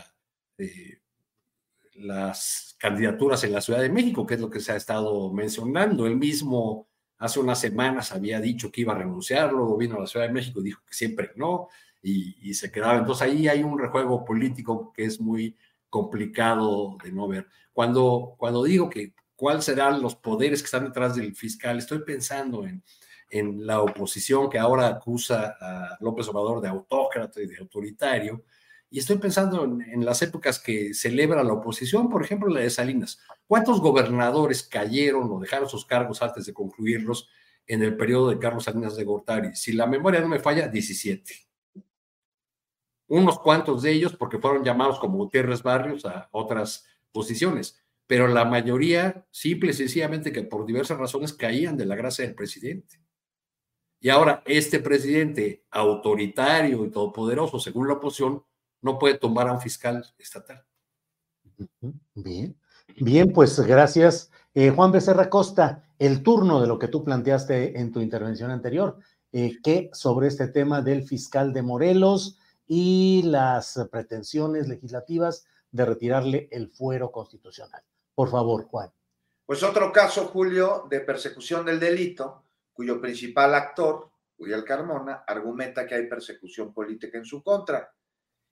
las 1.93 2.76
candidaturas 2.80 3.43
en 3.43 3.53
la 3.53 3.62
Ciudad 3.62 3.82
de 3.82 3.89
México, 3.91 4.26
que 4.26 4.34
es 4.34 4.39
lo 4.39 4.49
que 4.49 4.60
se 4.60 4.72
ha 4.72 4.76
estado 4.76 5.32
mencionando. 5.32 6.08
Él 6.08 6.16
mismo 6.16 6.88
hace 7.20 7.39
unas 7.39 7.60
semanas 7.60 8.12
había 8.12 8.41
dicho 8.41 8.72
que 8.72 8.82
iba 8.82 8.93
a 8.93 8.97
renunciar, 8.97 9.53
luego 9.53 9.78
vino 9.78 9.97
a 9.97 9.99
la 9.99 10.08
Ciudad 10.08 10.26
de 10.26 10.34
México 10.34 10.62
y 10.62 10.66
dijo 10.66 10.82
que 10.84 10.95
siempre 10.95 11.30
no, 11.36 11.68
y, 12.01 12.56
se 12.56 12.72
quedaba. 12.72 12.97
Entonces 12.97 13.28
ahí 13.28 13.47
hay 13.47 13.62
un 13.62 13.78
rejuego 13.78 14.26
político 14.26 14.91
que 14.93 15.06
es 15.06 15.22
muy 15.22 15.56
complicado 15.96 16.98
de 17.02 17.10
no 17.14 17.26
ver. 17.26 17.48
Cuando, 17.72 18.36
cuando 18.38 18.66
digo 18.66 18.89
que 18.89 19.14
cuáles 19.34 19.64
serán 19.64 20.02
los 20.02 20.14
poderes 20.14 20.62
que 20.62 20.66
están 20.66 20.84
detrás 20.84 21.16
del 21.16 21.34
fiscal, 21.34 21.78
estoy 21.78 22.00
pensando 22.00 22.66
en, 22.68 22.84
en 23.30 23.66
la 23.66 23.80
oposición 23.80 24.50
que 24.50 24.60
ahora 24.60 24.88
acusa 24.88 25.56
a 25.58 25.98
López 26.02 26.28
Obrador 26.28 26.60
de 26.60 26.68
autócrata 26.68 27.41
y 27.41 27.48
de 27.48 27.60
autoritario, 27.60 28.43
y 28.89 29.00
estoy 29.00 29.20
pensando 29.20 29.64
en, 29.64 29.82
en, 29.84 30.04
las 30.04 30.22
épocas 30.22 30.60
que 30.60 30.93
celebra 30.93 31.43
la 31.43 31.54
oposición, 31.54 32.10
por 32.10 32.22
ejemplo, 32.22 32.50
la 32.50 32.60
de 32.60 32.70
Salinas. 32.70 33.20
¿Cuántos 33.48 33.80
gobernadores 33.80 34.64
cayeron 34.64 35.32
o 35.32 35.39
dejaron 35.39 35.70
sus 35.70 35.86
cargos 35.86 36.22
antes 36.22 36.46
de 36.46 36.54
concluirlos 36.54 37.30
en 37.68 37.84
el 37.84 37.96
periodo 37.96 38.32
de 38.32 38.39
Carlos 38.39 38.66
Salinas 38.66 38.98
de 38.98 39.06
Gortari? 39.06 39.56
Si 39.56 39.72
la 39.72 39.88
memoria 39.88 40.20
no 40.20 40.28
me 40.28 40.39
falla, 40.39 40.68
17 40.68 41.46
unos 43.08 43.39
cuantos 43.39 43.82
de 43.82 43.91
ellos 43.91 44.16
porque 44.16 44.39
fueron 44.39 44.64
llamados 44.64 44.99
como 44.99 45.18
Gutiérrez 45.18 45.64
Barrios 45.64 46.06
a 46.06 46.30
otras 46.32 46.86
posiciones, 47.12 47.80
pero 48.08 48.28
la 48.28 48.45
mayoría 48.45 49.26
simple 49.32 49.72
y 49.72 49.74
sencillamente 49.74 50.32
que 50.32 50.43
por 50.43 50.66
diversas 50.66 50.97
razones 50.97 51.34
caían 51.34 51.78
de 51.78 51.86
la 51.86 51.95
gracia 51.95 52.26
del 52.26 52.36
presidente. 52.36 53.01
Y 53.99 54.10
ahora 54.10 54.43
este 54.45 54.80
presidente 54.80 55.66
autoritario 55.72 56.86
y 56.86 56.91
todopoderoso, 56.91 57.60
según 57.60 57.88
la 57.88 57.95
oposición, 57.95 58.43
no 58.82 58.99
puede 58.99 59.18
tomar 59.18 59.47
a 59.47 59.53
un 59.53 59.62
fiscal 59.62 60.06
estatal. 60.18 60.64
Bien, 62.14 62.56
bien, 62.97 63.34
pues 63.34 63.60
gracias. 63.62 64.32
Eh, 64.53 64.70
Juan 64.70 64.91
Becerra 64.91 65.30
Costa, 65.30 65.89
el 65.97 66.22
turno 66.22 66.62
de 66.62 66.68
lo 66.68 66.78
que 66.78 66.88
tú 66.88 67.03
planteaste 67.03 67.80
en 67.80 67.91
tu 67.91 68.01
intervención 68.01 68.51
anterior, 68.51 68.99
eh, 69.32 69.58
¿qué 69.64 69.89
sobre 69.93 70.28
este 70.28 70.47
tema 70.49 70.82
del 70.82 71.03
fiscal 71.03 71.51
de 71.51 71.62
Morelos? 71.62 72.38
Y 72.68 73.24
las 73.24 73.88
pretensiones 73.91 74.68
legislativas 74.68 75.45
de 75.72 75.86
retirarle 75.86 76.47
el 76.51 76.70
fuero 76.70 77.11
constitucional. 77.11 77.84
Por 78.13 78.30
favor, 78.30 78.66
Juan. 78.66 78.91
Pues 79.45 79.61
otro 79.61 79.91
caso, 79.91 80.26
Julio, 80.26 80.88
de 80.89 81.01
persecución 81.01 81.66
del 81.66 81.80
delito, 81.80 82.43
cuyo 82.74 82.99
principal 82.99 83.53
actor, 83.53 84.09
Uriel 84.38 84.63
Carmona, 84.63 85.24
argumenta 85.28 85.86
que 85.86 85.95
hay 85.95 86.07
persecución 86.07 86.74
política 86.74 87.18
en 87.18 87.26
su 87.26 87.43
contra. 87.43 87.93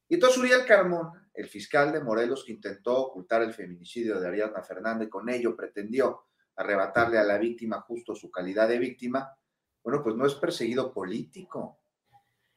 Y 0.07 0.15
entonces 0.15 0.37
Uriel 0.37 0.65
Carmona, 0.65 1.29
el 1.33 1.47
fiscal 1.47 1.91
de 1.91 2.01
Morelos 2.01 2.43
que 2.45 2.51
intentó 2.51 3.07
ocultar 3.07 3.41
el 3.41 3.53
feminicidio 3.53 4.19
de 4.19 4.27
Ariadna 4.27 4.61
Fernández, 4.61 5.09
con 5.09 5.29
ello 5.29 5.55
pretendió 5.55 6.25
arrebatarle 6.55 7.17
a 7.17 7.23
la 7.23 7.37
víctima 7.37 7.81
justo 7.81 8.13
su 8.13 8.29
calidad 8.29 8.67
de 8.67 8.77
víctima, 8.77 9.35
bueno, 9.83 10.03
pues 10.03 10.15
no 10.15 10.25
es 10.25 10.35
perseguido 10.35 10.93
político, 10.93 11.79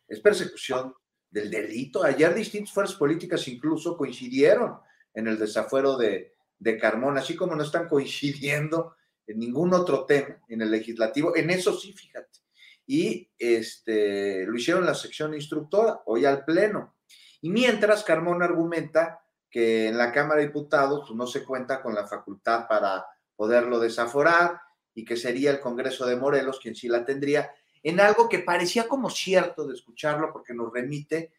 es 0.07 0.20
persecución 0.20 0.94
del 1.37 1.51
delito. 1.51 2.03
Ayer 2.03 2.34
distintas 2.34 2.72
fuerzas 2.72 2.97
políticas 2.97 3.47
incluso 3.47 3.95
coincidieron 3.95 4.78
en 5.12 5.28
el 5.28 5.39
desafuero 5.39 5.99
de, 5.99 6.34
de 6.59 6.78
Carmón, 6.78 7.18
así 7.18 7.37
como 7.37 7.55
no 7.55 7.62
están 7.62 7.89
coincidiendo 7.89 8.97
en 9.26 9.39
ningún 9.39 9.74
otro 9.74 10.07
tema 10.07 10.41
en 10.49 10.62
el 10.62 10.70
legislativo, 10.70 11.37
en 11.37 11.51
eso 11.51 11.78
sí, 11.78 11.93
fíjate. 11.93 12.41
Y 12.87 13.28
este, 13.39 14.47
lo 14.47 14.57
hicieron 14.57 14.84
en 14.84 14.89
la 14.89 14.95
sección 14.95 15.34
instructora, 15.34 16.01
hoy 16.07 16.24
al 16.24 16.43
Pleno. 16.45 16.95
Y 17.43 17.51
mientras 17.51 18.03
Carmón 18.03 18.43
argumenta 18.43 19.20
que 19.51 19.89
en 19.89 19.99
la 19.99 20.12
Cámara 20.12 20.41
de 20.41 20.47
Diputados 20.47 21.05
pues, 21.07 21.16
no 21.16 21.26
se 21.26 21.45
cuenta 21.45 21.82
con 21.82 21.95
la 21.95 22.07
facultad 22.07 22.66
para 22.66 23.05
poderlo 23.34 23.78
desaforar 23.78 24.59
y 24.95 25.05
que 25.05 25.16
sería 25.16 25.51
el 25.51 25.61
Congreso 25.61 26.07
de 26.07 26.16
Morelos 26.16 26.61
quien 26.61 26.74
sí 26.74 26.89
la 26.89 27.05
tendría, 27.05 27.51
en 27.82 28.00
algo 28.00 28.28
que 28.28 28.40
parecía 28.40 28.88
como 28.88 29.10
cierto 29.10 29.66
de 29.66 29.74
escucharlo 29.74 30.32
porque 30.32 30.54
nos 30.54 30.72
remite, 30.72 31.32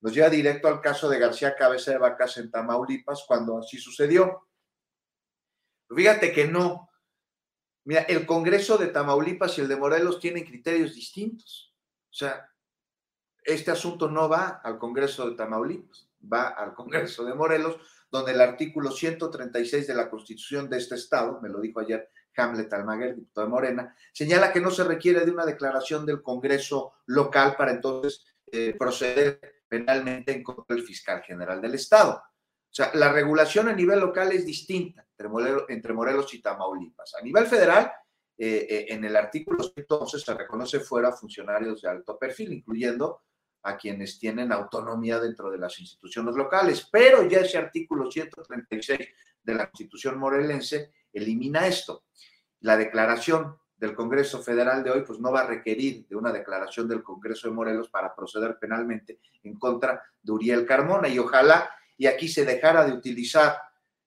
nos 0.00 0.14
lleva 0.14 0.28
directo 0.28 0.68
al 0.68 0.80
caso 0.80 1.08
de 1.08 1.18
García 1.18 1.56
Cabeza 1.56 1.92
de 1.92 1.98
Vacas 1.98 2.36
en 2.36 2.50
Tamaulipas 2.50 3.24
cuando 3.26 3.58
así 3.58 3.78
sucedió. 3.78 4.46
fíjate 5.94 6.32
que 6.32 6.46
no. 6.46 6.90
Mira, 7.84 8.02
el 8.02 8.26
Congreso 8.26 8.78
de 8.78 8.88
Tamaulipas 8.88 9.56
y 9.58 9.62
el 9.62 9.68
de 9.68 9.76
Morelos 9.76 10.18
tienen 10.18 10.44
criterios 10.44 10.94
distintos. 10.94 11.74
O 12.10 12.14
sea, 12.14 12.50
este 13.44 13.70
asunto 13.70 14.08
no 14.08 14.28
va 14.28 14.60
al 14.62 14.78
Congreso 14.78 15.28
de 15.28 15.36
Tamaulipas, 15.36 16.08
va 16.20 16.48
al 16.48 16.74
Congreso 16.74 17.24
de 17.24 17.34
Morelos, 17.34 17.76
donde 18.10 18.32
el 18.32 18.40
artículo 18.40 18.90
136 18.90 19.86
de 19.86 19.94
la 19.94 20.08
Constitución 20.08 20.68
de 20.70 20.78
este 20.78 20.94
Estado, 20.94 21.40
me 21.42 21.48
lo 21.48 21.60
dijo 21.60 21.80
ayer 21.80 22.08
Hamlet 22.36 22.72
Almaguer, 22.72 23.14
diputado 23.14 23.46
de 23.46 23.50
Morena, 23.50 23.96
señala 24.12 24.52
que 24.52 24.60
no 24.60 24.70
se 24.70 24.84
requiere 24.84 25.24
de 25.24 25.30
una 25.30 25.46
declaración 25.46 26.04
del 26.04 26.22
Congreso 26.22 26.94
local 27.06 27.54
para 27.56 27.72
entonces 27.72 28.24
eh, 28.50 28.74
proceder 28.78 29.62
penalmente 29.68 30.32
en 30.32 30.42
contra 30.42 30.76
del 30.76 30.84
fiscal 30.84 31.22
general 31.22 31.60
del 31.60 31.74
Estado. 31.74 32.22
O 32.74 32.76
sea, 32.76 32.90
la 32.94 33.12
regulación 33.12 33.68
a 33.68 33.72
nivel 33.72 34.00
local 34.00 34.32
es 34.32 34.44
distinta 34.44 35.06
entre 35.16 35.92
Morelos, 35.94 36.34
y 36.34 36.42
Tamaulipas. 36.42 37.14
A 37.14 37.22
nivel 37.22 37.46
federal, 37.46 37.92
eh, 38.36 38.66
eh, 38.68 38.86
en 38.88 39.04
el 39.04 39.14
artículo 39.14 39.62
111 39.62 40.18
se 40.18 40.34
reconoce 40.34 40.80
fuera 40.80 41.12
funcionarios 41.12 41.82
de 41.82 41.88
alto 41.88 42.18
perfil, 42.18 42.52
incluyendo 42.52 43.22
a 43.62 43.76
quienes 43.76 44.18
tienen 44.18 44.52
autonomía 44.52 45.18
dentro 45.18 45.50
de 45.50 45.58
las 45.58 45.78
instituciones 45.78 46.34
locales, 46.34 46.86
pero 46.90 47.26
ya 47.26 47.38
ese 47.38 47.58
artículo 47.58 48.10
136 48.10 48.98
de 49.42 49.54
la 49.54 49.70
Constitución 49.70 50.18
morelense 50.18 50.92
elimina 51.14 51.66
esto. 51.66 52.04
La 52.60 52.76
declaración 52.76 53.56
del 53.76 53.94
Congreso 53.94 54.42
Federal 54.42 54.82
de 54.82 54.90
hoy 54.90 55.02
pues 55.06 55.18
no 55.20 55.32
va 55.32 55.40
a 55.40 55.46
requerir 55.46 56.06
de 56.06 56.16
una 56.16 56.32
declaración 56.32 56.88
del 56.88 57.02
Congreso 57.02 57.48
de 57.48 57.54
Morelos 57.54 57.88
para 57.88 58.14
proceder 58.14 58.58
penalmente 58.58 59.20
en 59.42 59.58
contra 59.58 60.02
de 60.22 60.32
Uriel 60.32 60.66
Carmona 60.66 61.08
y 61.08 61.18
ojalá 61.18 61.70
y 61.96 62.06
aquí 62.06 62.28
se 62.28 62.44
dejara 62.44 62.84
de 62.84 62.92
utilizar 62.92 63.56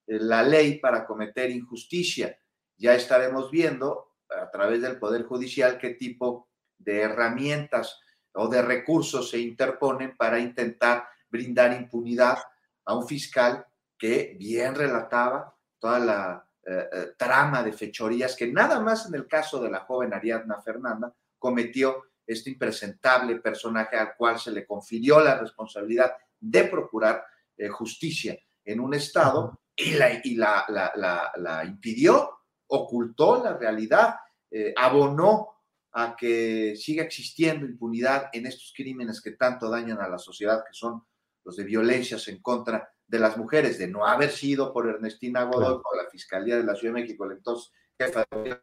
eh, 0.05 0.19
la 0.19 0.43
ley 0.43 0.79
para 0.79 1.05
cometer 1.05 1.49
injusticia. 1.49 2.37
Ya 2.77 2.95
estaremos 2.95 3.49
viendo 3.49 4.15
a 4.29 4.49
través 4.51 4.81
del 4.81 4.99
Poder 4.99 5.23
Judicial 5.23 5.77
qué 5.77 5.91
tipo 5.91 6.49
de 6.77 7.01
herramientas 7.01 7.99
o 8.33 8.47
de 8.47 8.61
recursos 8.61 9.29
se 9.29 9.39
interponen 9.39 10.15
para 10.15 10.39
intentar 10.39 11.07
brindar 11.29 11.73
impunidad 11.73 12.37
a 12.85 12.95
un 12.95 13.07
fiscal 13.07 13.65
que 13.97 14.35
bien 14.39 14.75
relataba 14.75 15.55
toda 15.79 15.99
la 15.99 16.46
eh, 16.69 16.89
eh, 16.91 17.05
trama 17.17 17.63
de 17.63 17.71
fechorías 17.71 18.35
que 18.35 18.51
nada 18.51 18.79
más 18.81 19.07
en 19.07 19.15
el 19.15 19.25
caso 19.25 19.61
de 19.61 19.71
la 19.71 19.79
joven 19.79 20.13
Ariadna 20.13 20.61
Fernanda 20.61 21.13
cometió 21.39 22.03
este 22.27 22.49
impresentable 22.49 23.37
personaje 23.37 23.95
al 23.95 24.15
cual 24.17 24.37
se 24.37 24.51
le 24.51 24.65
confirió 24.65 25.21
la 25.21 25.39
responsabilidad 25.39 26.11
de 26.39 26.65
procurar 26.65 27.23
eh, 27.55 27.69
justicia 27.69 28.37
en 28.65 28.81
un 28.81 28.93
estado 28.93 29.61
y 29.75 29.91
la, 29.91 30.19
y 30.23 30.35
la, 30.35 30.65
la, 30.67 31.63
impidió, 31.65 32.39
ocultó 32.67 33.41
la 33.43 33.57
realidad, 33.57 34.15
eh, 34.51 34.73
abonó 34.75 35.55
a 35.93 36.15
que 36.15 36.75
siga 36.75 37.03
existiendo 37.03 37.65
impunidad 37.65 38.29
en 38.33 38.45
estos 38.45 38.73
crímenes 38.75 39.21
que 39.21 39.31
tanto 39.31 39.69
dañan 39.69 40.01
a 40.01 40.09
la 40.09 40.17
sociedad, 40.17 40.63
que 40.67 40.73
son 40.73 41.03
los 41.45 41.55
de 41.55 41.63
violencias 41.63 42.27
en 42.27 42.41
contra 42.41 42.91
de 43.07 43.19
las 43.19 43.37
mujeres, 43.37 43.77
de 43.77 43.87
no 43.87 44.05
haber 44.05 44.29
sido 44.29 44.73
por 44.73 44.87
Ernestina 44.87 45.43
Godoy, 45.43 45.81
por 45.81 45.95
la 45.95 46.09
Fiscalía 46.09 46.57
de 46.57 46.63
la 46.63 46.75
Ciudad 46.75 46.93
de 46.93 47.01
México, 47.01 47.25
el 47.25 47.37
entonces 47.37 47.71
jefa 47.97 48.25
de 48.31 48.59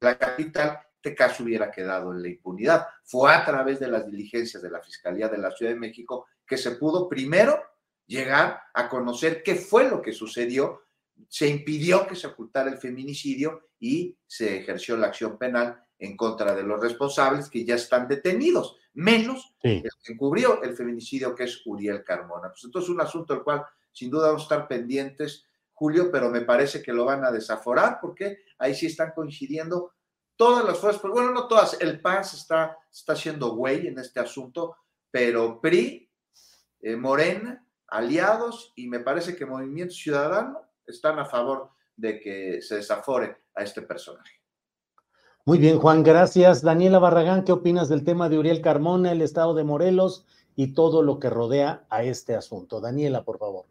la 0.00 0.18
capital, 0.18 0.80
este 1.06 1.14
caso 1.14 1.44
hubiera 1.44 1.70
quedado 1.70 2.12
en 2.12 2.20
la 2.22 2.28
impunidad. 2.28 2.86
Fue 3.04 3.32
a 3.32 3.44
través 3.44 3.78
de 3.78 3.88
las 3.88 4.10
diligencias 4.10 4.62
de 4.62 4.70
la 4.70 4.80
Fiscalía 4.80 5.28
de 5.28 5.38
la 5.38 5.52
Ciudad 5.52 5.72
de 5.72 5.78
México 5.78 6.26
que 6.44 6.56
se 6.56 6.72
pudo 6.72 7.08
primero 7.08 7.62
llegar 8.06 8.60
a 8.74 8.88
conocer 8.88 9.42
qué 9.42 9.54
fue 9.54 9.88
lo 9.88 10.02
que 10.02 10.12
sucedió, 10.12 10.82
se 11.28 11.48
impidió 11.48 12.06
que 12.06 12.16
se 12.16 12.26
ocultara 12.26 12.70
el 12.70 12.78
feminicidio 12.78 13.68
y 13.78 14.16
se 14.26 14.58
ejerció 14.58 14.96
la 14.96 15.08
acción 15.08 15.38
penal 15.38 15.80
en 15.98 16.16
contra 16.16 16.54
de 16.54 16.62
los 16.62 16.80
responsables 16.80 17.48
que 17.48 17.64
ya 17.64 17.76
están 17.76 18.06
detenidos, 18.06 18.76
menos 18.94 19.54
el 19.62 19.82
que 19.82 20.12
encubrió 20.12 20.62
el 20.62 20.74
feminicidio 20.74 21.34
que 21.34 21.44
es 21.44 21.62
Uriel 21.64 22.04
Carmona. 22.04 22.48
Pues 22.48 22.64
entonces 22.64 22.90
un 22.90 23.00
asunto 23.00 23.32
al 23.32 23.42
cual 23.42 23.64
sin 23.96 24.10
duda 24.10 24.26
vamos 24.26 24.42
a 24.42 24.44
estar 24.44 24.68
pendientes, 24.68 25.46
Julio, 25.72 26.10
pero 26.12 26.28
me 26.28 26.42
parece 26.42 26.82
que 26.82 26.92
lo 26.92 27.06
van 27.06 27.24
a 27.24 27.30
desaforar 27.30 27.96
porque 27.98 28.40
ahí 28.58 28.74
sí 28.74 28.86
están 28.86 29.12
coincidiendo 29.14 29.94
todas 30.36 30.66
las 30.66 30.76
fuerzas, 30.76 31.00
bueno, 31.00 31.32
no 31.32 31.48
todas, 31.48 31.80
el 31.80 32.02
PAN 32.02 32.20
está, 32.20 32.76
está 32.92 33.14
haciendo 33.14 33.54
güey 33.54 33.86
en 33.86 33.98
este 33.98 34.20
asunto, 34.20 34.76
pero 35.10 35.62
PRI, 35.62 36.10
eh, 36.82 36.94
Morena, 36.94 37.66
aliados 37.86 38.74
y 38.76 38.86
me 38.86 39.00
parece 39.00 39.34
que 39.34 39.46
Movimiento 39.46 39.94
Ciudadano 39.94 40.60
están 40.86 41.18
a 41.18 41.24
favor 41.24 41.70
de 41.96 42.20
que 42.20 42.60
se 42.60 42.76
desafore 42.76 43.44
a 43.54 43.62
este 43.62 43.80
personaje. 43.80 44.42
Muy 45.46 45.56
bien, 45.56 45.78
Juan, 45.78 46.02
gracias. 46.02 46.60
Daniela 46.60 46.98
Barragán, 46.98 47.44
¿qué 47.44 47.52
opinas 47.52 47.88
del 47.88 48.04
tema 48.04 48.28
de 48.28 48.38
Uriel 48.38 48.60
Carmona, 48.60 49.12
el 49.12 49.22
estado 49.22 49.54
de 49.54 49.64
Morelos 49.64 50.26
y 50.54 50.74
todo 50.74 51.02
lo 51.02 51.18
que 51.18 51.30
rodea 51.30 51.86
a 51.88 52.02
este 52.02 52.34
asunto? 52.34 52.82
Daniela, 52.82 53.24
por 53.24 53.38
favor. 53.38 53.64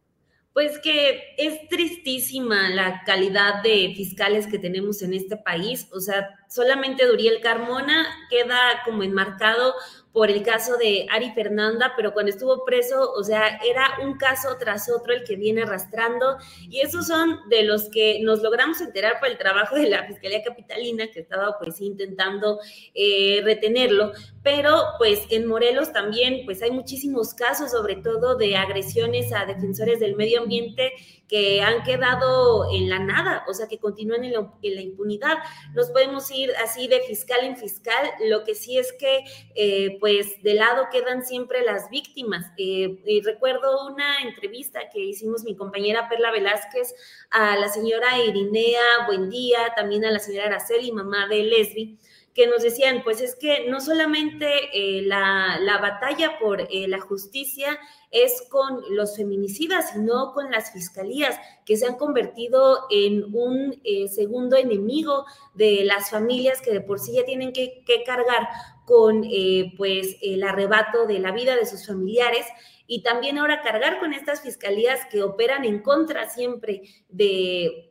Pues 0.55 0.79
que 0.79 1.35
es 1.37 1.67
tristísima 1.67 2.69
la 2.69 3.03
calidad 3.05 3.61
de 3.61 3.93
fiscales 3.93 4.47
que 4.47 4.57
tenemos 4.57 5.01
en 5.01 5.13
este 5.13 5.35
país. 5.35 5.89
O 5.91 5.99
sea, 5.99 6.29
solamente 6.47 7.05
Duriel 7.05 7.41
Carmona 7.41 8.07
queda 8.29 8.81
como 8.85 9.03
enmarcado 9.03 9.73
por 10.15 10.31
el 10.31 10.43
caso 10.43 10.77
de 10.77 11.05
Ari 11.11 11.31
Fernanda, 11.31 11.91
pero 11.97 12.13
cuando 12.13 12.31
estuvo 12.31 12.63
preso, 12.63 13.11
o 13.11 13.21
sea, 13.21 13.57
era 13.57 13.99
un 14.01 14.17
caso 14.17 14.55
tras 14.57 14.89
otro 14.89 15.11
el 15.11 15.25
que 15.25 15.35
viene 15.35 15.63
arrastrando, 15.63 16.37
y 16.69 16.79
esos 16.79 17.07
son 17.07 17.37
de 17.49 17.63
los 17.63 17.89
que 17.89 18.21
nos 18.21 18.41
logramos 18.41 18.79
enterar 18.79 19.19
por 19.19 19.27
el 19.27 19.37
trabajo 19.37 19.75
de 19.75 19.89
la 19.89 20.05
Fiscalía 20.05 20.41
Capitalina, 20.41 21.11
que 21.11 21.19
estaba 21.19 21.59
pues 21.59 21.81
intentando 21.81 22.59
eh, 22.93 23.41
retenerlo, 23.43 24.13
pero 24.41 24.83
pues 24.99 25.19
en 25.31 25.47
Morelos 25.47 25.91
también 25.91 26.45
pues 26.45 26.61
hay 26.61 26.71
muchísimos 26.71 27.33
casos, 27.33 27.71
sobre 27.71 27.97
todo 27.97 28.37
de 28.37 28.55
agresiones 28.55 29.33
a 29.33 29.45
defensores 29.45 29.99
del 29.99 30.15
medio 30.15 30.43
ambiente 30.43 30.93
que 31.27 31.61
han 31.61 31.83
quedado 31.83 32.71
en 32.71 32.89
la 32.89 32.99
nada, 32.99 33.43
o 33.47 33.53
sea, 33.53 33.67
que 33.67 33.79
continúan 33.79 34.23
en 34.23 34.33
la, 34.33 34.81
impunidad. 34.81 35.37
Nos 35.73 35.89
podemos 35.89 36.29
ir 36.31 36.51
así 36.63 36.87
de 36.87 37.01
fiscal 37.01 37.39
en 37.43 37.57
fiscal, 37.57 38.11
lo 38.25 38.43
que 38.43 38.55
sí 38.55 38.77
es 38.77 38.93
que, 38.93 39.23
eh, 39.55 39.97
pues, 39.99 40.41
de 40.43 40.53
lado 40.53 40.87
quedan 40.91 41.25
siempre 41.25 41.63
las 41.63 41.89
víctimas. 41.89 42.51
Eh, 42.57 43.21
recuerdo 43.23 43.87
una 43.87 44.21
entrevista 44.21 44.89
que 44.93 44.99
hicimos 44.99 45.43
mi 45.43 45.55
compañera 45.55 46.07
Perla 46.09 46.31
Velázquez 46.31 46.93
a 47.31 47.55
la 47.57 47.69
señora 47.69 48.19
Irinea 48.23 49.05
Buendía, 49.07 49.73
también 49.75 50.05
a 50.05 50.11
la 50.11 50.19
señora 50.19 50.47
Araceli, 50.47 50.91
mamá 50.91 51.27
de 51.27 51.43
Lesbi, 51.43 51.99
que 52.35 52.47
nos 52.47 52.61
decían, 52.61 53.01
pues 53.05 53.21
es 53.21 53.33
que 53.35 53.65
no 53.69 53.79
solamente 53.79 54.45
eh, 54.73 55.01
la, 55.03 55.79
batalla 55.81 56.37
por 56.37 56.59
eh, 56.61 56.85
la 56.89 56.99
justicia 56.99 57.79
es 58.11 58.45
con 58.49 58.81
los 58.89 59.15
feminicidas, 59.15 59.91
sino 59.93 60.33
con 60.33 60.51
las 60.51 60.73
fiscalías, 60.73 61.39
que 61.65 61.77
se 61.77 61.85
han 61.85 61.95
convertido 61.95 62.87
en 62.91 63.33
un 63.33 63.79
eh, 63.85 64.09
segundo 64.09 64.57
enemigo 64.57 65.25
de 65.53 65.85
las 65.85 66.09
familias 66.09 66.61
que 66.61 66.71
de 66.71 66.81
por 66.81 66.99
sí 66.99 67.13
ya 67.13 67.23
tienen 67.23 67.53
que, 67.53 67.83
que 67.85 68.03
cargar 68.03 68.49
con 68.85 69.23
pues 69.77 70.17
el 70.21 70.43
arrebato 70.43 71.07
de 71.07 71.17
la 71.17 71.31
vida 71.31 71.55
de 71.55 71.65
sus 71.65 71.87
familiares. 71.87 72.45
Y 72.85 73.01
también 73.01 73.39
ahora 73.39 73.63
cargar 73.63 73.99
con 73.99 74.13
estas 74.13 74.41
fiscalías 74.41 74.99
que 75.09 75.23
operan 75.23 75.65
en 75.65 75.81
contra 75.81 76.29
siempre 76.29 76.83
de 77.09 77.84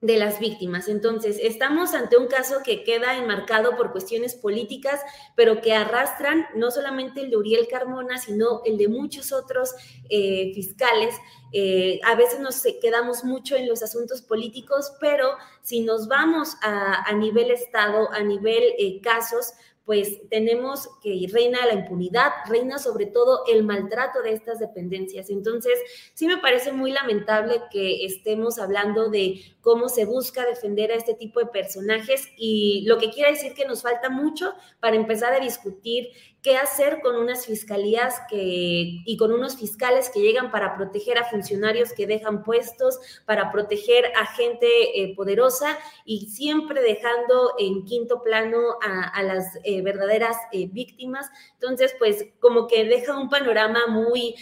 de 0.00 0.16
las 0.16 0.38
víctimas. 0.38 0.86
Entonces, 0.86 1.38
estamos 1.42 1.92
ante 1.92 2.16
un 2.16 2.28
caso 2.28 2.62
que 2.64 2.84
queda 2.84 3.16
enmarcado 3.16 3.76
por 3.76 3.90
cuestiones 3.90 4.36
políticas, 4.36 5.00
pero 5.34 5.60
que 5.60 5.74
arrastran 5.74 6.46
no 6.54 6.70
solamente 6.70 7.20
el 7.20 7.30
de 7.30 7.36
Uriel 7.36 7.66
Carmona, 7.68 8.18
sino 8.18 8.62
el 8.64 8.78
de 8.78 8.86
muchos 8.86 9.32
otros 9.32 9.74
eh, 10.08 10.52
fiscales. 10.54 11.16
Eh, 11.52 11.98
a 12.04 12.14
veces 12.14 12.38
nos 12.38 12.62
quedamos 12.80 13.24
mucho 13.24 13.56
en 13.56 13.68
los 13.68 13.82
asuntos 13.82 14.22
políticos, 14.22 14.92
pero 15.00 15.30
si 15.62 15.80
nos 15.80 16.06
vamos 16.06 16.54
a, 16.62 17.12
nivel 17.14 17.50
Estado, 17.50 18.12
a 18.12 18.20
nivel 18.20 18.62
eh, 18.78 19.00
casos, 19.00 19.52
pues 19.88 20.28
tenemos 20.28 20.86
que 21.02 21.26
reina 21.32 21.64
la 21.64 21.72
impunidad, 21.72 22.30
reina 22.46 22.78
sobre 22.78 23.06
todo 23.06 23.44
el 23.50 23.64
maltrato 23.64 24.20
de 24.20 24.34
estas 24.34 24.58
dependencias. 24.58 25.30
Entonces, 25.30 25.78
sí 26.12 26.26
me 26.26 26.36
parece 26.36 26.72
muy 26.72 26.92
lamentable 26.92 27.62
que 27.70 28.04
estemos 28.04 28.58
hablando 28.58 29.08
de 29.08 29.40
cómo 29.62 29.88
se 29.88 30.04
busca 30.04 30.44
defender 30.44 30.92
a 30.92 30.96
este 30.96 31.14
tipo 31.14 31.40
de 31.40 31.46
personajes 31.46 32.28
y 32.36 32.84
lo 32.86 32.98
que 32.98 33.08
quiere 33.08 33.30
decir 33.30 33.54
que 33.54 33.64
nos 33.64 33.80
falta 33.80 34.10
mucho 34.10 34.52
para 34.78 34.94
empezar 34.94 35.32
a 35.32 35.40
discutir 35.40 36.08
qué 36.42 36.56
hacer 36.56 37.00
con 37.00 37.16
unas 37.16 37.46
fiscalías 37.46 38.20
que, 38.30 39.02
y 39.04 39.16
con 39.16 39.32
unos 39.32 39.56
fiscales 39.56 40.08
que 40.10 40.20
llegan 40.20 40.52
para 40.52 40.76
proteger 40.76 41.18
a 41.18 41.24
funcionarios 41.24 41.92
que 41.92 42.06
dejan 42.06 42.44
puestos, 42.44 42.98
para 43.26 43.50
proteger 43.50 44.06
a 44.16 44.26
gente 44.26 44.66
eh, 44.94 45.14
poderosa 45.16 45.76
y 46.04 46.28
siempre 46.30 46.80
dejando 46.80 47.54
en 47.58 47.84
quinto 47.84 48.22
plano 48.22 48.58
a, 48.80 49.22
las 49.22 49.58
eh, 49.64 49.82
verdaderas 49.82 50.36
eh, 50.52 50.68
víctimas. 50.70 51.26
Entonces, 51.54 51.94
pues 51.98 52.26
como 52.38 52.68
que 52.68 52.84
deja 52.84 53.18
un 53.18 53.28
panorama 53.28 53.86
muy 53.88 54.34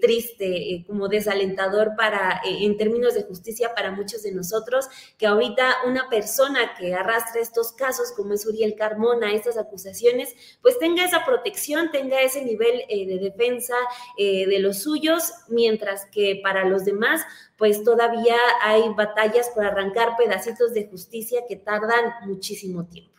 triste, 0.00 0.84
como 0.86 1.08
desalentador 1.08 1.92
para, 1.96 2.40
en 2.44 2.76
términos 2.76 3.14
de 3.14 3.24
justicia 3.24 3.74
para 3.74 3.90
muchos 3.90 4.22
de 4.22 4.32
nosotros, 4.32 4.88
que 5.18 5.26
ahorita 5.26 5.78
una 5.86 6.08
persona 6.08 6.74
que 6.78 6.94
arrastra 6.94 7.40
estos 7.40 7.72
casos, 7.72 8.12
como 8.16 8.34
es 8.34 8.46
Uriel 8.46 8.74
Carmona, 8.76 9.32
estas 9.32 9.58
acusaciones, 9.58 10.34
pues 10.62 10.78
tenga 10.78 11.04
esa 11.04 11.17
protección, 11.24 11.90
tenga 11.90 12.20
ese 12.22 12.44
nivel 12.44 12.82
eh, 12.88 13.06
de 13.06 13.18
defensa 13.18 13.74
eh, 14.16 14.46
de 14.46 14.58
los 14.58 14.82
suyos, 14.82 15.32
mientras 15.48 16.06
que 16.06 16.40
para 16.42 16.64
los 16.64 16.84
demás, 16.84 17.22
pues 17.56 17.82
todavía 17.84 18.36
hay 18.62 18.82
batallas 18.96 19.50
por 19.54 19.64
arrancar 19.64 20.16
pedacitos 20.16 20.72
de 20.74 20.88
justicia 20.88 21.42
que 21.48 21.56
tardan 21.56 22.12
muchísimo 22.26 22.86
tiempo. 22.86 23.18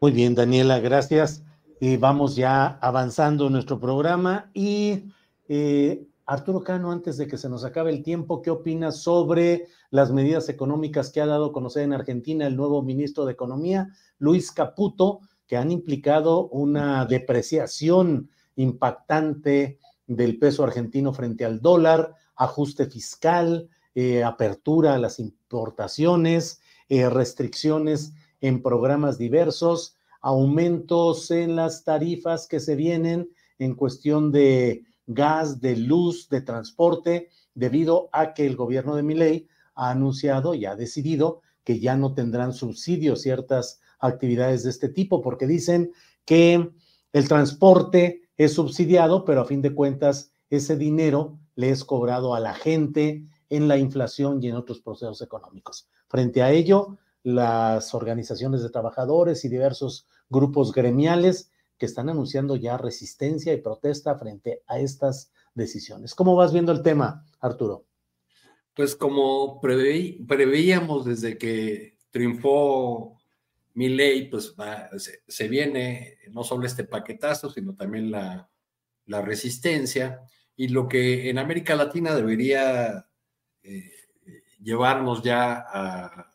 Muy 0.00 0.12
bien, 0.12 0.34
Daniela, 0.34 0.78
gracias. 0.78 1.42
Y 1.80 1.96
vamos 1.96 2.36
ya 2.36 2.78
avanzando 2.80 3.50
nuestro 3.50 3.80
programa. 3.80 4.50
Y 4.54 5.04
eh, 5.48 6.06
Arturo 6.26 6.62
Cano, 6.62 6.90
antes 6.90 7.16
de 7.16 7.26
que 7.26 7.38
se 7.38 7.48
nos 7.48 7.64
acabe 7.64 7.90
el 7.90 8.02
tiempo, 8.02 8.42
¿qué 8.42 8.50
opinas 8.50 9.02
sobre 9.02 9.68
las 9.90 10.12
medidas 10.12 10.48
económicas 10.48 11.10
que 11.10 11.20
ha 11.20 11.26
dado 11.26 11.46
a 11.46 11.52
conocer 11.52 11.84
en 11.84 11.92
Argentina 11.92 12.46
el 12.46 12.56
nuevo 12.56 12.82
ministro 12.82 13.24
de 13.24 13.32
Economía, 13.32 13.88
Luis 14.18 14.50
Caputo? 14.50 15.20
Que 15.46 15.56
han 15.56 15.70
implicado 15.70 16.48
una 16.48 17.06
depreciación 17.06 18.30
impactante 18.56 19.78
del 20.06 20.38
peso 20.38 20.64
argentino 20.64 21.12
frente 21.12 21.44
al 21.44 21.60
dólar, 21.60 22.14
ajuste 22.36 22.86
fiscal, 22.86 23.68
eh, 23.94 24.22
apertura 24.22 24.94
a 24.94 24.98
las 24.98 25.18
importaciones, 25.18 26.60
eh, 26.88 27.08
restricciones 27.08 28.12
en 28.40 28.62
programas 28.62 29.18
diversos, 29.18 29.96
aumentos 30.20 31.30
en 31.30 31.56
las 31.56 31.84
tarifas 31.84 32.46
que 32.46 32.60
se 32.60 32.76
vienen 32.76 33.30
en 33.58 33.74
cuestión 33.74 34.32
de 34.32 34.84
gas, 35.06 35.60
de 35.60 35.76
luz, 35.76 36.28
de 36.28 36.40
transporte, 36.40 37.30
debido 37.54 38.08
a 38.12 38.34
que 38.34 38.46
el 38.46 38.56
gobierno 38.56 38.96
de 38.96 39.02
Miley 39.02 39.48
ha 39.74 39.90
anunciado 39.90 40.54
y 40.54 40.66
ha 40.66 40.76
decidido 40.76 41.40
que 41.64 41.80
ya 41.80 41.96
no 41.96 42.14
tendrán 42.14 42.52
subsidios 42.52 43.22
ciertas 43.22 43.80
actividades 43.98 44.62
de 44.62 44.70
este 44.70 44.88
tipo, 44.88 45.22
porque 45.22 45.46
dicen 45.46 45.92
que 46.24 46.70
el 47.12 47.28
transporte 47.28 48.22
es 48.36 48.52
subsidiado, 48.54 49.24
pero 49.24 49.40
a 49.40 49.46
fin 49.46 49.62
de 49.62 49.74
cuentas 49.74 50.32
ese 50.50 50.76
dinero 50.76 51.38
le 51.54 51.70
es 51.70 51.84
cobrado 51.84 52.34
a 52.34 52.40
la 52.40 52.54
gente 52.54 53.24
en 53.48 53.68
la 53.68 53.78
inflación 53.78 54.42
y 54.42 54.48
en 54.48 54.56
otros 54.56 54.80
procesos 54.80 55.22
económicos. 55.22 55.88
Frente 56.08 56.42
a 56.42 56.50
ello, 56.50 56.98
las 57.22 57.94
organizaciones 57.94 58.62
de 58.62 58.70
trabajadores 58.70 59.44
y 59.44 59.48
diversos 59.48 60.06
grupos 60.28 60.72
gremiales 60.72 61.50
que 61.78 61.86
están 61.86 62.08
anunciando 62.08 62.56
ya 62.56 62.76
resistencia 62.76 63.52
y 63.52 63.60
protesta 63.60 64.16
frente 64.16 64.62
a 64.66 64.78
estas 64.78 65.32
decisiones. 65.54 66.14
¿Cómo 66.14 66.36
vas 66.36 66.52
viendo 66.52 66.72
el 66.72 66.82
tema, 66.82 67.24
Arturo? 67.40 67.84
Pues 68.74 68.94
como 68.94 69.60
preveíamos 69.60 71.04
desde 71.04 71.38
que 71.38 71.98
triunfó 72.10 73.18
mi 73.76 73.90
ley, 73.90 74.28
pues 74.28 74.54
se, 75.28 75.48
viene 75.48 76.16
no 76.30 76.42
solo 76.44 76.64
este 76.64 76.84
paquetazo, 76.84 77.50
sino 77.50 77.74
también 77.74 78.10
la, 78.10 78.48
la, 79.04 79.20
resistencia. 79.20 80.22
Y 80.56 80.68
lo 80.68 80.88
que 80.88 81.28
en 81.28 81.38
América 81.38 81.76
Latina 81.76 82.14
debería 82.14 83.06
eh, 83.62 83.92
llevarnos 84.62 85.22
ya 85.22 85.62
a, 85.68 86.32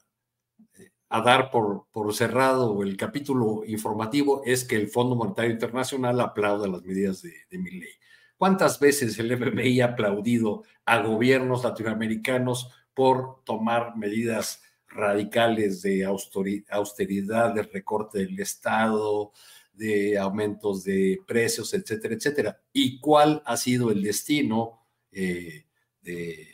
a 1.09 1.21
dar 1.21 1.49
por, 1.49 1.87
por, 1.91 2.13
cerrado 2.13 2.83
el 2.83 2.95
capítulo 2.95 3.63
informativo 3.65 4.43
es 4.45 4.63
que 4.63 4.75
el 4.75 4.89
Fondo 4.89 5.15
Monetario 5.15 5.49
Internacional 5.49 6.19
aplauda 6.19 6.67
las 6.67 6.83
medidas 6.83 7.23
de, 7.23 7.33
de 7.49 7.57
mi 7.57 7.71
ley. 7.71 7.93
¿Cuántas 8.37 8.79
veces 8.79 9.17
el 9.17 9.31
FMI 9.31 9.81
ha 9.81 9.85
aplaudido 9.85 10.61
a 10.85 11.01
gobiernos 11.01 11.63
latinoamericanos 11.63 12.69
por 12.93 13.43
tomar 13.45 13.97
medidas 13.97 14.61
radicales 14.91 15.81
de 15.81 16.05
austeridad, 16.05 17.53
de 17.53 17.63
recorte 17.63 18.19
del 18.19 18.39
Estado, 18.39 19.31
de 19.73 20.17
aumentos 20.17 20.83
de 20.83 21.19
precios, 21.25 21.73
etcétera, 21.73 22.15
etcétera? 22.15 22.61
¿Y 22.73 22.99
cuál 22.99 23.41
ha 23.45 23.57
sido 23.57 23.91
el 23.91 24.03
destino 24.03 24.85
eh, 25.11 25.65
de, 26.01 26.47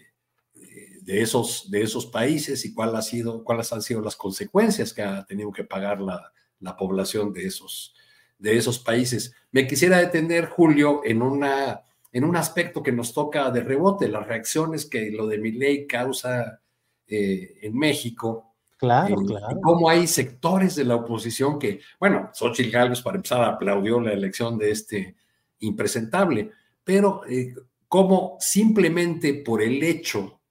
esos, 1.05 1.69
de 1.71 1.81
esos 1.81 2.05
países 2.05 2.63
y 2.65 2.73
cuál 2.73 2.95
ha 2.95 3.01
sido, 3.01 3.43
cuáles 3.43 3.71
han 3.73 3.81
sido 3.81 4.01
las 4.01 4.15
consecuencias 4.15 4.93
que 4.93 5.01
ha 5.01 5.25
tenido 5.25 5.51
que 5.51 5.63
pagar 5.63 6.01
la, 6.01 6.31
la 6.59 6.75
población 6.75 7.33
de 7.33 7.45
esos, 7.45 7.95
de 8.37 8.57
esos 8.57 8.79
países. 8.79 9.33
Me 9.51 9.67
quisiera 9.67 9.99
detener, 9.99 10.47
Julio, 10.47 11.01
en, 11.03 11.21
una, 11.21 11.81
en 12.11 12.23
un 12.23 12.35
aspecto 12.35 12.83
que 12.83 12.91
nos 12.91 13.13
toca 13.13 13.49
de 13.51 13.61
rebote, 13.61 14.07
las 14.07 14.27
reacciones 14.27 14.85
que 14.85 15.11
lo 15.11 15.27
de 15.27 15.37
mi 15.37 15.51
ley 15.51 15.87
causa 15.87 16.61
eh, 17.07 17.59
en 17.61 17.77
México. 17.77 18.55
Claro, 18.77 19.21
eh, 19.21 19.25
claro. 19.25 19.59
cómo 19.61 19.89
hay 19.89 20.05
sectores 20.05 20.75
de 20.75 20.85
la 20.85 20.95
oposición 20.95 21.57
que, 21.57 21.81
bueno, 21.99 22.29
Xochitl 22.33 22.69
Gálvez, 22.69 23.01
para 23.01 23.17
empezar, 23.17 23.43
aplaudió 23.43 23.99
la 23.99 24.13
elección 24.13 24.57
de 24.57 24.71
este 24.71 25.15
impresentable, 25.59 26.51
pero 26.83 27.21
eh, 27.27 27.55
cómo 27.87 28.37
simplemente 28.39 29.33
por 29.33 29.63
el 29.63 29.81
hecho 29.83 30.41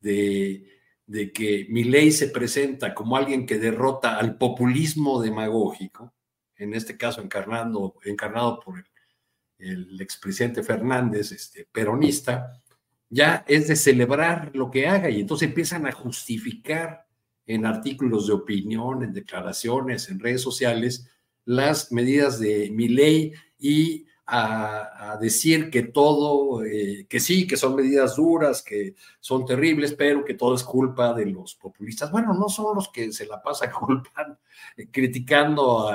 de, 0.00 0.66
de 1.06 1.32
que 1.32 1.66
mi 1.70 1.84
ley 1.84 2.10
se 2.10 2.28
presenta 2.28 2.92
como 2.94 3.16
alguien 3.16 3.46
que 3.46 3.58
derrota 3.58 4.18
al 4.18 4.36
populismo 4.36 5.22
demagógico, 5.22 6.12
en 6.56 6.74
este 6.74 6.96
caso 6.96 7.20
encarnado, 7.20 7.94
encarnado 8.04 8.58
por 8.60 8.84
el, 9.58 10.00
expresidente 10.00 10.62
Fernández, 10.62 11.32
este, 11.32 11.66
peronista, 11.70 12.62
ya 13.08 13.44
es 13.46 13.68
de 13.68 13.76
celebrar 13.76 14.50
lo 14.54 14.70
que 14.70 14.88
haga 14.88 15.10
y 15.10 15.20
entonces 15.20 15.48
empiezan 15.48 15.86
a 15.86 15.92
justificar 15.92 17.06
en 17.46 17.64
artículos 17.64 18.26
de 18.26 18.32
opinión, 18.32 19.02
en 19.02 19.12
declaraciones, 19.12 20.08
en 20.08 20.18
redes 20.18 20.42
sociales, 20.42 21.08
las 21.44 21.92
medidas 21.92 22.40
de 22.40 22.70
mi 22.70 22.88
ley 22.88 23.32
y 23.58 24.06
a, 24.26 25.16
decir 25.20 25.70
que 25.70 25.84
todo, 25.84 26.64
eh, 26.64 27.06
que 27.08 27.20
sí, 27.20 27.46
que 27.46 27.56
son 27.56 27.76
medidas 27.76 28.16
duras, 28.16 28.62
que 28.62 28.96
son 29.20 29.46
terribles, 29.46 29.94
pero 29.94 30.24
que 30.24 30.34
todo 30.34 30.54
es 30.54 30.64
culpa 30.64 31.14
de 31.14 31.26
los 31.26 31.54
populistas. 31.54 32.10
Bueno, 32.10 32.34
no 32.34 32.48
son 32.48 32.74
los 32.74 32.88
que 32.88 33.12
se 33.12 33.26
la 33.26 33.40
pasan 33.40 33.70
culpando, 33.86 34.38
criticando 34.90 35.88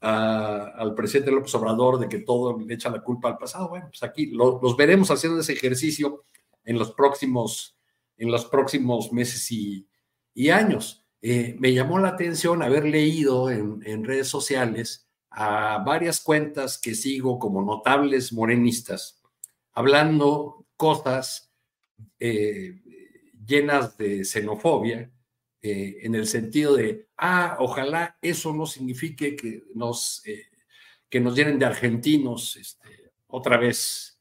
al 0.00 0.94
presidente 0.94 1.30
López 1.30 1.54
Obrador 1.54 1.98
de 1.98 2.08
que 2.08 2.18
todo 2.18 2.58
le 2.58 2.74
echa 2.74 2.90
la 2.90 3.00
culpa 3.00 3.28
al 3.28 3.38
pasado. 3.38 3.68
Bueno, 3.68 3.86
pues 3.88 4.02
aquí 4.02 4.26
los 4.26 4.76
veremos 4.76 5.10
haciendo 5.10 5.40
ese 5.40 5.54
ejercicio 5.54 6.24
en 6.64 6.78
los 6.78 6.92
próximos, 6.92 7.76
en 8.16 8.30
los 8.30 8.46
próximos 8.46 9.12
meses 9.12 9.50
y, 9.50 9.88
años. 10.50 11.04
Eh, 11.20 11.56
me 11.58 11.72
llamó 11.72 11.98
la 11.98 12.08
atención 12.08 12.62
haber 12.62 12.84
leído 12.84 13.50
en, 13.50 14.04
redes 14.04 14.28
sociales 14.28 15.08
a 15.30 15.78
varias 15.84 16.20
cuentas 16.20 16.78
que 16.78 16.94
sigo 16.94 17.38
como 17.38 17.62
notables 17.62 18.32
morenistas, 18.32 19.22
hablando 19.72 20.66
cosas 20.76 21.52
eh, 22.18 22.82
llenas 23.46 23.96
de 23.96 24.24
xenofobia, 24.24 25.10
eh, 25.64 25.98
en 26.02 26.16
el 26.16 26.26
sentido 26.26 26.74
de, 26.74 27.06
ah, 27.18 27.56
ojalá 27.60 28.18
eso 28.20 28.52
no 28.52 28.66
signifique 28.66 29.36
que 29.36 29.62
nos, 29.76 30.20
eh, 30.26 30.46
que 31.08 31.20
nos 31.20 31.36
llenen 31.36 31.56
de 31.60 31.66
argentinos 31.66 32.56
este, 32.56 33.12
otra 33.28 33.58
vez 33.58 34.11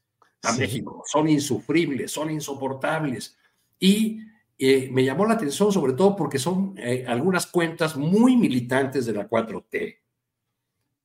a 0.44 0.54
México. 0.54 1.04
Son 1.06 1.30
insufribles, 1.30 2.12
son 2.12 2.32
insoportables. 2.32 3.38
Y 3.80 4.20
eh, 4.58 4.90
me 4.92 5.04
llamó 5.04 5.26
la 5.26 5.34
atención 5.34 5.72
sobre 5.72 5.94
todo 5.94 6.16
porque 6.16 6.40
son 6.40 6.76
algunas 7.08 7.48
cuentas 7.48 7.96
muy 7.96 8.36
militantes 8.36 9.06
de 9.06 9.14
la 9.14 9.30
4T, 9.30 9.98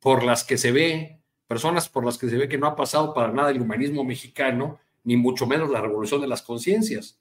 por 0.01 0.23
las 0.25 0.45
que 0.45 0.59
se 0.59 0.73
ve, 0.73 1.21
personas 1.47 1.89
por 1.89 2.05
las 2.05 2.19
que 2.19 2.29
se 2.29 2.37
ve 2.37 2.49
que 2.49 2.59
no 2.59 2.67
ha 2.67 2.77
pasado 2.77 3.15
para 3.15 3.33
nada 3.33 3.51
el 3.51 3.61
humanismo 3.61 4.05
mexicano, 4.05 4.79
ni 5.05 5.17
mucho 5.17 5.47
menos 5.47 5.71
la 5.71 5.81
revolución 5.81 6.21
de 6.21 6.29
las 6.29 6.43
conciencias 6.43 7.19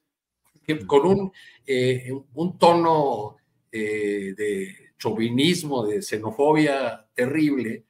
con 0.87 1.05
un, 1.05 1.31
eh, 1.65 2.11
un 2.33 2.57
tono 2.57 3.37
eh, 3.71 4.33
de 4.35 4.75
chauvinismo, 4.97 5.85
de 5.85 6.01
xenofobia 6.01 7.05
terrible, 7.13 7.83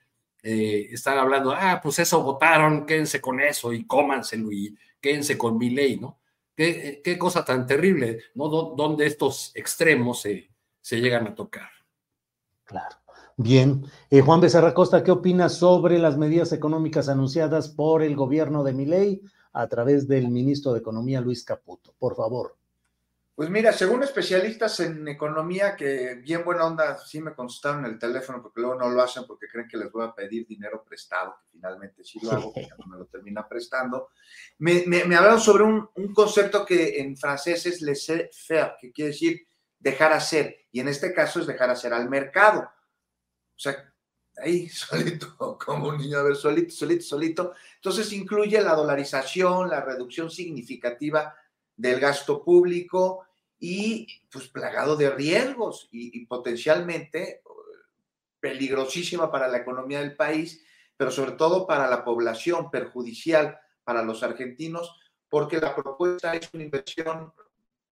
eh, 0.47 0.89
están 0.91 1.17
hablando, 1.17 1.51
ah, 1.51 1.79
pues 1.81 1.97
eso 1.97 2.21
votaron, 2.21 2.85
quédense 2.85 3.19
con 3.19 3.39
eso 3.39 3.73
y 3.73 3.87
cómanselo 3.87 4.51
y 4.51 4.77
quédense 5.01 5.39
con 5.39 5.57
mi 5.57 5.71
ley, 5.71 5.97
¿no? 5.99 6.19
Qué, 6.55 7.01
qué 7.03 7.17
cosa 7.17 7.43
tan 7.43 7.65
terrible, 7.65 8.19
¿no? 8.35 8.47
donde 8.47 9.07
estos 9.07 9.51
extremos 9.55 10.21
se, 10.21 10.51
se 10.81 11.01
llegan 11.01 11.25
a 11.25 11.33
tocar. 11.33 11.67
Claro. 12.63 12.95
Bien. 13.37 13.85
Juan 14.23 14.39
Becerra 14.39 14.75
Costa, 14.75 15.03
¿qué 15.03 15.09
opinas 15.09 15.55
sobre 15.55 15.97
las 15.97 16.15
medidas 16.15 16.53
económicas 16.53 17.09
anunciadas 17.09 17.67
por 17.69 18.03
el 18.03 18.15
gobierno 18.15 18.63
de 18.63 18.73
Miley 18.73 19.21
a 19.51 19.67
través 19.67 20.07
del 20.07 20.29
ministro 20.29 20.73
de 20.73 20.79
Economía, 20.79 21.21
Luis 21.21 21.43
Caputo? 21.43 21.95
Por 21.97 22.15
favor. 22.15 22.55
Pues 23.35 23.49
mira, 23.49 23.73
según 23.73 24.01
especialistas 24.01 24.79
en 24.79 25.05
economía, 25.09 25.75
que 25.75 26.15
bien 26.15 26.45
buena 26.45 26.65
onda, 26.65 26.97
sí 26.97 27.19
me 27.19 27.33
contestaron 27.33 27.85
el 27.85 27.99
teléfono 27.99 28.41
porque 28.41 28.61
luego 28.61 28.75
no 28.75 28.89
lo 28.89 29.01
hacen 29.01 29.25
porque 29.27 29.49
creen 29.49 29.67
que 29.67 29.75
les 29.75 29.91
voy 29.91 30.05
a 30.05 30.15
pedir 30.15 30.47
dinero 30.47 30.85
prestado, 30.87 31.35
que 31.41 31.49
finalmente 31.51 32.01
sí 32.05 32.17
lo 32.23 32.31
hago, 32.31 32.53
porque 32.53 32.69
no 32.79 32.87
me 32.87 32.97
lo 32.97 33.05
termina 33.07 33.45
prestando. 33.45 34.07
Me, 34.59 34.85
me, 34.85 35.01
hablaron 35.17 35.41
sobre 35.41 35.65
un, 35.65 35.89
un, 35.95 36.13
concepto 36.13 36.65
que 36.65 37.01
en 37.01 37.17
francés 37.17 37.65
es 37.65 37.81
laisser-faire, 37.81 38.77
que 38.79 38.93
quiere 38.93 39.11
decir 39.11 39.45
dejar 39.79 40.13
hacer, 40.13 40.67
y 40.71 40.79
en 40.79 40.87
este 40.87 41.13
caso 41.13 41.41
es 41.41 41.47
dejar 41.47 41.69
hacer 41.69 41.93
al 41.93 42.09
mercado. 42.09 42.61
O 42.61 43.59
sea, 43.59 43.93
ahí 44.37 44.69
solito, 44.69 45.57
como 45.57 45.89
un 45.89 45.97
niño, 45.97 46.19
a 46.19 46.23
ver, 46.23 46.37
solito, 46.37 46.73
solito, 46.73 47.03
solito. 47.03 47.53
Entonces 47.75 48.13
incluye 48.13 48.61
la 48.61 48.75
dolarización, 48.75 49.69
la 49.69 49.81
reducción 49.81 50.31
significativa 50.31 51.35
del 51.75 51.99
gasto 51.99 52.43
público 52.43 53.25
y 53.59 54.07
pues 54.31 54.47
plagado 54.47 54.95
de 54.95 55.09
riesgos 55.09 55.87
y, 55.91 56.25
potencialmente 56.25 57.41
peligrosísima 58.39 59.31
para 59.31 59.47
la 59.47 59.57
economía 59.57 59.99
del 59.99 60.15
país, 60.15 60.63
pero 60.95 61.09
sobre 61.09 61.31
todo 61.31 61.65
para 61.65 61.89
la 61.89 62.03
población, 62.03 62.69
perjudicial 62.69 63.59
para 63.83 64.03
los 64.03 64.21
argentinos, 64.23 64.99
porque 65.29 65.59
la 65.59 65.75
propuesta 65.75 66.35
es 66.35 66.49
una 66.53 66.63
inversión 66.63 67.33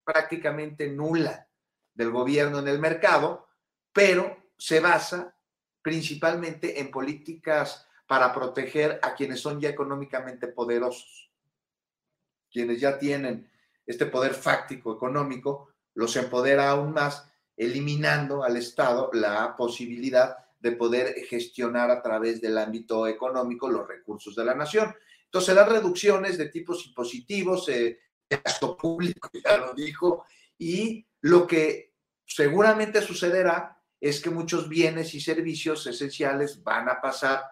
prácticamente 0.03 0.88
nula 0.88 1.47
del 1.93 2.11
gobierno 2.11 2.59
en 2.59 2.67
el 2.67 2.79
mercado, 2.79 3.47
pero 3.91 4.49
se 4.57 4.79
basa 4.79 5.36
principalmente 5.81 6.79
en 6.79 6.91
políticas 6.91 7.88
para 8.07 8.34
proteger 8.34 8.99
a 9.01 9.15
quienes 9.15 9.39
son 9.39 9.59
ya 9.59 9.69
económicamente 9.69 10.47
poderosos, 10.47 11.31
quienes 12.51 12.79
ya 12.79 12.97
tienen 12.99 13.49
este 13.86 14.05
poder 14.05 14.34
fáctico 14.34 14.93
económico 14.93 15.69
los 15.95 16.15
empodera 16.15 16.71
aún 16.71 16.93
más, 16.93 17.29
eliminando 17.55 18.43
al 18.43 18.57
Estado 18.57 19.09
la 19.13 19.55
posibilidad 19.55 20.38
de 20.59 20.71
poder 20.71 21.13
gestionar 21.25 21.91
a 21.91 22.01
través 22.01 22.41
del 22.41 22.57
ámbito 22.57 23.07
económico 23.07 23.69
los 23.69 23.88
recursos 23.88 24.36
de 24.36 24.45
la 24.45 24.55
nación. 24.55 24.95
Entonces, 25.25 25.55
las 25.55 25.69
reducciones 25.69 26.38
de 26.38 26.49
tipos 26.49 26.86
impositivos, 26.88 27.67
eh, 27.69 27.99
gasto 28.29 28.77
público, 28.77 29.29
ya 29.43 29.57
lo 29.57 29.73
dijo, 29.73 30.25
y 30.57 31.05
lo 31.21 31.45
que 31.45 31.93
seguramente 32.25 33.01
sucederá 33.01 33.77
es 33.99 34.21
que 34.21 34.29
muchos 34.29 34.67
bienes 34.67 35.13
y 35.13 35.21
servicios 35.21 35.86
esenciales 35.88 36.63
van 36.63 36.89
a 36.89 36.99
pasar 37.01 37.43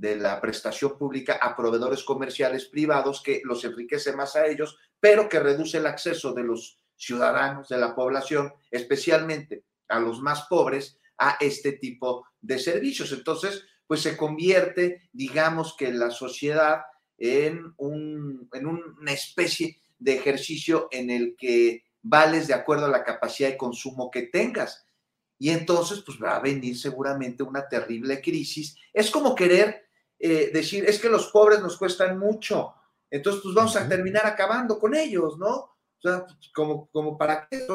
de 0.00 0.16
la 0.16 0.40
prestación 0.40 0.96
pública 0.96 1.34
a 1.34 1.54
proveedores 1.54 2.02
comerciales 2.02 2.64
privados 2.64 3.22
que 3.22 3.42
los 3.44 3.62
enriquece 3.64 4.16
más 4.16 4.34
a 4.34 4.46
ellos, 4.46 4.78
pero 4.98 5.28
que 5.28 5.38
reduce 5.38 5.76
el 5.76 5.86
acceso 5.86 6.32
de 6.32 6.42
los 6.42 6.78
ciudadanos, 6.96 7.68
de 7.68 7.76
la 7.76 7.94
población, 7.94 8.50
especialmente 8.70 9.64
a 9.88 10.00
los 10.00 10.22
más 10.22 10.46
pobres, 10.48 10.98
a 11.18 11.36
este 11.38 11.72
tipo 11.72 12.26
de 12.40 12.58
servicios. 12.58 13.12
Entonces, 13.12 13.62
pues 13.86 14.00
se 14.00 14.16
convierte, 14.16 15.10
digamos 15.12 15.76
que 15.76 15.92
la 15.92 16.10
sociedad 16.10 16.80
en, 17.18 17.74
un, 17.76 18.48
en 18.54 18.66
una 18.66 19.12
especie 19.12 19.82
de 19.98 20.14
ejercicio 20.14 20.88
en 20.90 21.10
el 21.10 21.36
que 21.36 21.84
vales 22.00 22.46
de 22.46 22.54
acuerdo 22.54 22.86
a 22.86 22.90
la 22.90 23.04
capacidad 23.04 23.50
de 23.50 23.58
consumo 23.58 24.10
que 24.10 24.22
tengas. 24.22 24.86
Y 25.38 25.50
entonces, 25.50 26.02
pues 26.06 26.18
va 26.22 26.36
a 26.36 26.40
venir 26.40 26.78
seguramente 26.78 27.42
una 27.42 27.68
terrible 27.68 28.22
crisis. 28.22 28.76
Es 28.94 29.10
como 29.10 29.34
querer 29.34 29.89
eh, 30.22 30.50
decir, 30.52 30.84
es 30.84 31.00
que 31.00 31.08
los 31.08 31.28
pobres 31.28 31.60
nos 31.60 31.78
cuestan 31.78 32.18
mucho, 32.18 32.74
entonces 33.10 33.40
pues 33.42 33.54
vamos 33.54 33.74
a 33.76 33.88
terminar 33.88 34.26
acabando 34.26 34.78
con 34.78 34.94
ellos, 34.94 35.38
¿no? 35.38 35.48
O 35.48 36.00
sea, 36.00 36.26
como, 36.54 36.88
como 36.90 37.16
para 37.16 37.48
qué 37.48 37.66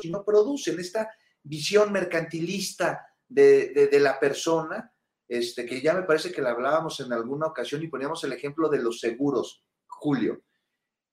si 0.00 0.10
no 0.10 0.24
producen 0.24 0.78
esta 0.78 1.10
visión 1.42 1.92
mercantilista 1.92 3.04
de, 3.28 3.88
de, 3.90 4.00
la 4.00 4.18
persona, 4.20 4.92
este, 5.28 5.66
que 5.66 5.80
ya 5.80 5.94
me 5.94 6.02
parece 6.02 6.30
que 6.30 6.42
la 6.42 6.50
hablábamos 6.50 7.00
en 7.00 7.12
alguna 7.12 7.46
ocasión 7.46 7.82
y 7.82 7.88
poníamos 7.88 8.22
el 8.24 8.32
ejemplo 8.32 8.68
de 8.68 8.78
los 8.78 9.00
seguros, 9.00 9.64
Julio. 9.86 10.42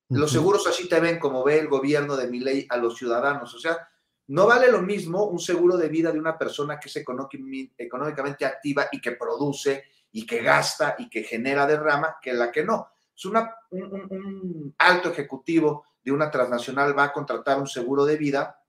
Los 0.09 0.31
seguros 0.31 0.65
así 0.67 0.87
te 0.89 0.99
ven 0.99 1.19
como 1.19 1.43
ve 1.43 1.59
el 1.59 1.67
gobierno 1.67 2.15
de 2.15 2.27
mi 2.27 2.39
ley 2.39 2.65
a 2.69 2.77
los 2.77 2.97
ciudadanos. 2.97 3.53
O 3.53 3.59
sea, 3.59 3.87
no 4.27 4.47
vale 4.47 4.71
lo 4.71 4.81
mismo 4.81 5.25
un 5.25 5.39
seguro 5.39 5.77
de 5.77 5.87
vida 5.87 6.11
de 6.11 6.19
una 6.19 6.37
persona 6.37 6.79
que 6.79 6.89
es 6.89 6.95
económicamente 6.95 8.45
activa 8.45 8.87
y 8.91 8.99
que 8.99 9.11
produce 9.13 9.83
y 10.11 10.25
que 10.25 10.41
gasta 10.41 10.95
y 10.97 11.09
que 11.09 11.23
genera 11.23 11.65
derrama 11.65 12.17
que 12.21 12.33
la 12.33 12.51
que 12.51 12.63
no. 12.63 12.89
Es 13.15 13.25
un, 13.25 14.75
alto 14.77 15.09
ejecutivo 15.09 15.85
de 16.01 16.11
una 16.11 16.31
transnacional 16.31 16.97
va 16.97 17.05
a 17.05 17.13
contratar 17.13 17.59
un 17.59 17.67
seguro 17.67 18.05
de 18.05 18.17
vida 18.17 18.63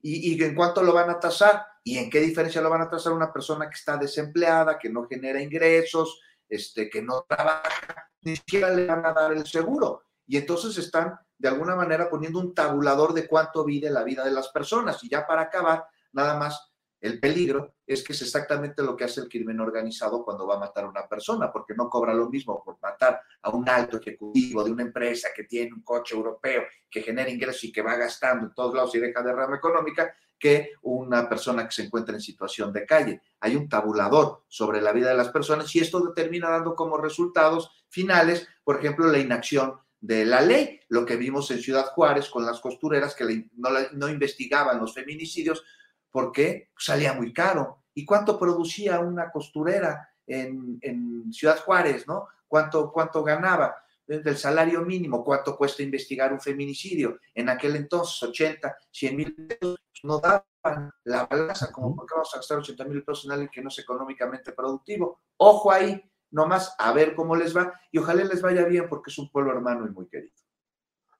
y, 0.00 0.32
y 0.32 0.42
en 0.42 0.54
cuánto 0.54 0.82
lo 0.82 0.92
van 0.92 1.10
a 1.10 1.20
tasar 1.20 1.64
y 1.84 1.98
en 1.98 2.08
qué 2.08 2.20
diferencia 2.20 2.62
lo 2.62 2.70
van 2.70 2.82
a 2.82 2.90
tasar 2.90 3.12
una 3.12 3.32
persona 3.32 3.68
que 3.68 3.74
está 3.74 3.96
desempleada, 3.96 4.78
que 4.78 4.88
no 4.88 5.06
genera 5.06 5.42
ingresos, 5.42 6.20
este, 6.48 6.88
que 6.88 7.02
no 7.02 7.24
trabaja, 7.28 8.10
ni 8.22 8.36
siquiera 8.36 8.70
le 8.70 8.86
van 8.86 9.04
a 9.04 9.12
dar 9.12 9.32
el 9.32 9.46
seguro 9.46 10.04
y 10.26 10.36
entonces 10.36 10.78
están 10.78 11.18
de 11.36 11.48
alguna 11.48 11.74
manera 11.74 12.08
poniendo 12.08 12.38
un 12.38 12.54
tabulador 12.54 13.12
de 13.12 13.26
cuánto 13.26 13.64
vive 13.64 13.90
la 13.90 14.04
vida 14.04 14.24
de 14.24 14.30
las 14.30 14.48
personas. 14.48 15.02
Y 15.04 15.08
ya 15.08 15.26
para 15.26 15.42
acabar, 15.42 15.86
nada 16.12 16.38
más, 16.38 16.71
el 17.02 17.18
peligro 17.18 17.74
es 17.86 18.02
que 18.02 18.12
es 18.12 18.22
exactamente 18.22 18.82
lo 18.82 18.96
que 18.96 19.04
hace 19.04 19.20
el 19.20 19.28
crimen 19.28 19.60
organizado 19.60 20.24
cuando 20.24 20.46
va 20.46 20.54
a 20.54 20.60
matar 20.60 20.84
a 20.84 20.88
una 20.88 21.06
persona, 21.08 21.52
porque 21.52 21.74
no 21.74 21.90
cobra 21.90 22.14
lo 22.14 22.30
mismo 22.30 22.62
por 22.64 22.78
matar 22.80 23.20
a 23.42 23.50
un 23.50 23.68
alto 23.68 23.98
ejecutivo 23.98 24.62
de 24.62 24.70
una 24.70 24.84
empresa 24.84 25.28
que 25.34 25.44
tiene 25.44 25.74
un 25.74 25.82
coche 25.82 26.14
europeo, 26.14 26.62
que 26.88 27.02
genera 27.02 27.28
ingresos 27.28 27.64
y 27.64 27.72
que 27.72 27.82
va 27.82 27.96
gastando 27.96 28.46
en 28.46 28.54
todos 28.54 28.74
lados 28.74 28.94
y 28.94 29.00
deja 29.00 29.20
de 29.20 29.32
rama 29.32 29.56
económica, 29.56 30.14
que 30.38 30.70
una 30.82 31.28
persona 31.28 31.66
que 31.66 31.72
se 31.72 31.82
encuentra 31.84 32.14
en 32.14 32.20
situación 32.20 32.72
de 32.72 32.86
calle. 32.86 33.20
Hay 33.40 33.56
un 33.56 33.68
tabulador 33.68 34.44
sobre 34.48 34.80
la 34.80 34.92
vida 34.92 35.10
de 35.10 35.16
las 35.16 35.28
personas 35.28 35.74
y 35.74 35.80
esto 35.80 36.12
termina 36.14 36.50
dando 36.50 36.74
como 36.74 36.96
resultados 36.98 37.84
finales, 37.88 38.48
por 38.64 38.78
ejemplo, 38.78 39.06
la 39.06 39.18
inacción 39.18 39.74
de 40.00 40.24
la 40.24 40.40
ley, 40.40 40.80
lo 40.88 41.06
que 41.06 41.16
vimos 41.16 41.48
en 41.52 41.60
Ciudad 41.60 41.86
Juárez 41.86 42.28
con 42.28 42.44
las 42.44 42.58
costureras 42.60 43.14
que 43.14 43.46
no, 43.92 44.08
investigaban 44.08 44.80
los 44.80 44.94
feminicidios 44.94 45.64
porque 46.12 46.70
salía 46.78 47.14
muy 47.14 47.32
caro. 47.32 47.84
¿Y 47.94 48.04
cuánto 48.04 48.38
producía 48.38 49.00
una 49.00 49.30
costurera 49.30 50.08
en, 50.26 51.32
Ciudad 51.32 51.58
Juárez, 51.58 52.06
no? 52.06 52.28
¿Cuánto, 52.46 52.92
cuánto 52.92 53.24
ganaba? 53.24 53.76
del 54.04 54.36
salario 54.36 54.82
mínimo, 54.82 55.24
cuánto 55.24 55.56
cuesta 55.56 55.82
investigar 55.82 56.32
un 56.32 56.40
feminicidio. 56.40 57.18
En 57.34 57.48
aquel 57.48 57.76
entonces, 57.76 58.22
80, 58.22 58.76
100 58.90 59.16
mil 59.16 59.34
pesos, 59.34 59.78
no 60.02 60.18
daban 60.18 60.90
la 61.04 61.24
balanza, 61.24 61.72
como 61.72 61.94
porque 61.94 62.14
vamos 62.14 62.34
a 62.34 62.38
gastar 62.38 62.58
80 62.58 62.84
mil 62.84 63.02
pesos 63.04 63.24
en 63.24 63.32
alguien 63.32 63.50
que 63.50 63.62
no 63.62 63.68
es 63.68 63.78
económicamente 63.78 64.52
productivo. 64.52 65.20
Ojo 65.38 65.70
ahí, 65.72 66.02
nomás 66.30 66.74
a 66.78 66.92
ver 66.92 67.14
cómo 67.14 67.36
les 67.36 67.56
va 67.56 67.72
y 67.90 67.98
ojalá 67.98 68.24
les 68.24 68.42
vaya 68.42 68.64
bien 68.64 68.88
porque 68.88 69.10
es 69.10 69.18
un 69.18 69.30
pueblo 69.30 69.52
hermano 69.52 69.86
y 69.86 69.90
muy 69.90 70.08
querido. 70.08 70.34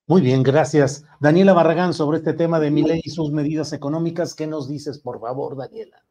Muy 0.06 0.20
bien, 0.20 0.42
gracias. 0.42 1.04
Daniela 1.20 1.52
Barragán, 1.52 1.94
sobre 1.94 2.18
este 2.18 2.32
tema 2.32 2.58
de 2.58 2.70
mi 2.70 2.82
ley 2.82 3.00
y 3.04 3.10
sus 3.10 3.30
medidas 3.30 3.72
económicas, 3.72 4.34
¿qué 4.34 4.46
nos 4.46 4.68
dices, 4.68 4.98
por 4.98 5.20
favor, 5.20 5.56
Daniela? 5.56 6.02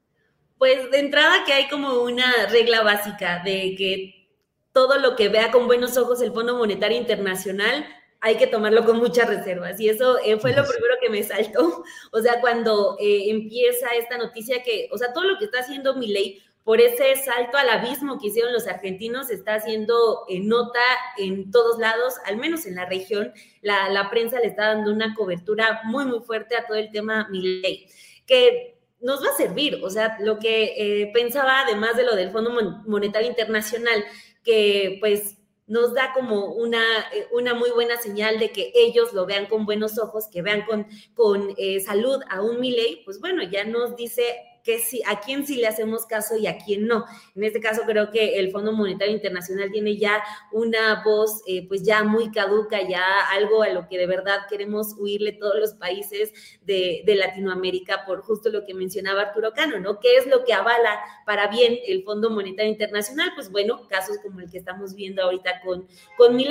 Pues 0.58 0.90
de 0.92 1.00
entrada 1.00 1.44
que 1.46 1.54
hay 1.54 1.68
como 1.68 2.02
una 2.02 2.48
regla 2.50 2.84
básica 2.84 3.42
de 3.44 3.76
que 3.78 4.30
todo 4.72 4.98
lo 4.98 5.16
que 5.16 5.28
vea 5.28 5.52
con 5.52 5.68
buenos 5.68 5.98
ojos 5.98 6.22
el 6.22 6.32
Fondo 6.32 6.56
Monetario 6.56 6.98
Internacional 6.98 7.86
hay 8.22 8.38
que 8.38 8.48
tomarlo 8.48 8.86
con 8.86 8.98
muchas 8.98 9.28
reservas. 9.28 9.80
Y 9.80 9.90
eso 9.90 10.20
eh, 10.24 10.38
fue 10.38 10.52
lo 10.56 10.64
primero 10.64 10.96
que 11.02 11.10
me 11.10 11.24
saltó. 11.24 11.84
O 12.14 12.22
sea, 12.22 12.40
cuando 12.40 12.98
eh, 13.00 13.30
empieza 13.30 13.88
esta 13.98 14.18
noticia 14.18 14.64
que, 14.64 14.90
o 14.92 14.98
sea, 14.98 15.14
todo 15.14 15.24
lo 15.24 15.40
que 15.40 15.46
está 15.46 15.60
haciendo 15.60 15.96
mi 15.96 16.08
ley 16.08 16.42
por 16.64 16.80
ese 16.80 17.16
salto 17.16 17.58
al 17.58 17.70
abismo 17.70 18.20
que 18.20 18.28
hicieron 18.28 18.54
los 18.54 18.68
argentinos, 18.68 19.30
está 19.30 19.56
haciendo 19.56 20.26
eh, 20.30 20.40
nota 20.40 20.80
en 21.18 21.50
todos 21.50 21.80
lados, 21.80 22.16
al 22.26 22.38
menos 22.38 22.66
en 22.66 22.76
la 22.76 22.86
región. 22.86 23.34
La, 23.62 24.10
prensa 24.12 24.40
le 24.40 24.48
está 24.48 24.68
dando 24.68 24.92
una 24.92 25.16
cobertura 25.16 25.82
muy, 25.86 26.06
muy 26.06 26.20
fuerte 26.20 26.56
a 26.56 26.68
todo 26.68 26.78
el 26.78 26.92
tema 26.92 27.28
Milei, 27.32 27.88
que 28.28 28.78
nos 29.00 29.24
va 29.24 29.30
a 29.30 29.38
servir. 29.38 29.80
O 29.84 29.90
sea, 29.90 30.18
lo 30.20 30.38
que 30.38 30.74
eh, 30.78 31.12
pensaba, 31.14 31.62
además 31.62 31.98
de 31.98 32.04
lo 32.04 32.16
del 32.16 32.32
Fondo 32.32 32.52
Monetario 32.86 33.30
Internacional, 33.30 34.04
que 34.44 34.98
pues 35.00 35.38
nos 35.66 35.94
da 35.96 36.14
como 36.14 36.54
una, 36.54 36.84
eh, 37.14 37.28
una 37.32 37.56
muy 37.56 37.72
buena 37.72 37.98
señal 37.98 38.38
de 38.38 38.52
que 38.52 38.72
ellos 38.76 39.14
lo 39.14 39.26
vean 39.26 39.48
con 39.48 39.66
buenos 39.66 39.98
ojos, 39.98 40.28
que 40.32 40.44
vean 40.44 40.64
con, 40.66 40.86
con 41.16 41.56
salud 41.84 42.22
a 42.30 42.42
un 42.42 42.60
Milei, 42.60 43.04
pues 43.04 43.20
bueno, 43.20 43.42
ya 43.42 43.64
nos 43.64 43.96
dice 43.96 44.51
que 44.64 44.80
sí, 44.80 45.02
a 45.08 45.20
quién 45.20 45.46
sí 45.46 45.56
le 45.56 45.68
hacemos 45.68 46.06
caso 46.06 46.38
y 46.38 46.48
a 46.48 46.58
quién 46.58 46.88
no. 46.88 47.06
En 47.36 47.44
este 47.44 47.60
caso 47.60 47.82
creo 47.86 48.12
que 48.12 48.40
el 48.40 48.52
Fondo 48.52 48.72
Monetario 48.72 49.14
Internacional 49.14 49.72
tiene 49.72 49.98
ya 49.98 50.24
una 50.52 51.02
voz 51.04 51.42
eh, 51.48 51.68
pues 51.68 51.84
ya 51.84 52.04
muy 52.04 52.32
caduca, 52.32 52.88
ya 52.88 53.04
algo 53.32 53.64
a 53.64 53.70
lo 53.70 53.88
que 53.88 53.98
de 53.98 54.08
verdad 54.08 54.40
queremos 54.50 54.96
huirle 54.98 55.34
todos 55.34 55.56
los 55.60 55.74
países 55.74 56.34
de, 56.62 57.04
Latinoamérica 57.12 58.06
por 58.06 58.22
justo 58.22 58.50
lo 58.50 58.66
que 58.66 58.74
mencionaba 58.74 59.24
Arturo 59.24 59.52
Cano, 59.54 59.80
¿no? 59.80 60.00
¿Qué 60.00 60.16
es 60.16 60.28
lo 60.28 60.44
que 60.44 60.54
avala 60.54 61.00
para 61.26 61.48
bien 61.48 61.78
el 61.86 62.04
Fondo 62.04 62.30
Monetario 62.30 62.72
Internacional? 62.72 63.32
Pues 63.36 63.52
bueno, 63.52 63.88
casos 63.88 64.18
como 64.24 64.40
el 64.40 64.50
que 64.50 64.58
estamos 64.58 64.96
viendo 64.96 65.22
ahorita 65.22 65.62
con, 65.62 65.88
con. 66.18 66.42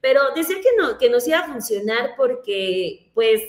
Pero 0.00 0.20
decir 0.34 0.58
que 0.60 0.70
no, 0.76 0.98
que 0.98 1.08
nos 1.08 1.26
iba 1.28 1.38
a 1.38 1.46
funcionar 1.46 2.14
porque 2.16 3.10
pues 3.14 3.40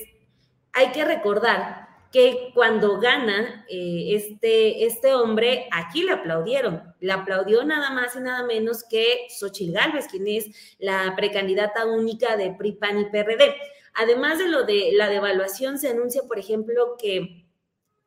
hay 0.74 0.91
que 0.91 1.03
recordar 1.03 1.91
que 2.12 2.51
cuando 2.53 2.99
gana 2.99 3.66
eh, 3.70 4.16
este, 4.16 4.86
este 4.86 5.14
hombre, 5.14 5.68
aquí 5.72 6.03
le 6.03 6.12
aplaudieron. 6.12 6.84
Le 6.99 7.12
aplaudió 7.14 7.64
nada 7.64 7.89
más 7.91 8.16
y 8.16 8.20
nada 8.20 8.43
menos 8.43 8.84
que 8.84 9.28
Xochil 9.30 9.72
Gálvez, 9.72 10.07
quien 10.07 10.28
es 10.28 10.76
la 10.78 11.14
precandidata 11.16 11.86
única 11.86 12.36
de 12.36 12.51
PRI, 12.51 12.74
PAN 12.74 12.99
y 12.99 13.05
PRD. 13.05 13.55
Además 13.93 14.39
de 14.39 14.47
lo 14.47 14.64
de 14.64 14.91
la 14.93 15.09
devaluación, 15.09 15.78
se 15.78 15.89
anuncia, 15.89 16.24
por 16.28 16.38
ejemplo, 16.38 16.95
que 16.99 17.45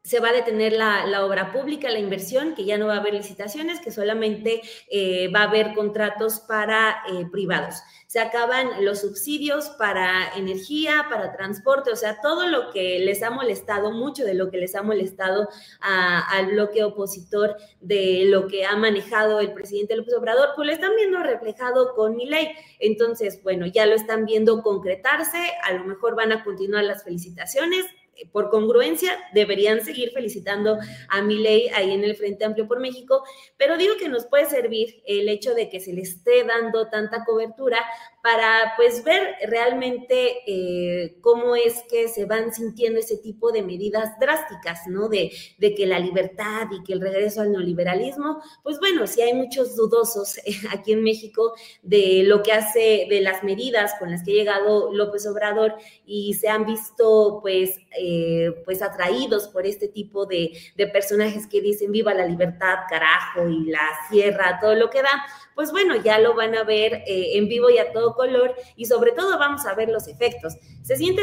se 0.05 0.20
va 0.20 0.28
a 0.28 0.32
detener 0.32 0.74
la, 0.74 1.24
obra 1.24 1.50
pública, 1.50 1.88
la 1.88 1.98
inversión, 1.98 2.55
que 2.55 2.66
ya 2.66 2.76
no 2.76 2.88
va 2.88 2.96
a 2.96 3.00
haber 3.00 3.14
licitaciones, 3.14 3.80
que 3.80 3.90
solamente 3.90 4.61
eh, 4.90 5.28
va 5.34 5.40
a 5.40 5.48
haber 5.48 5.74
contratos 5.74 6.40
para 6.40 7.02
eh, 7.09 7.24
privados. 7.32 7.76
Se 8.14 8.20
acaban 8.20 8.84
los 8.84 9.00
subsidios 9.00 9.70
para 9.70 10.36
energía, 10.36 11.06
para 11.10 11.32
transporte, 11.32 11.90
o 11.90 11.96
sea, 11.96 12.20
todo 12.20 12.46
lo 12.46 12.70
que 12.70 13.00
les 13.00 13.24
ha 13.24 13.30
molestado, 13.30 13.90
mucho 13.90 14.24
de 14.24 14.34
lo 14.34 14.52
que 14.52 14.58
les 14.58 14.76
ha 14.76 14.84
molestado 14.84 15.48
al 15.80 16.46
bloque 16.46 16.84
opositor 16.84 17.56
de 17.80 18.26
lo 18.26 18.46
que 18.46 18.66
ha 18.66 18.76
manejado 18.76 19.40
el 19.40 19.52
presidente 19.52 19.96
López 19.96 20.14
Obrador, 20.14 20.50
pues 20.54 20.64
lo 20.64 20.72
están 20.72 20.94
viendo 20.94 21.24
reflejado 21.24 21.92
con 21.96 22.14
mi 22.14 22.26
ley. 22.26 22.50
Entonces, 22.78 23.42
bueno, 23.42 23.66
ya 23.66 23.84
lo 23.84 23.96
están 23.96 24.26
viendo 24.26 24.62
concretarse, 24.62 25.50
a 25.64 25.72
lo 25.72 25.82
mejor 25.82 26.14
van 26.14 26.30
a 26.30 26.44
continuar 26.44 26.84
las 26.84 27.02
felicitaciones, 27.02 27.84
por 28.32 28.50
congruencia, 28.50 29.12
deberían 29.32 29.84
seguir 29.84 30.10
felicitando 30.12 30.78
a 31.08 31.20
ley 31.22 31.68
ahí 31.74 31.92
en 31.92 32.04
el 32.04 32.16
Frente 32.16 32.44
Amplio 32.44 32.66
por 32.66 32.80
México, 32.80 33.24
pero 33.56 33.76
digo 33.76 33.94
que 33.98 34.08
nos 34.08 34.26
puede 34.26 34.46
servir 34.46 35.02
el 35.06 35.28
hecho 35.28 35.54
de 35.54 35.68
que 35.68 35.80
se 35.80 35.92
le 35.92 36.02
esté 36.02 36.44
dando 36.44 36.88
tanta 36.88 37.24
cobertura 37.24 37.84
para 38.24 38.72
pues 38.78 39.04
ver 39.04 39.34
realmente 39.46 40.38
eh, 40.46 41.18
cómo 41.20 41.56
es 41.56 41.82
que 41.90 42.08
se 42.08 42.24
van 42.24 42.54
sintiendo 42.54 42.98
ese 42.98 43.18
tipo 43.18 43.52
de 43.52 43.60
medidas 43.60 44.18
drásticas, 44.18 44.86
¿no? 44.86 45.10
De, 45.10 45.30
de, 45.58 45.74
que 45.74 45.84
la 45.84 45.98
libertad 45.98 46.68
y 46.72 46.82
que 46.84 46.94
el 46.94 47.02
regreso 47.02 47.42
al 47.42 47.52
neoliberalismo, 47.52 48.42
pues 48.62 48.78
bueno, 48.78 49.06
si 49.06 49.20
hay 49.20 49.34
muchos 49.34 49.76
dudosos 49.76 50.40
aquí 50.72 50.92
en 50.92 51.02
México 51.02 51.52
de 51.82 52.22
lo 52.24 52.42
que 52.42 52.52
hace, 52.52 53.06
de 53.10 53.20
las 53.20 53.44
medidas 53.44 53.92
con 53.98 54.10
las 54.10 54.24
que 54.24 54.30
ha 54.30 54.36
llegado 54.36 54.90
López 54.94 55.26
Obrador 55.26 55.74
y 56.06 56.32
se 56.32 56.48
han 56.48 56.64
visto 56.64 57.40
pues, 57.42 57.76
eh, 58.00 58.54
pues 58.64 58.80
atraídos 58.80 59.48
por 59.48 59.66
este 59.66 59.88
tipo 59.88 60.24
de, 60.24 60.50
de 60.76 60.86
personajes 60.86 61.46
que 61.46 61.60
dicen 61.60 61.92
viva 61.92 62.14
la 62.14 62.24
libertad, 62.24 62.76
carajo, 62.88 63.46
y 63.46 63.66
la 63.66 63.86
sierra, 64.08 64.58
todo 64.62 64.74
lo 64.76 64.88
que 64.88 65.02
da, 65.02 65.26
pues 65.55 65.70
bueno, 65.72 65.96
ya 65.96 66.18
lo 66.18 66.34
van 66.34 66.55
a 66.55 66.64
ver 66.64 67.05
eh, 67.07 67.36
en 67.36 67.48
vivo 67.48 67.70
y 67.70 67.78
a 67.78 67.92
todo 67.92 68.14
color 68.14 68.55
y 68.76 68.86
sobre 68.86 69.12
todo 69.12 69.38
vamos 69.38 69.66
a 69.66 69.74
ver 69.74 69.88
los 69.88 70.09
efectos. 70.09 70.55
Se 70.82 70.96
siente 70.96 71.22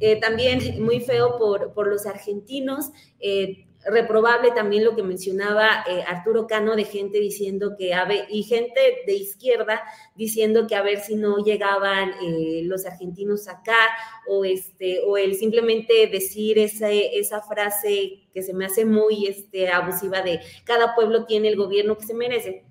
eh, 0.00 0.20
también 0.20 0.82
muy 0.82 1.00
feo 1.00 1.36
por, 1.38 1.72
por 1.72 1.88
los 1.88 2.06
argentinos. 2.06 2.90
Eh, 3.20 3.66
reprobable 3.86 4.50
también 4.50 4.84
lo 4.84 4.96
que 4.96 5.02
mencionaba 5.02 5.84
Arturo 6.06 6.46
Cano 6.46 6.74
de 6.74 6.84
gente 6.84 7.18
diciendo 7.18 7.76
que 7.78 7.94
a 7.94 8.04
ver, 8.04 8.26
y 8.30 8.42
gente 8.42 8.80
de 9.06 9.14
izquierda 9.14 9.82
diciendo 10.16 10.66
que 10.66 10.74
a 10.74 10.82
ver 10.82 11.00
si 11.00 11.14
no 11.14 11.38
llegaban 11.38 12.10
eh, 12.22 12.62
los 12.64 12.84
argentinos 12.84 13.48
acá 13.48 13.78
o 14.28 14.44
este 14.44 15.00
o 15.06 15.16
el 15.16 15.36
simplemente 15.36 16.06
decir 16.08 16.58
esa, 16.58 16.90
esa 16.90 17.42
frase 17.42 18.26
que 18.32 18.42
se 18.42 18.52
me 18.54 18.66
hace 18.66 18.84
muy 18.84 19.26
este, 19.26 19.68
abusiva 19.68 20.20
de 20.20 20.40
cada 20.64 20.94
pueblo 20.94 21.24
tiene 21.24 21.48
el 21.48 21.56
gobierno 21.56 21.96
que 21.96 22.06
se 22.06 22.14
merece. 22.14 22.65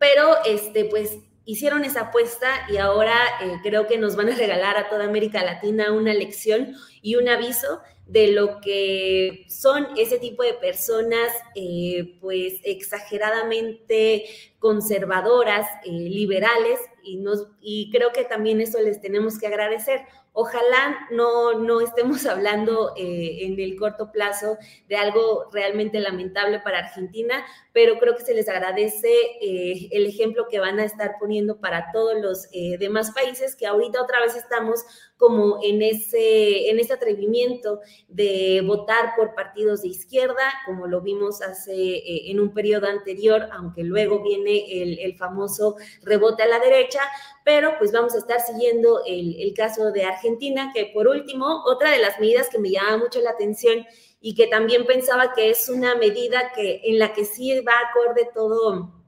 Pero 0.00 0.34
este 0.44 0.86
pues 0.86 1.18
hicieron 1.44 1.84
esa 1.84 2.02
apuesta 2.02 2.66
y 2.68 2.78
ahora 2.78 3.16
eh, 3.42 3.58
creo 3.62 3.86
que 3.86 3.98
nos 3.98 4.16
van 4.16 4.30
a 4.30 4.36
regalar 4.36 4.76
a 4.76 4.88
toda 4.88 5.04
América 5.04 5.44
Latina 5.44 5.92
una 5.92 6.12
lección 6.14 6.74
y 7.02 7.14
un 7.14 7.28
aviso 7.28 7.80
de 8.06 8.32
lo 8.32 8.60
que 8.60 9.44
son 9.48 9.86
ese 9.96 10.18
tipo 10.18 10.42
de 10.42 10.54
personas, 10.54 11.30
eh, 11.54 12.16
pues 12.20 12.54
exageradamente 12.64 14.24
conservadoras, 14.58 15.64
eh, 15.84 15.92
liberales, 15.92 16.80
y, 17.04 17.18
nos, 17.18 17.46
y 17.60 17.88
creo 17.92 18.10
que 18.12 18.24
también 18.24 18.60
eso 18.60 18.80
les 18.80 19.00
tenemos 19.00 19.38
que 19.38 19.46
agradecer. 19.46 20.00
Ojalá 20.32 21.08
no, 21.10 21.58
no 21.58 21.80
estemos 21.80 22.24
hablando 22.26 22.92
eh, 22.96 23.46
en 23.46 23.58
el 23.58 23.76
corto 23.76 24.12
plazo 24.12 24.58
de 24.88 24.96
algo 24.96 25.50
realmente 25.52 26.00
lamentable 26.00 26.60
para 26.60 26.78
Argentina, 26.78 27.44
pero 27.72 27.98
creo 27.98 28.14
que 28.16 28.24
se 28.24 28.34
les 28.34 28.48
agradece 28.48 29.12
eh, 29.40 29.88
el 29.90 30.06
ejemplo 30.06 30.46
que 30.48 30.60
van 30.60 30.78
a 30.78 30.84
estar 30.84 31.16
poniendo 31.18 31.58
para 31.58 31.90
todos 31.92 32.20
los 32.20 32.46
eh, 32.52 32.78
demás 32.78 33.10
países 33.12 33.56
que 33.56 33.66
ahorita 33.66 34.02
otra 34.02 34.20
vez 34.20 34.36
estamos 34.36 34.84
como 35.20 35.60
en 35.62 35.82
ese, 35.82 36.70
en 36.70 36.80
ese 36.80 36.94
atrevimiento 36.94 37.80
de 38.08 38.62
votar 38.66 39.12
por 39.16 39.34
partidos 39.34 39.82
de 39.82 39.88
izquierda, 39.88 40.42
como 40.64 40.86
lo 40.86 41.02
vimos 41.02 41.42
hace 41.42 42.30
en 42.30 42.40
un 42.40 42.54
periodo 42.54 42.86
anterior, 42.86 43.46
aunque 43.52 43.84
luego 43.84 44.22
viene 44.22 44.82
el, 44.82 44.98
el 44.98 45.16
famoso 45.18 45.76
rebote 46.02 46.42
a 46.42 46.48
la 46.48 46.58
derecha, 46.58 47.00
pero 47.44 47.76
pues 47.78 47.92
vamos 47.92 48.14
a 48.14 48.18
estar 48.18 48.40
siguiendo 48.40 49.02
el, 49.06 49.52
caso 49.54 49.92
de 49.92 50.04
Argentina, 50.04 50.70
que 50.74 50.90
por 50.94 51.06
último, 51.06 51.64
otra 51.66 51.90
de 51.90 51.98
las 51.98 52.18
medidas 52.18 52.48
que 52.48 52.58
me 52.58 52.70
llama 52.70 52.96
mucho 52.96 53.20
la 53.20 53.30
atención 53.30 53.84
y 54.20 54.34
que 54.34 54.46
también 54.46 54.86
pensaba 54.86 55.34
que 55.34 55.50
es 55.50 55.68
una 55.68 55.96
medida 55.96 56.52
que 56.54 56.80
en 56.84 56.98
la 56.98 57.12
que 57.12 57.26
sí 57.26 57.60
va 57.60 57.74
acorde 57.90 58.30
todo 58.32 58.99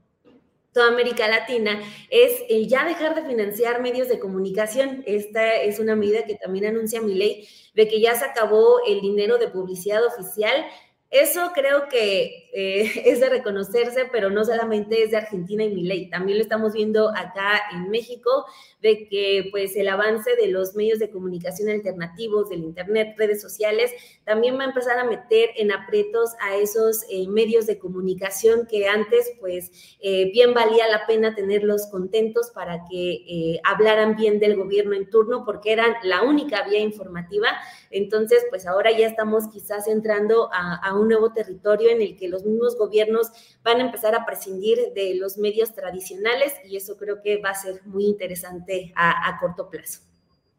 toda 0.73 0.87
América 0.87 1.27
Latina, 1.27 1.79
es 2.09 2.43
el 2.49 2.67
ya 2.67 2.85
dejar 2.85 3.15
de 3.15 3.21
financiar 3.23 3.81
medios 3.81 4.09
de 4.09 4.19
comunicación. 4.19 5.03
Esta 5.05 5.55
es 5.55 5.79
una 5.79 5.95
medida 5.95 6.25
que 6.25 6.35
también 6.35 6.65
anuncia 6.65 7.01
mi 7.01 7.13
ley, 7.13 7.47
de 7.73 7.87
que 7.87 8.01
ya 8.01 8.15
se 8.15 8.25
acabó 8.25 8.79
el 8.87 9.01
dinero 9.01 9.37
de 9.37 9.47
publicidad 9.47 10.05
oficial 10.05 10.65
eso 11.13 11.51
creo 11.53 11.89
que 11.89 12.49
eh, 12.53 12.91
es 13.05 13.19
de 13.19 13.29
reconocerse, 13.29 14.05
pero 14.11 14.31
no 14.31 14.43
solamente 14.43 15.03
es 15.03 15.11
de 15.11 15.17
Argentina 15.17 15.63
y 15.63 15.69
mi 15.69 15.83
ley, 15.83 16.09
también 16.09 16.39
lo 16.39 16.43
estamos 16.43 16.73
viendo 16.73 17.09
acá 17.09 17.61
en 17.71 17.91
México, 17.91 18.45
de 18.81 19.07
que 19.07 19.49
pues 19.51 19.75
el 19.75 19.89
avance 19.89 20.35
de 20.35 20.47
los 20.47 20.73
medios 20.73 20.97
de 20.97 21.11
comunicación 21.11 21.69
alternativos, 21.69 22.49
del 22.49 22.63
Internet, 22.63 23.13
redes 23.15 23.43
sociales, 23.43 23.91
también 24.25 24.57
va 24.57 24.63
a 24.63 24.67
empezar 24.67 24.97
a 24.99 25.03
meter 25.03 25.49
en 25.55 25.71
aprietos 25.71 26.31
a 26.39 26.55
esos 26.55 27.03
eh, 27.09 27.27
medios 27.27 27.65
de 27.65 27.79
comunicación 27.79 28.67
que 28.67 28.87
antes 28.87 29.33
pues 29.39 29.71
eh, 29.99 30.31
bien 30.31 30.53
valía 30.53 30.87
la 30.87 31.05
pena 31.05 31.35
tenerlos 31.35 31.87
contentos 31.87 32.51
para 32.51 32.85
que 32.89 33.59
hablaran 33.63 34.15
bien 34.15 34.39
del 34.39 34.55
gobierno 34.55 34.95
en 34.95 35.09
turno, 35.09 35.45
porque 35.45 35.71
eran 35.71 35.93
la 36.03 36.23
única 36.23 36.63
vía 36.63 36.79
informativa. 36.79 37.47
Entonces, 37.89 38.45
pues 38.49 38.65
ahora 38.65 38.91
ya 38.91 39.07
estamos 39.07 39.47
quizás 39.47 39.87
entrando 39.87 40.49
a, 40.53 40.75
a 40.75 40.93
un 40.93 41.07
nuevo 41.07 41.33
territorio 41.33 41.89
en 41.89 42.01
el 42.01 42.17
que 42.17 42.27
los 42.27 42.43
mismos 42.43 42.77
gobiernos 42.77 43.31
van 43.63 43.77
a 43.77 43.85
empezar 43.85 44.15
a 44.15 44.25
prescindir 44.25 44.93
de 44.93 45.15
los 45.15 45.37
medios 45.37 45.73
tradicionales 45.73 46.53
y 46.65 46.77
eso 46.77 46.97
creo 46.97 47.21
que 47.21 47.37
va 47.37 47.51
a 47.51 47.55
ser 47.55 47.81
muy 47.85 48.05
interesante 48.05 48.93
a, 48.95 49.37
corto 49.39 49.69
plazo. 49.69 50.01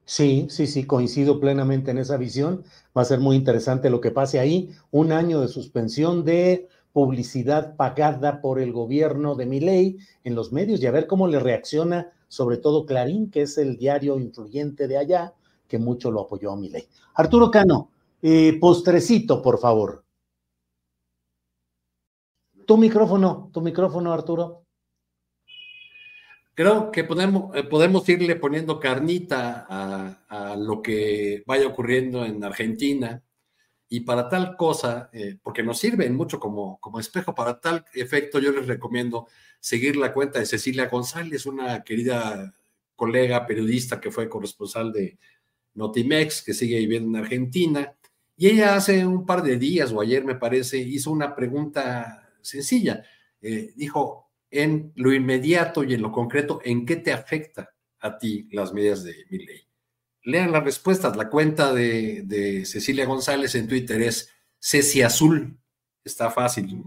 Sí, 0.06 0.46
sí, 0.50 0.66
sí, 0.66 0.86
coincido 0.86 1.40
plenamente 1.40 1.90
en 1.90 1.98
esa 1.98 2.16
visión. 2.16 2.64
Va 2.96 3.02
a 3.02 3.06
ser 3.06 3.20
muy 3.20 3.36
interesante 3.36 3.90
lo 3.90 4.00
que 4.00 4.10
pase 4.10 4.38
ahí. 4.38 4.70
Un 4.90 5.12
año 5.12 5.40
de 5.40 5.48
suspensión 5.48 6.24
de 6.24 6.68
publicidad 6.92 7.74
pagada 7.76 8.40
por 8.40 8.60
el 8.60 8.72
gobierno 8.72 9.34
de 9.34 9.46
Miley 9.46 9.98
en 10.22 10.34
los 10.34 10.52
medios 10.52 10.80
y 10.80 10.86
a 10.86 10.90
ver 10.92 11.06
cómo 11.06 11.26
le 11.26 11.40
reacciona, 11.40 12.12
sobre 12.28 12.58
todo 12.58 12.86
Clarín, 12.86 13.30
que 13.30 13.42
es 13.42 13.58
el 13.58 13.76
diario 13.78 14.18
influyente 14.18 14.86
de 14.86 14.98
allá, 14.98 15.34
que 15.66 15.78
mucho 15.78 16.10
lo 16.10 16.20
apoyó 16.20 16.52
a 16.52 16.56
Miley. 16.56 16.86
Arturo 17.14 17.50
Cano, 17.50 17.90
eh, 18.22 18.58
postrecito, 18.60 19.42
por 19.42 19.58
favor. 19.58 20.04
Tu 22.66 22.76
micrófono, 22.76 23.50
tu 23.52 23.60
micrófono, 23.60 24.12
Arturo. 24.12 24.63
Creo 26.54 26.92
que 26.92 27.02
podemos, 27.02 27.54
eh, 27.56 27.64
podemos 27.64 28.08
irle 28.08 28.36
poniendo 28.36 28.78
carnita 28.78 29.66
a, 29.68 30.56
lo 30.56 30.82
que 30.82 31.42
vaya 31.46 31.66
ocurriendo 31.66 32.24
en 32.24 32.42
Argentina 32.44 33.22
y 33.88 34.00
para 34.00 34.28
tal 34.28 34.56
cosa, 34.56 35.10
eh, 35.12 35.36
porque 35.42 35.62
nos 35.62 35.78
sirven 35.78 36.14
mucho 36.14 36.38
como, 36.38 36.78
como 36.80 37.00
espejo, 37.00 37.34
para 37.34 37.60
tal 37.60 37.84
efecto 37.94 38.38
yo 38.38 38.52
les 38.52 38.66
recomiendo 38.66 39.26
seguir 39.60 39.96
la 39.96 40.12
cuenta 40.12 40.38
de 40.38 40.46
Cecilia 40.46 40.86
González, 40.86 41.46
una 41.46 41.82
querida 41.82 42.54
colega 42.96 43.46
periodista 43.46 44.00
que 44.00 44.10
fue 44.10 44.28
corresponsal 44.28 44.92
de 44.92 45.18
Notimex, 45.74 46.42
que 46.42 46.54
sigue 46.54 46.78
viviendo 46.78 47.18
en 47.18 47.24
Argentina, 47.24 47.94
y 48.36 48.48
ella 48.48 48.76
hace 48.76 49.06
un 49.06 49.26
par 49.26 49.42
de 49.42 49.56
días 49.58 49.92
o 49.92 50.00
ayer 50.00 50.24
me 50.24 50.34
parece 50.34 50.78
hizo 50.78 51.10
una 51.10 51.34
pregunta 51.34 52.30
sencilla. 52.40 53.04
Eh, 53.40 53.72
dijo, 53.76 54.23
en 54.54 54.92
lo 54.94 55.12
inmediato 55.12 55.82
y 55.82 55.94
en 55.94 56.02
lo 56.02 56.12
concreto, 56.12 56.60
¿en 56.64 56.86
qué 56.86 56.96
te 56.96 57.12
afecta 57.12 57.74
a 57.98 58.16
ti 58.16 58.48
las 58.52 58.72
medidas 58.72 59.02
de 59.02 59.26
mi 59.28 59.44
ley? 59.44 59.66
Lean 60.22 60.52
las 60.52 60.62
respuestas. 60.62 61.16
La 61.16 61.28
cuenta 61.28 61.74
de, 61.74 62.62
Cecilia 62.64 63.04
González 63.04 63.54
en 63.56 63.66
Twitter 63.66 64.00
es 64.00 64.30
Ceci 64.60 65.02
Azul. 65.02 65.58
Está 66.04 66.30
fácil. 66.30 66.82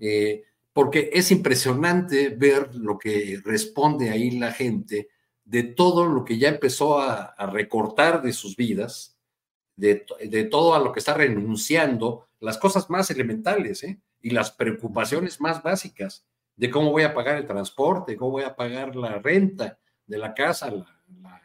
Eh, 0.00 0.42
porque 0.72 1.10
es 1.12 1.30
impresionante 1.30 2.30
ver 2.30 2.74
lo 2.74 2.98
que 2.98 3.40
responde 3.44 4.08
ahí 4.08 4.30
la 4.30 4.50
gente 4.50 5.08
de 5.44 5.64
todo 5.64 6.06
lo 6.06 6.24
que 6.24 6.38
ya 6.38 6.48
empezó 6.48 6.98
a, 6.98 7.34
recortar 7.52 8.22
de 8.22 8.32
sus 8.32 8.56
vidas, 8.56 9.18
de, 9.76 9.96
todo 10.50 10.74
a 10.74 10.78
lo 10.78 10.92
que 10.92 11.00
está 11.00 11.12
renunciando, 11.12 12.26
las 12.40 12.56
cosas 12.56 12.88
más 12.88 13.10
elementales, 13.10 13.82
¿eh? 13.82 14.00
y 14.22 14.30
las 14.30 14.50
preocupaciones 14.50 15.40
más 15.40 15.62
básicas 15.62 16.24
de 16.56 16.70
cómo 16.70 16.90
voy 16.90 17.02
a 17.02 17.14
pagar 17.14 17.36
el 17.36 17.46
transporte, 17.46 18.16
cómo 18.16 18.32
voy 18.32 18.44
a 18.44 18.54
pagar 18.54 18.94
la 18.96 19.18
renta 19.18 19.78
de 20.06 20.18
la 20.18 20.34
casa, 20.34 20.70
la, 20.70 21.42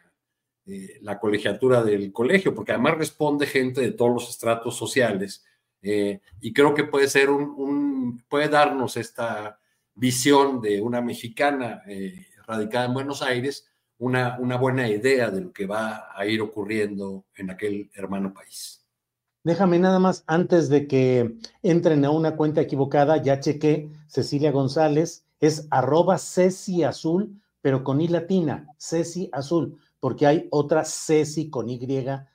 eh, 0.65 0.99
colegiatura 1.19 1.81
del 1.83 2.11
colegio, 2.11 2.53
porque 2.53 2.73
además 2.73 2.97
responde 2.97 3.45
gente 3.45 3.81
de 3.81 3.91
todos 3.91 4.13
los 4.13 4.29
estratos 4.29 4.75
sociales 4.75 5.45
eh, 5.81 6.19
y 6.41 6.51
creo 6.53 6.73
que 6.73 6.83
puede 6.83 7.07
ser 7.07 7.29
un, 7.29 8.21
puede 8.27 8.49
darnos 8.49 8.97
esta 8.97 9.59
visión 9.95 10.61
de 10.61 10.81
una 10.81 11.01
mexicana 11.01 11.81
eh, 11.87 12.27
radicada 12.45 12.85
en 12.85 12.93
Buenos 12.93 13.21
Aires, 13.21 13.69
una, 13.99 14.37
una 14.39 14.57
buena 14.57 14.87
idea 14.87 15.31
de 15.31 15.41
lo 15.41 15.53
que 15.53 15.65
va 15.65 16.09
a 16.13 16.25
ir 16.25 16.41
ocurriendo 16.41 17.25
en 17.35 17.49
aquel 17.49 17.89
hermano 17.95 18.33
país. 18.33 18.76
Déjame 19.47 19.79
nada 19.79 19.97
más, 19.97 20.25
antes 20.27 20.67
de 20.67 20.87
que 20.87 21.37
entren 21.63 22.03
a 22.03 22.09
una 22.09 22.35
cuenta 22.35 22.59
equivocada, 22.59 23.23
ya 23.23 23.39
chequé, 23.39 23.89
Cecilia 24.09 24.51
González, 24.51 25.23
es 25.39 25.67
arroba 25.71 26.17
Ceci 26.17 26.83
Azul, 26.83 27.41
pero 27.61 27.81
con 27.81 28.01
I 28.01 28.09
latina, 28.09 28.67
Ceci 28.77 29.29
Azul, 29.31 29.79
porque 30.01 30.27
hay 30.27 30.47
otra 30.51 30.83
Ceci 30.83 31.49
con 31.49 31.69
Y, 31.69 31.79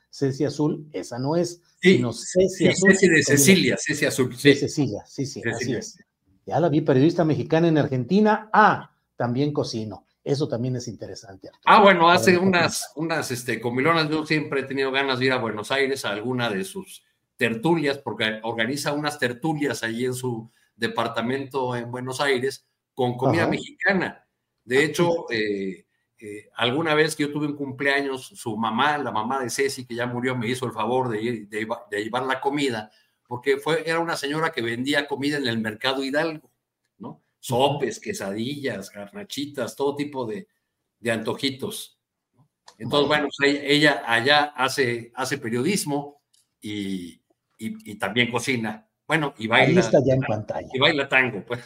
Ceci 0.09 0.47
Azul, 0.47 0.89
esa 0.91 1.19
no 1.19 1.37
es, 1.37 1.61
sino 1.83 2.15
Ceci 2.15 2.69
Azul. 2.69 2.93
Ceci 2.93 3.09
de 3.11 3.23
Cecilia, 3.23 3.77
Ceci 3.79 4.07
Azul. 4.07 4.35
Sí. 4.35 4.55
Cecilia, 4.55 5.05
sí, 5.07 5.27
sí, 5.27 5.43
así 5.47 5.75
es. 5.75 5.99
Ya 6.47 6.59
la 6.61 6.71
vi, 6.71 6.81
periodista 6.81 7.27
mexicana 7.27 7.69
en 7.69 7.77
Argentina. 7.77 8.49
Ah, 8.55 8.91
también 9.17 9.53
cocino. 9.53 10.07
Eso 10.25 10.47
también 10.47 10.77
es 10.77 10.87
interesante. 10.87 11.51
Ah, 11.65 11.83
bueno, 11.83 12.09
hace 12.09 12.39
unas, 12.39 12.93
unas 12.95 13.31
este, 13.33 13.61
comilonas. 13.61 14.09
Yo 14.09 14.25
siempre 14.25 14.61
he 14.61 14.65
tenido 14.65 14.93
ganas 14.93 15.19
de 15.19 15.27
ir 15.27 15.33
a 15.33 15.39
Buenos 15.39 15.73
Aires 15.73 16.05
a 16.05 16.11
alguna 16.11 16.49
de 16.49 16.65
sus 16.65 17.03
tertulias, 17.37 17.99
porque 17.99 18.39
organiza 18.45 18.93
unas 18.93 19.19
tertulias 19.19 19.83
allí 19.83 20.05
en 20.05 20.15
su 20.15 20.49
departamento 20.77 21.75
en 21.75 21.91
Buenos 21.91 22.21
Aires 22.21 22.65
con 22.95 23.17
comida 23.17 23.49
mexicana. 23.49 24.25
De 24.65 24.79
ah, 24.79 24.83
hecho, 24.83 25.27
eh, 25.29 25.87
eh, 26.19 26.51
alguna 26.55 26.95
vez 26.95 27.17
que 27.17 27.25
yo 27.25 27.33
tuve 27.33 27.47
un 27.47 27.57
cumpleaños, 27.57 28.25
su 28.25 28.57
mamá, 28.57 28.99
la 28.99 29.11
mamá 29.11 29.41
de 29.41 29.51
Ceci, 29.51 29.85
que 29.85 29.97
ya 29.97 30.07
murió, 30.07 30.37
me 30.37 30.47
hizo 30.47 30.67
el 30.67 30.73
favor 30.73 31.09
de, 31.09 31.47
de, 31.49 31.69
de 31.91 32.05
llevar 32.05 32.27
la 32.27 32.41
comida, 32.41 32.93
porque 33.27 33.57
fue, 33.57 33.83
era 33.89 33.99
una 33.99 34.17
señora 34.17 34.53
que 34.53 34.63
vendía 34.63 35.09
comida 35.09 35.37
en 35.37 35.49
el 35.49 35.59
mercado 35.59 36.05
Hidalgo 36.05 36.52
sopes, 37.43 37.99
quesadillas, 37.99 38.91
garnachitas, 38.91 39.75
todo 39.75 39.97
tipo 39.97 40.25
de, 40.25 40.47
antojitos. 41.11 41.99
Entonces, 42.79 43.09
bueno, 43.09 43.29
pues, 43.37 43.61
ella 43.65 44.05
allá 44.07 44.53
hace, 44.57 45.11
hace 45.17 45.39
periodismo 45.39 46.23
y, 46.61 47.21
también 47.99 48.31
cocina 48.31 48.89
Bueno, 49.07 49.35
y 49.39 49.47
baila. 49.47 49.69
Ahí 49.69 49.79
está 49.79 49.99
ya 50.05 50.15
en 50.15 50.21
pantalla. 50.21 50.69
Y 50.73 50.79
baila 50.79 51.09
tango, 51.09 51.45
pues. 51.45 51.61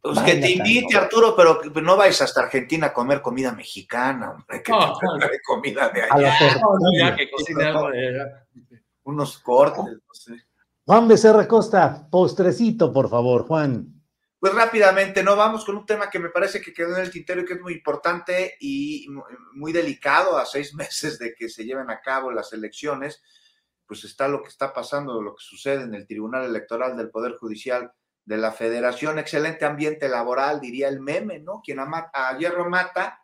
Pues 0.00 0.20
que 0.20 0.36
te 0.36 0.52
invite, 0.52 0.96
Arturo, 0.96 1.34
pero 1.34 1.60
no 1.82 1.96
vayas 1.96 2.22
hasta 2.22 2.42
Argentina 2.42 2.86
a 2.86 2.92
comer 2.92 3.20
comida 3.20 3.50
mexicana, 3.50 4.30
hombre, 4.30 4.62
que 4.62 4.70
No, 4.70 4.96
te 4.96 5.28
de 5.28 5.40
comida 5.44 5.88
de 5.88 6.02
A 6.02 6.18
la 6.18 6.32
allá. 6.32 6.48
Ya 6.96 7.16
que 7.16 7.28
cocina 7.28 7.66
algo 7.70 7.90
de- 7.90 8.32
Unos 9.02 9.38
cortes, 9.38 9.82
no 9.84 10.14
sé. 10.14 10.36
Juan 10.84 11.08
Becerra 11.08 11.48
Costa, 11.48 12.06
postrecito, 12.08 12.92
por 12.92 13.08
favor, 13.08 13.44
Juan. 13.48 13.95
Pues 14.38 14.54
rápidamente, 14.54 15.22
¿no? 15.22 15.34
Vamos 15.34 15.64
con 15.64 15.76
un 15.76 15.86
tema 15.86 16.10
que 16.10 16.18
me 16.18 16.28
parece 16.28 16.60
que 16.60 16.72
quedó 16.74 16.94
en 16.96 17.02
el 17.02 17.10
tintero 17.10 17.40
y 17.40 17.44
que 17.46 17.54
es 17.54 17.60
muy 17.60 17.72
importante 17.72 18.56
y 18.60 19.06
mu- 19.08 19.24
muy 19.54 19.72
delicado 19.72 20.36
a 20.38 20.44
seis 20.46 20.74
meses 20.74 21.18
de 21.18 21.34
que 21.34 21.48
se 21.48 21.64
lleven 21.64 21.90
a 21.90 22.00
cabo 22.00 22.30
las 22.30 22.52
elecciones. 22.52 23.22
Pues 23.86 24.04
está 24.04 24.28
lo 24.28 24.42
que 24.42 24.48
está 24.48 24.72
pasando, 24.74 25.22
lo 25.22 25.34
que 25.34 25.42
sucede 25.44 25.84
en 25.84 25.94
el 25.94 26.06
Tribunal 26.06 26.44
Electoral 26.44 26.96
del 26.96 27.10
Poder 27.10 27.36
Judicial 27.38 27.92
de 28.24 28.36
la 28.36 28.52
Federación. 28.52 29.18
Excelente 29.18 29.64
ambiente 29.64 30.08
laboral, 30.08 30.60
diría 30.60 30.88
el 30.88 31.00
meme, 31.00 31.38
¿no? 31.40 31.62
Quien 31.64 31.78
a, 31.80 32.10
a 32.12 32.36
hierro 32.38 32.68
mata, 32.68 33.20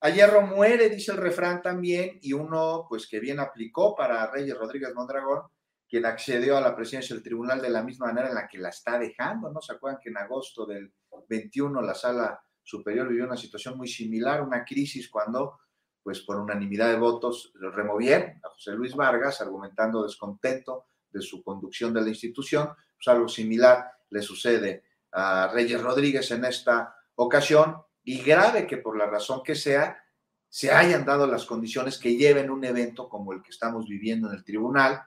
a 0.00 0.10
hierro 0.10 0.42
muere, 0.42 0.88
dice 0.90 1.12
el 1.12 1.18
refrán 1.18 1.62
también, 1.62 2.18
y 2.22 2.32
uno, 2.32 2.86
pues 2.88 3.06
que 3.08 3.20
bien 3.20 3.40
aplicó 3.40 3.94
para 3.96 4.30
Reyes 4.30 4.56
Rodríguez 4.56 4.94
Mondragón, 4.94 5.42
quien 5.88 6.04
accedió 6.04 6.56
a 6.56 6.60
la 6.60 6.76
presidencia 6.76 7.14
del 7.14 7.22
tribunal 7.22 7.62
de 7.62 7.70
la 7.70 7.82
misma 7.82 8.06
manera 8.06 8.28
en 8.28 8.34
la 8.34 8.46
que 8.46 8.58
la 8.58 8.68
está 8.68 8.98
dejando, 8.98 9.50
¿no? 9.50 9.60
¿Se 9.62 9.72
acuerdan 9.72 10.00
que 10.02 10.10
en 10.10 10.18
agosto 10.18 10.66
del 10.66 10.92
21 11.28 11.80
la 11.80 11.94
sala 11.94 12.40
superior 12.62 13.08
vivió 13.08 13.24
una 13.24 13.36
situación 13.36 13.76
muy 13.78 13.88
similar, 13.88 14.42
una 14.42 14.64
crisis 14.64 15.08
cuando, 15.08 15.58
pues 16.02 16.20
por 16.20 16.36
unanimidad 16.36 16.90
de 16.90 16.98
votos, 16.98 17.52
removieron 17.54 18.38
a 18.44 18.50
José 18.50 18.72
Luis 18.72 18.94
Vargas, 18.94 19.40
argumentando 19.40 20.02
descontento 20.02 20.88
de 21.10 21.22
su 21.22 21.42
conducción 21.42 21.94
de 21.94 22.02
la 22.02 22.10
institución, 22.10 22.68
pues 22.96 23.08
algo 23.08 23.28
similar 23.28 23.90
le 24.10 24.20
sucede 24.20 24.84
a 25.12 25.48
Reyes 25.48 25.82
Rodríguez 25.82 26.30
en 26.30 26.44
esta 26.44 26.94
ocasión, 27.14 27.78
y 28.04 28.22
grave 28.22 28.66
que 28.66 28.76
por 28.76 28.96
la 28.96 29.06
razón 29.06 29.42
que 29.42 29.54
sea, 29.54 30.02
se 30.50 30.70
hayan 30.70 31.04
dado 31.04 31.26
las 31.26 31.44
condiciones 31.44 31.98
que 31.98 32.16
lleven 32.16 32.50
un 32.50 32.64
evento 32.64 33.08
como 33.08 33.32
el 33.32 33.42
que 33.42 33.50
estamos 33.50 33.86
viviendo 33.86 34.28
en 34.28 34.34
el 34.34 34.44
tribunal, 34.44 35.02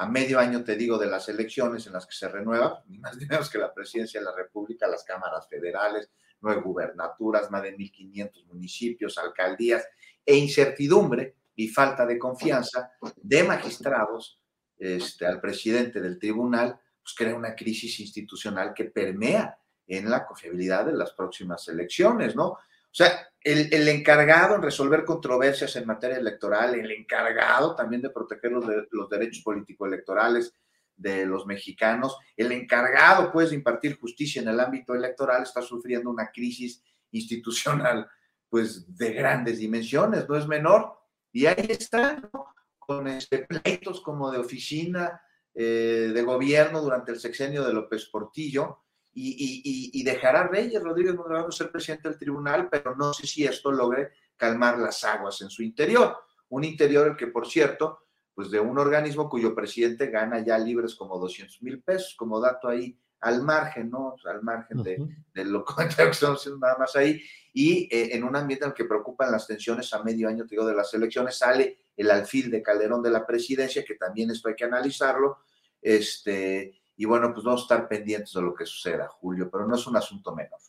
a 0.00 0.06
medio 0.06 0.38
año, 0.38 0.64
te 0.64 0.76
digo, 0.76 0.96
de 0.96 1.06
las 1.06 1.28
elecciones 1.28 1.86
en 1.86 1.92
las 1.92 2.06
que 2.06 2.14
se 2.14 2.26
renueva, 2.26 2.82
ni 2.88 2.96
más 2.98 3.18
ni 3.18 3.26
menos 3.26 3.50
que 3.50 3.58
la 3.58 3.74
presidencia 3.74 4.18
de 4.18 4.24
la 4.24 4.34
República, 4.34 4.88
las 4.88 5.04
cámaras 5.04 5.46
federales, 5.46 6.10
nueve 6.40 6.62
gubernaturas, 6.62 7.50
más 7.50 7.62
de 7.62 7.76
1.500 7.76 8.46
municipios, 8.46 9.18
alcaldías, 9.18 9.86
e 10.24 10.36
incertidumbre 10.36 11.36
y 11.54 11.68
falta 11.68 12.06
de 12.06 12.18
confianza 12.18 12.90
de 13.14 13.44
magistrados 13.44 14.40
este, 14.78 15.26
al 15.26 15.38
presidente 15.38 16.00
del 16.00 16.18
tribunal, 16.18 16.80
pues 17.02 17.14
crea 17.14 17.34
una 17.34 17.54
crisis 17.54 18.00
institucional 18.00 18.72
que 18.72 18.86
permea 18.86 19.58
en 19.86 20.08
la 20.08 20.24
confiabilidad 20.24 20.86
de 20.86 20.94
las 20.94 21.12
próximas 21.12 21.68
elecciones, 21.68 22.34
¿no? 22.34 22.56
O 22.90 22.94
sea, 22.94 23.28
el, 23.42 23.88
encargado 23.88 24.56
en 24.56 24.62
resolver 24.62 25.04
controversias 25.04 25.76
en 25.76 25.86
materia 25.86 26.18
electoral, 26.18 26.74
el 26.74 26.90
encargado 26.90 27.74
también 27.74 28.02
de 28.02 28.10
proteger 28.10 28.52
los, 28.52 28.66
de, 28.66 28.86
los 28.90 29.08
derechos 29.08 29.42
político-electorales 29.42 30.54
de 30.96 31.24
los 31.24 31.46
mexicanos, 31.46 32.18
el 32.36 32.52
encargado, 32.52 33.32
pues, 33.32 33.50
de 33.50 33.56
impartir 33.56 33.98
justicia 33.98 34.42
en 34.42 34.48
el 34.48 34.60
ámbito 34.60 34.94
electoral 34.94 35.42
está 35.42 35.62
sufriendo 35.62 36.10
una 36.10 36.30
crisis 36.30 36.82
institucional, 37.12 38.06
pues, 38.48 38.96
de 38.96 39.12
grandes 39.12 39.58
dimensiones, 39.58 40.28
no 40.28 40.36
es 40.36 40.46
menor. 40.46 40.92
Y 41.32 41.46
ahí 41.46 41.68
está, 41.68 42.16
¿no? 42.32 42.54
Con 42.78 43.06
este, 43.06 43.46
pleitos 43.46 44.00
como 44.00 44.30
de 44.30 44.38
oficina 44.38 45.22
eh, 45.54 46.10
de 46.12 46.22
gobierno 46.22 46.80
durante 46.82 47.12
el 47.12 47.20
sexenio 47.20 47.64
de 47.64 47.72
López 47.72 48.06
Portillo, 48.06 48.84
y, 49.12 49.30
y, 49.30 50.00
y, 50.00 50.04
dejará 50.04 50.42
a 50.42 50.48
Reyes 50.48 50.82
Rodríguez 50.82 51.16
Mondragón 51.16 51.50
ser 51.50 51.70
presidente 51.70 52.08
del 52.08 52.18
tribunal, 52.18 52.68
pero 52.70 52.94
no 52.94 53.12
sé 53.12 53.26
si 53.26 53.44
esto 53.44 53.72
logre 53.72 54.12
calmar 54.36 54.78
las 54.78 55.02
aguas 55.04 55.40
en 55.42 55.50
su 55.50 55.62
interior. 55.62 56.16
Un 56.48 56.64
interior 56.64 57.08
el 57.08 57.16
que, 57.16 57.26
por 57.26 57.48
cierto, 57.48 58.06
pues 58.34 58.50
de 58.50 58.60
un 58.60 58.78
organismo 58.78 59.28
cuyo 59.28 59.54
presidente 59.54 60.06
gana 60.06 60.44
ya 60.44 60.58
libres 60.58 60.94
como 60.94 61.18
200 61.18 61.62
mil 61.62 61.82
pesos, 61.82 62.14
como 62.16 62.40
dato 62.40 62.68
ahí 62.68 62.96
al 63.20 63.42
margen, 63.42 63.90
¿no? 63.90 64.16
Al 64.24 64.42
margen 64.42 64.82
de, 64.82 64.98
de 65.34 65.44
lo 65.44 65.64
que 65.76 65.82
estamos 65.84 66.40
haciendo 66.40 66.58
nada 66.58 66.78
más 66.78 66.96
ahí. 66.96 67.20
Y 67.52 67.88
eh, 67.94 68.16
en 68.16 68.24
un 68.24 68.36
ambiente 68.36 68.64
en 68.64 68.70
el 68.70 68.74
que 68.74 68.84
preocupan 68.84 69.30
las 69.30 69.46
tensiones 69.46 69.92
a 69.92 70.02
medio 70.02 70.28
año, 70.28 70.44
te 70.44 70.54
digo, 70.54 70.66
de 70.66 70.74
las 70.74 70.92
elecciones, 70.94 71.36
sale 71.36 71.80
el 71.96 72.10
alfil 72.10 72.50
de 72.50 72.62
Calderón 72.62 73.02
de 73.02 73.10
la 73.10 73.26
presidencia, 73.26 73.84
que 73.84 73.96
también 73.96 74.30
esto 74.30 74.48
hay 74.48 74.54
que 74.54 74.64
analizarlo. 74.64 75.38
Este, 75.82 76.79
y 77.00 77.06
bueno, 77.06 77.32
pues 77.32 77.42
vamos 77.42 77.62
a 77.62 77.64
estar 77.64 77.88
pendientes 77.88 78.34
de 78.34 78.42
lo 78.42 78.54
que 78.54 78.66
suceda, 78.66 79.08
Julio, 79.08 79.48
pero 79.50 79.66
no 79.66 79.74
es 79.74 79.86
un 79.86 79.96
asunto 79.96 80.34
menor. 80.34 80.60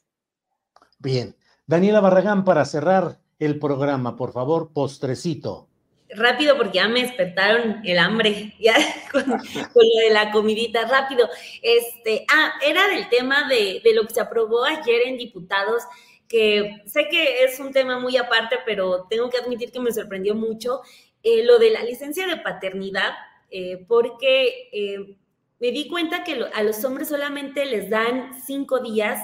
Bien. 0.97 1.35
Daniela 1.67 1.99
Barragán, 1.99 2.45
para 2.45 2.63
cerrar 2.63 3.19
el 3.37 3.59
programa, 3.59 4.15
por 4.15 4.31
favor, 4.31 4.71
postrecito. 4.71 5.67
Rápido, 6.09 6.55
porque 6.55 6.77
ya 6.77 6.87
me 6.87 7.01
despertaron 7.01 7.81
el 7.83 7.99
hambre, 7.99 8.55
ya 8.61 8.75
con, 9.11 9.23
con 9.23 9.33
lo 9.33 10.07
de 10.07 10.13
la 10.13 10.31
comidita, 10.31 10.87
rápido. 10.87 11.27
Este, 11.61 12.25
ah, 12.33 12.53
era 12.65 12.87
del 12.87 13.09
tema 13.09 13.49
de, 13.49 13.81
de 13.83 13.93
lo 13.93 14.07
que 14.07 14.13
se 14.13 14.21
aprobó 14.21 14.63
ayer 14.63 15.07
en 15.07 15.17
diputados, 15.17 15.83
que 16.29 16.81
sé 16.85 17.09
que 17.11 17.43
es 17.43 17.59
un 17.59 17.73
tema 17.73 17.99
muy 17.99 18.15
aparte, 18.15 18.55
pero 18.65 19.05
tengo 19.09 19.29
que 19.29 19.37
admitir 19.37 19.69
que 19.69 19.81
me 19.81 19.91
sorprendió 19.91 20.33
mucho 20.33 20.79
eh, 21.23 21.43
lo 21.43 21.59
de 21.59 21.71
la 21.71 21.83
licencia 21.83 22.25
de 22.25 22.37
paternidad, 22.37 23.15
eh, 23.49 23.83
porque 23.85 24.69
eh, 24.71 25.17
me 25.61 25.71
di 25.71 25.87
cuenta 25.87 26.23
que 26.23 26.43
a 26.53 26.63
los 26.63 26.83
hombres 26.83 27.07
solamente 27.07 27.65
les 27.65 27.89
dan 27.89 28.31
cinco 28.45 28.79
días 28.79 29.21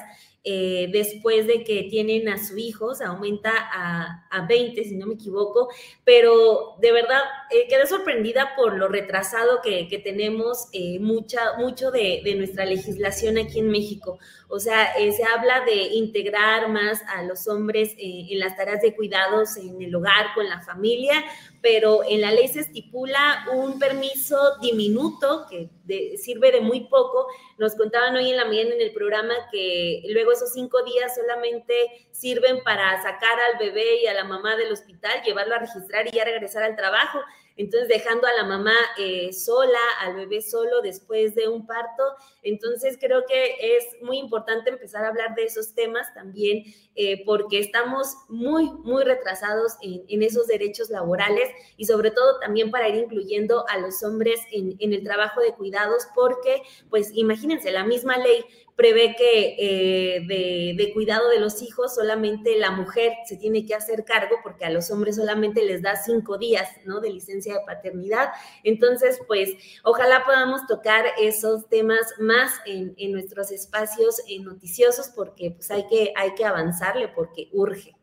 eh, 0.49 0.87
después 0.93 1.45
de 1.45 1.65
que 1.65 1.87
tienen 1.89 2.29
a 2.29 2.37
su 2.37 2.57
hijo, 2.57 2.95
se 2.95 3.03
aumenta 3.03 3.51
a, 3.53 4.27
a 4.29 4.47
20, 4.47 4.81
si 4.85 4.95
no 4.95 5.07
me 5.07 5.15
equivoco, 5.15 5.67
pero 6.05 6.77
de 6.79 6.93
verdad 6.93 7.19
eh, 7.51 7.67
quedé 7.67 7.85
sorprendida 7.85 8.55
por 8.55 8.77
lo 8.77 8.87
retrasado 8.87 9.59
que, 9.61 9.89
que 9.89 9.99
tenemos 9.99 10.69
eh, 10.71 10.99
mucha, 10.99 11.57
mucho 11.57 11.91
de, 11.91 12.21
de, 12.23 12.35
nuestra 12.35 12.63
legislación 12.63 13.37
aquí 13.37 13.59
en 13.59 13.69
México. 13.69 14.19
O 14.47 14.59
sea, 14.59 14.93
se 14.95 15.23
habla 15.25 15.65
de 15.65 15.95
integrar 15.95 16.69
más 16.69 17.01
a 17.09 17.23
los 17.23 17.49
hombres 17.49 17.93
en 17.97 18.39
las 18.39 18.55
tareas 18.55 18.81
de 18.81 18.95
cuidados 18.95 19.57
en 19.57 19.81
el 19.81 19.93
hogar, 19.93 20.27
con 20.33 20.47
la 20.47 20.61
familia, 20.61 21.25
pero 21.61 22.03
en 22.07 22.21
la 22.21 22.31
ley 22.31 22.47
se 22.47 22.61
estipula 22.61 23.45
un 23.53 23.79
permiso 23.79 24.57
diminuto 24.61 25.45
que 25.49 25.69
de, 25.85 26.17
sirve 26.17 26.51
de 26.51 26.61
muy 26.61 26.81
poco. 26.81 27.27
Nos 27.57 27.75
contaban 27.75 28.15
hoy 28.15 28.29
en 28.29 28.37
la 28.37 28.45
mañana 28.45 28.75
en 28.75 28.81
el 28.81 28.91
programa 28.93 29.33
que 29.51 30.03
luego 30.09 30.31
esos 30.31 30.53
cinco 30.53 30.83
días 30.83 31.15
solamente 31.15 32.07
sirven 32.11 32.63
para 32.63 33.01
sacar 33.01 33.39
al 33.39 33.59
bebé 33.59 34.01
y 34.03 34.07
a 34.07 34.13
la 34.13 34.23
mamá 34.23 34.55
del 34.55 34.71
hospital, 34.71 35.21
llevarlo 35.23 35.55
a 35.55 35.59
registrar 35.59 36.07
y 36.07 36.11
ya 36.11 36.25
regresar 36.25 36.63
al 36.63 36.75
trabajo. 36.75 37.19
Entonces, 37.57 37.89
dejando 37.89 38.27
a 38.27 38.33
la 38.33 38.43
mamá 38.45 38.75
eh, 38.97 39.33
sola, 39.33 39.79
al 39.99 40.15
bebé 40.15 40.41
solo 40.41 40.81
después 40.81 41.35
de 41.35 41.47
un 41.47 41.65
parto. 41.65 42.03
Entonces, 42.43 42.97
creo 42.99 43.23
que 43.27 43.77
es 43.77 44.01
muy 44.01 44.19
importante 44.19 44.69
empezar 44.69 45.03
a 45.03 45.09
hablar 45.09 45.35
de 45.35 45.45
esos 45.45 45.73
temas 45.73 46.13
también, 46.13 46.63
eh, 46.95 47.23
porque 47.25 47.59
estamos 47.59 48.15
muy, 48.29 48.71
muy 48.83 49.03
retrasados 49.03 49.73
en, 49.81 50.23
esos 50.23 50.47
derechos 50.47 50.89
laborales 50.89 51.49
y 51.77 51.85
sobre 51.85 52.11
todo 52.11 52.39
también 52.39 52.71
para 52.71 52.89
ir 52.89 52.95
incluyendo 52.95 53.65
a 53.69 53.77
los 53.77 54.03
hombres 54.03 54.39
en 54.51 54.93
el 54.93 55.03
trabajo 55.03 55.41
de 55.41 55.53
cuidados, 55.53 56.07
porque, 56.15 56.61
pues, 56.89 57.11
imagínense, 57.13 57.71
la 57.71 57.85
misma 57.85 58.17
ley 58.17 58.45
prevé 58.77 59.15
que 59.17 59.55
eh, 59.57 60.75
de, 60.77 60.93
cuidado 60.93 61.29
de 61.29 61.39
los 61.39 61.63
hijos 61.63 61.95
solamente 61.95 62.57
la 62.59 62.69
mujer 62.71 63.13
se 63.25 63.35
tiene 63.35 63.65
que 63.65 63.73
hacer 63.73 64.05
cargo 64.05 64.37
porque 64.43 64.65
a 64.65 64.69
los 64.69 64.91
hombres 64.91 65.15
solamente 65.15 65.65
les 65.65 65.81
da 65.81 65.95
cinco 65.95 66.37
días 66.37 66.69
¿no? 66.85 67.01
de 67.01 67.09
licencia 67.09 67.55
de 67.55 67.65
paternidad. 67.65 68.29
Entonces, 68.63 69.19
pues 69.27 69.49
ojalá 69.83 70.23
podamos 70.25 70.65
tocar 70.67 71.05
esos 71.19 71.67
temas 71.67 72.05
más 72.19 72.53
en, 72.67 72.93
en 72.97 73.11
nuestros 73.11 73.51
espacios 73.51 74.21
eh, 74.29 74.39
noticiosos 74.39 75.09
porque 75.09 75.51
pues 75.51 75.71
hay 75.71 75.87
que, 75.87 76.13
hay 76.15 76.35
que 76.35 76.45
avanzarle 76.45 77.07
porque 77.07 77.49
urge. 77.53 77.95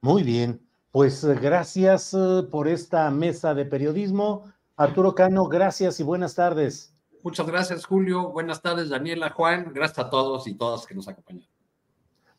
Muy 0.00 0.22
bien, 0.22 0.64
pues 0.92 1.24
gracias 1.24 2.14
eh, 2.14 2.44
por 2.48 2.68
esta 2.68 3.10
mesa 3.10 3.54
de 3.54 3.64
periodismo. 3.64 4.44
Arturo 4.76 5.16
Cano, 5.16 5.46
gracias 5.48 5.98
y 5.98 6.04
buenas 6.04 6.36
tardes. 6.36 6.94
Muchas 7.22 7.46
gracias, 7.46 7.84
Julio. 7.84 8.30
Buenas 8.30 8.62
tardes, 8.62 8.88
Daniela, 8.88 9.30
Juan. 9.30 9.72
Gracias 9.74 9.98
a 9.98 10.10
todos 10.10 10.46
y 10.46 10.54
todas 10.54 10.86
que 10.86 10.94
nos 10.94 11.08
acompañan. 11.08 11.48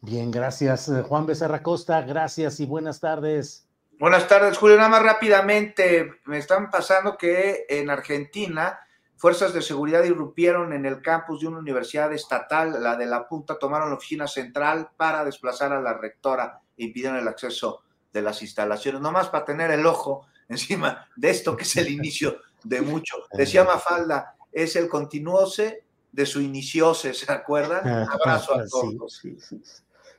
Bien, 0.02 0.32
gracias, 0.32 0.92
Juan 1.08 1.26
Becerra 1.26 1.62
Costa. 1.62 2.02
Gracias 2.02 2.60
y 2.60 2.66
buenas 2.66 3.00
tardes. 3.00 3.68
Buenas 4.00 4.30
tardes, 4.30 4.58
Julio. 4.58 4.78
Nada 4.78 4.88
más 4.88 5.04
rápidamente, 5.04 6.22
me 6.26 6.38
están 6.38 6.70
pasando 6.70 7.18
que 7.18 7.66
en 7.68 7.90
Argentina 7.90 8.80
fuerzas 9.18 9.54
de 9.54 9.62
seguridad 9.62 10.06
irrumpieron 10.06 10.72
en 10.72 10.86
el 10.86 11.02
campus 11.02 11.42
de 11.42 11.48
una 11.48 11.60
universidad 11.60 12.14
estatal, 12.14 12.82
la 12.82 12.96
de 12.96 13.06
la 13.06 13.28
Punta, 13.28 13.60
tomaron 13.60 13.90
la 13.90 13.98
oficina 13.98 14.26
central 14.26 14.92
para 14.96 15.26
desplazar 15.26 15.74
a 15.74 15.82
la 15.82 15.94
rectora 15.94 16.62
e 16.78 16.86
impidieron 16.86 17.18
el 17.18 17.28
acceso 17.28 17.84
de 18.14 18.22
las 18.22 18.42
instalaciones, 18.42 19.02
nomás 19.02 19.28
para 19.28 19.44
tener 19.44 19.72
el 19.72 19.86
ojo 19.86 20.26
encima 20.48 21.06
de 21.18 21.32
esto 21.32 21.58
que 21.58 21.64
es 21.64 21.76
el 21.76 21.90
inicio 21.90 22.38
de 22.64 22.82
mucho. 22.82 23.18
Decía 23.34 23.66
Mafalda, 23.66 24.38
es 24.52 24.76
el 24.76 24.88
continuose 24.88 25.84
de 26.12 26.26
su 26.26 26.42
iniciose, 26.42 27.14
¿se 27.14 27.32
acuerdan? 27.32 27.86
Un 27.86 28.10
abrazo 28.10 28.56
a 28.56 28.66
todos. 28.68 29.22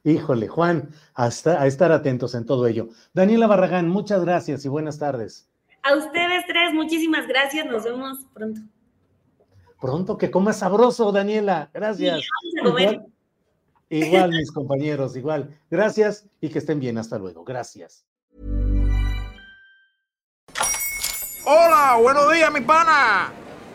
Híjole, 0.02 0.48
Juan, 0.48 0.90
hasta, 1.14 1.60
a 1.60 1.66
estar 1.66 1.92
atentos 1.92 2.34
en 2.34 2.46
todo 2.46 2.66
ello. 2.66 2.88
Daniela 3.12 3.46
Barragán, 3.46 3.88
muchas 3.88 4.24
gracias 4.24 4.64
y 4.64 4.68
buenas 4.68 4.98
tardes. 4.98 5.48
A 5.82 5.94
ustedes 5.94 6.44
tres, 6.46 6.72
muchísimas 6.72 7.26
gracias. 7.26 7.66
Nos 7.66 7.84
vemos 7.84 8.18
pronto. 8.32 8.60
Pronto, 9.80 10.18
que 10.18 10.30
comas 10.30 10.58
sabroso, 10.58 11.10
Daniela. 11.10 11.70
Gracias. 11.72 12.20
igual, 12.64 13.06
igual, 13.88 14.30
mis 14.30 14.52
compañeros, 14.52 15.16
igual. 15.16 15.58
Gracias 15.70 16.26
y 16.40 16.48
que 16.50 16.58
estén 16.58 16.80
bien. 16.80 16.98
Hasta 16.98 17.18
luego. 17.18 17.44
Gracias. 17.44 18.04
Hola, 21.44 21.98
buenos 22.00 22.32
días, 22.32 22.52
mi 22.52 22.60
pana. 22.60 23.32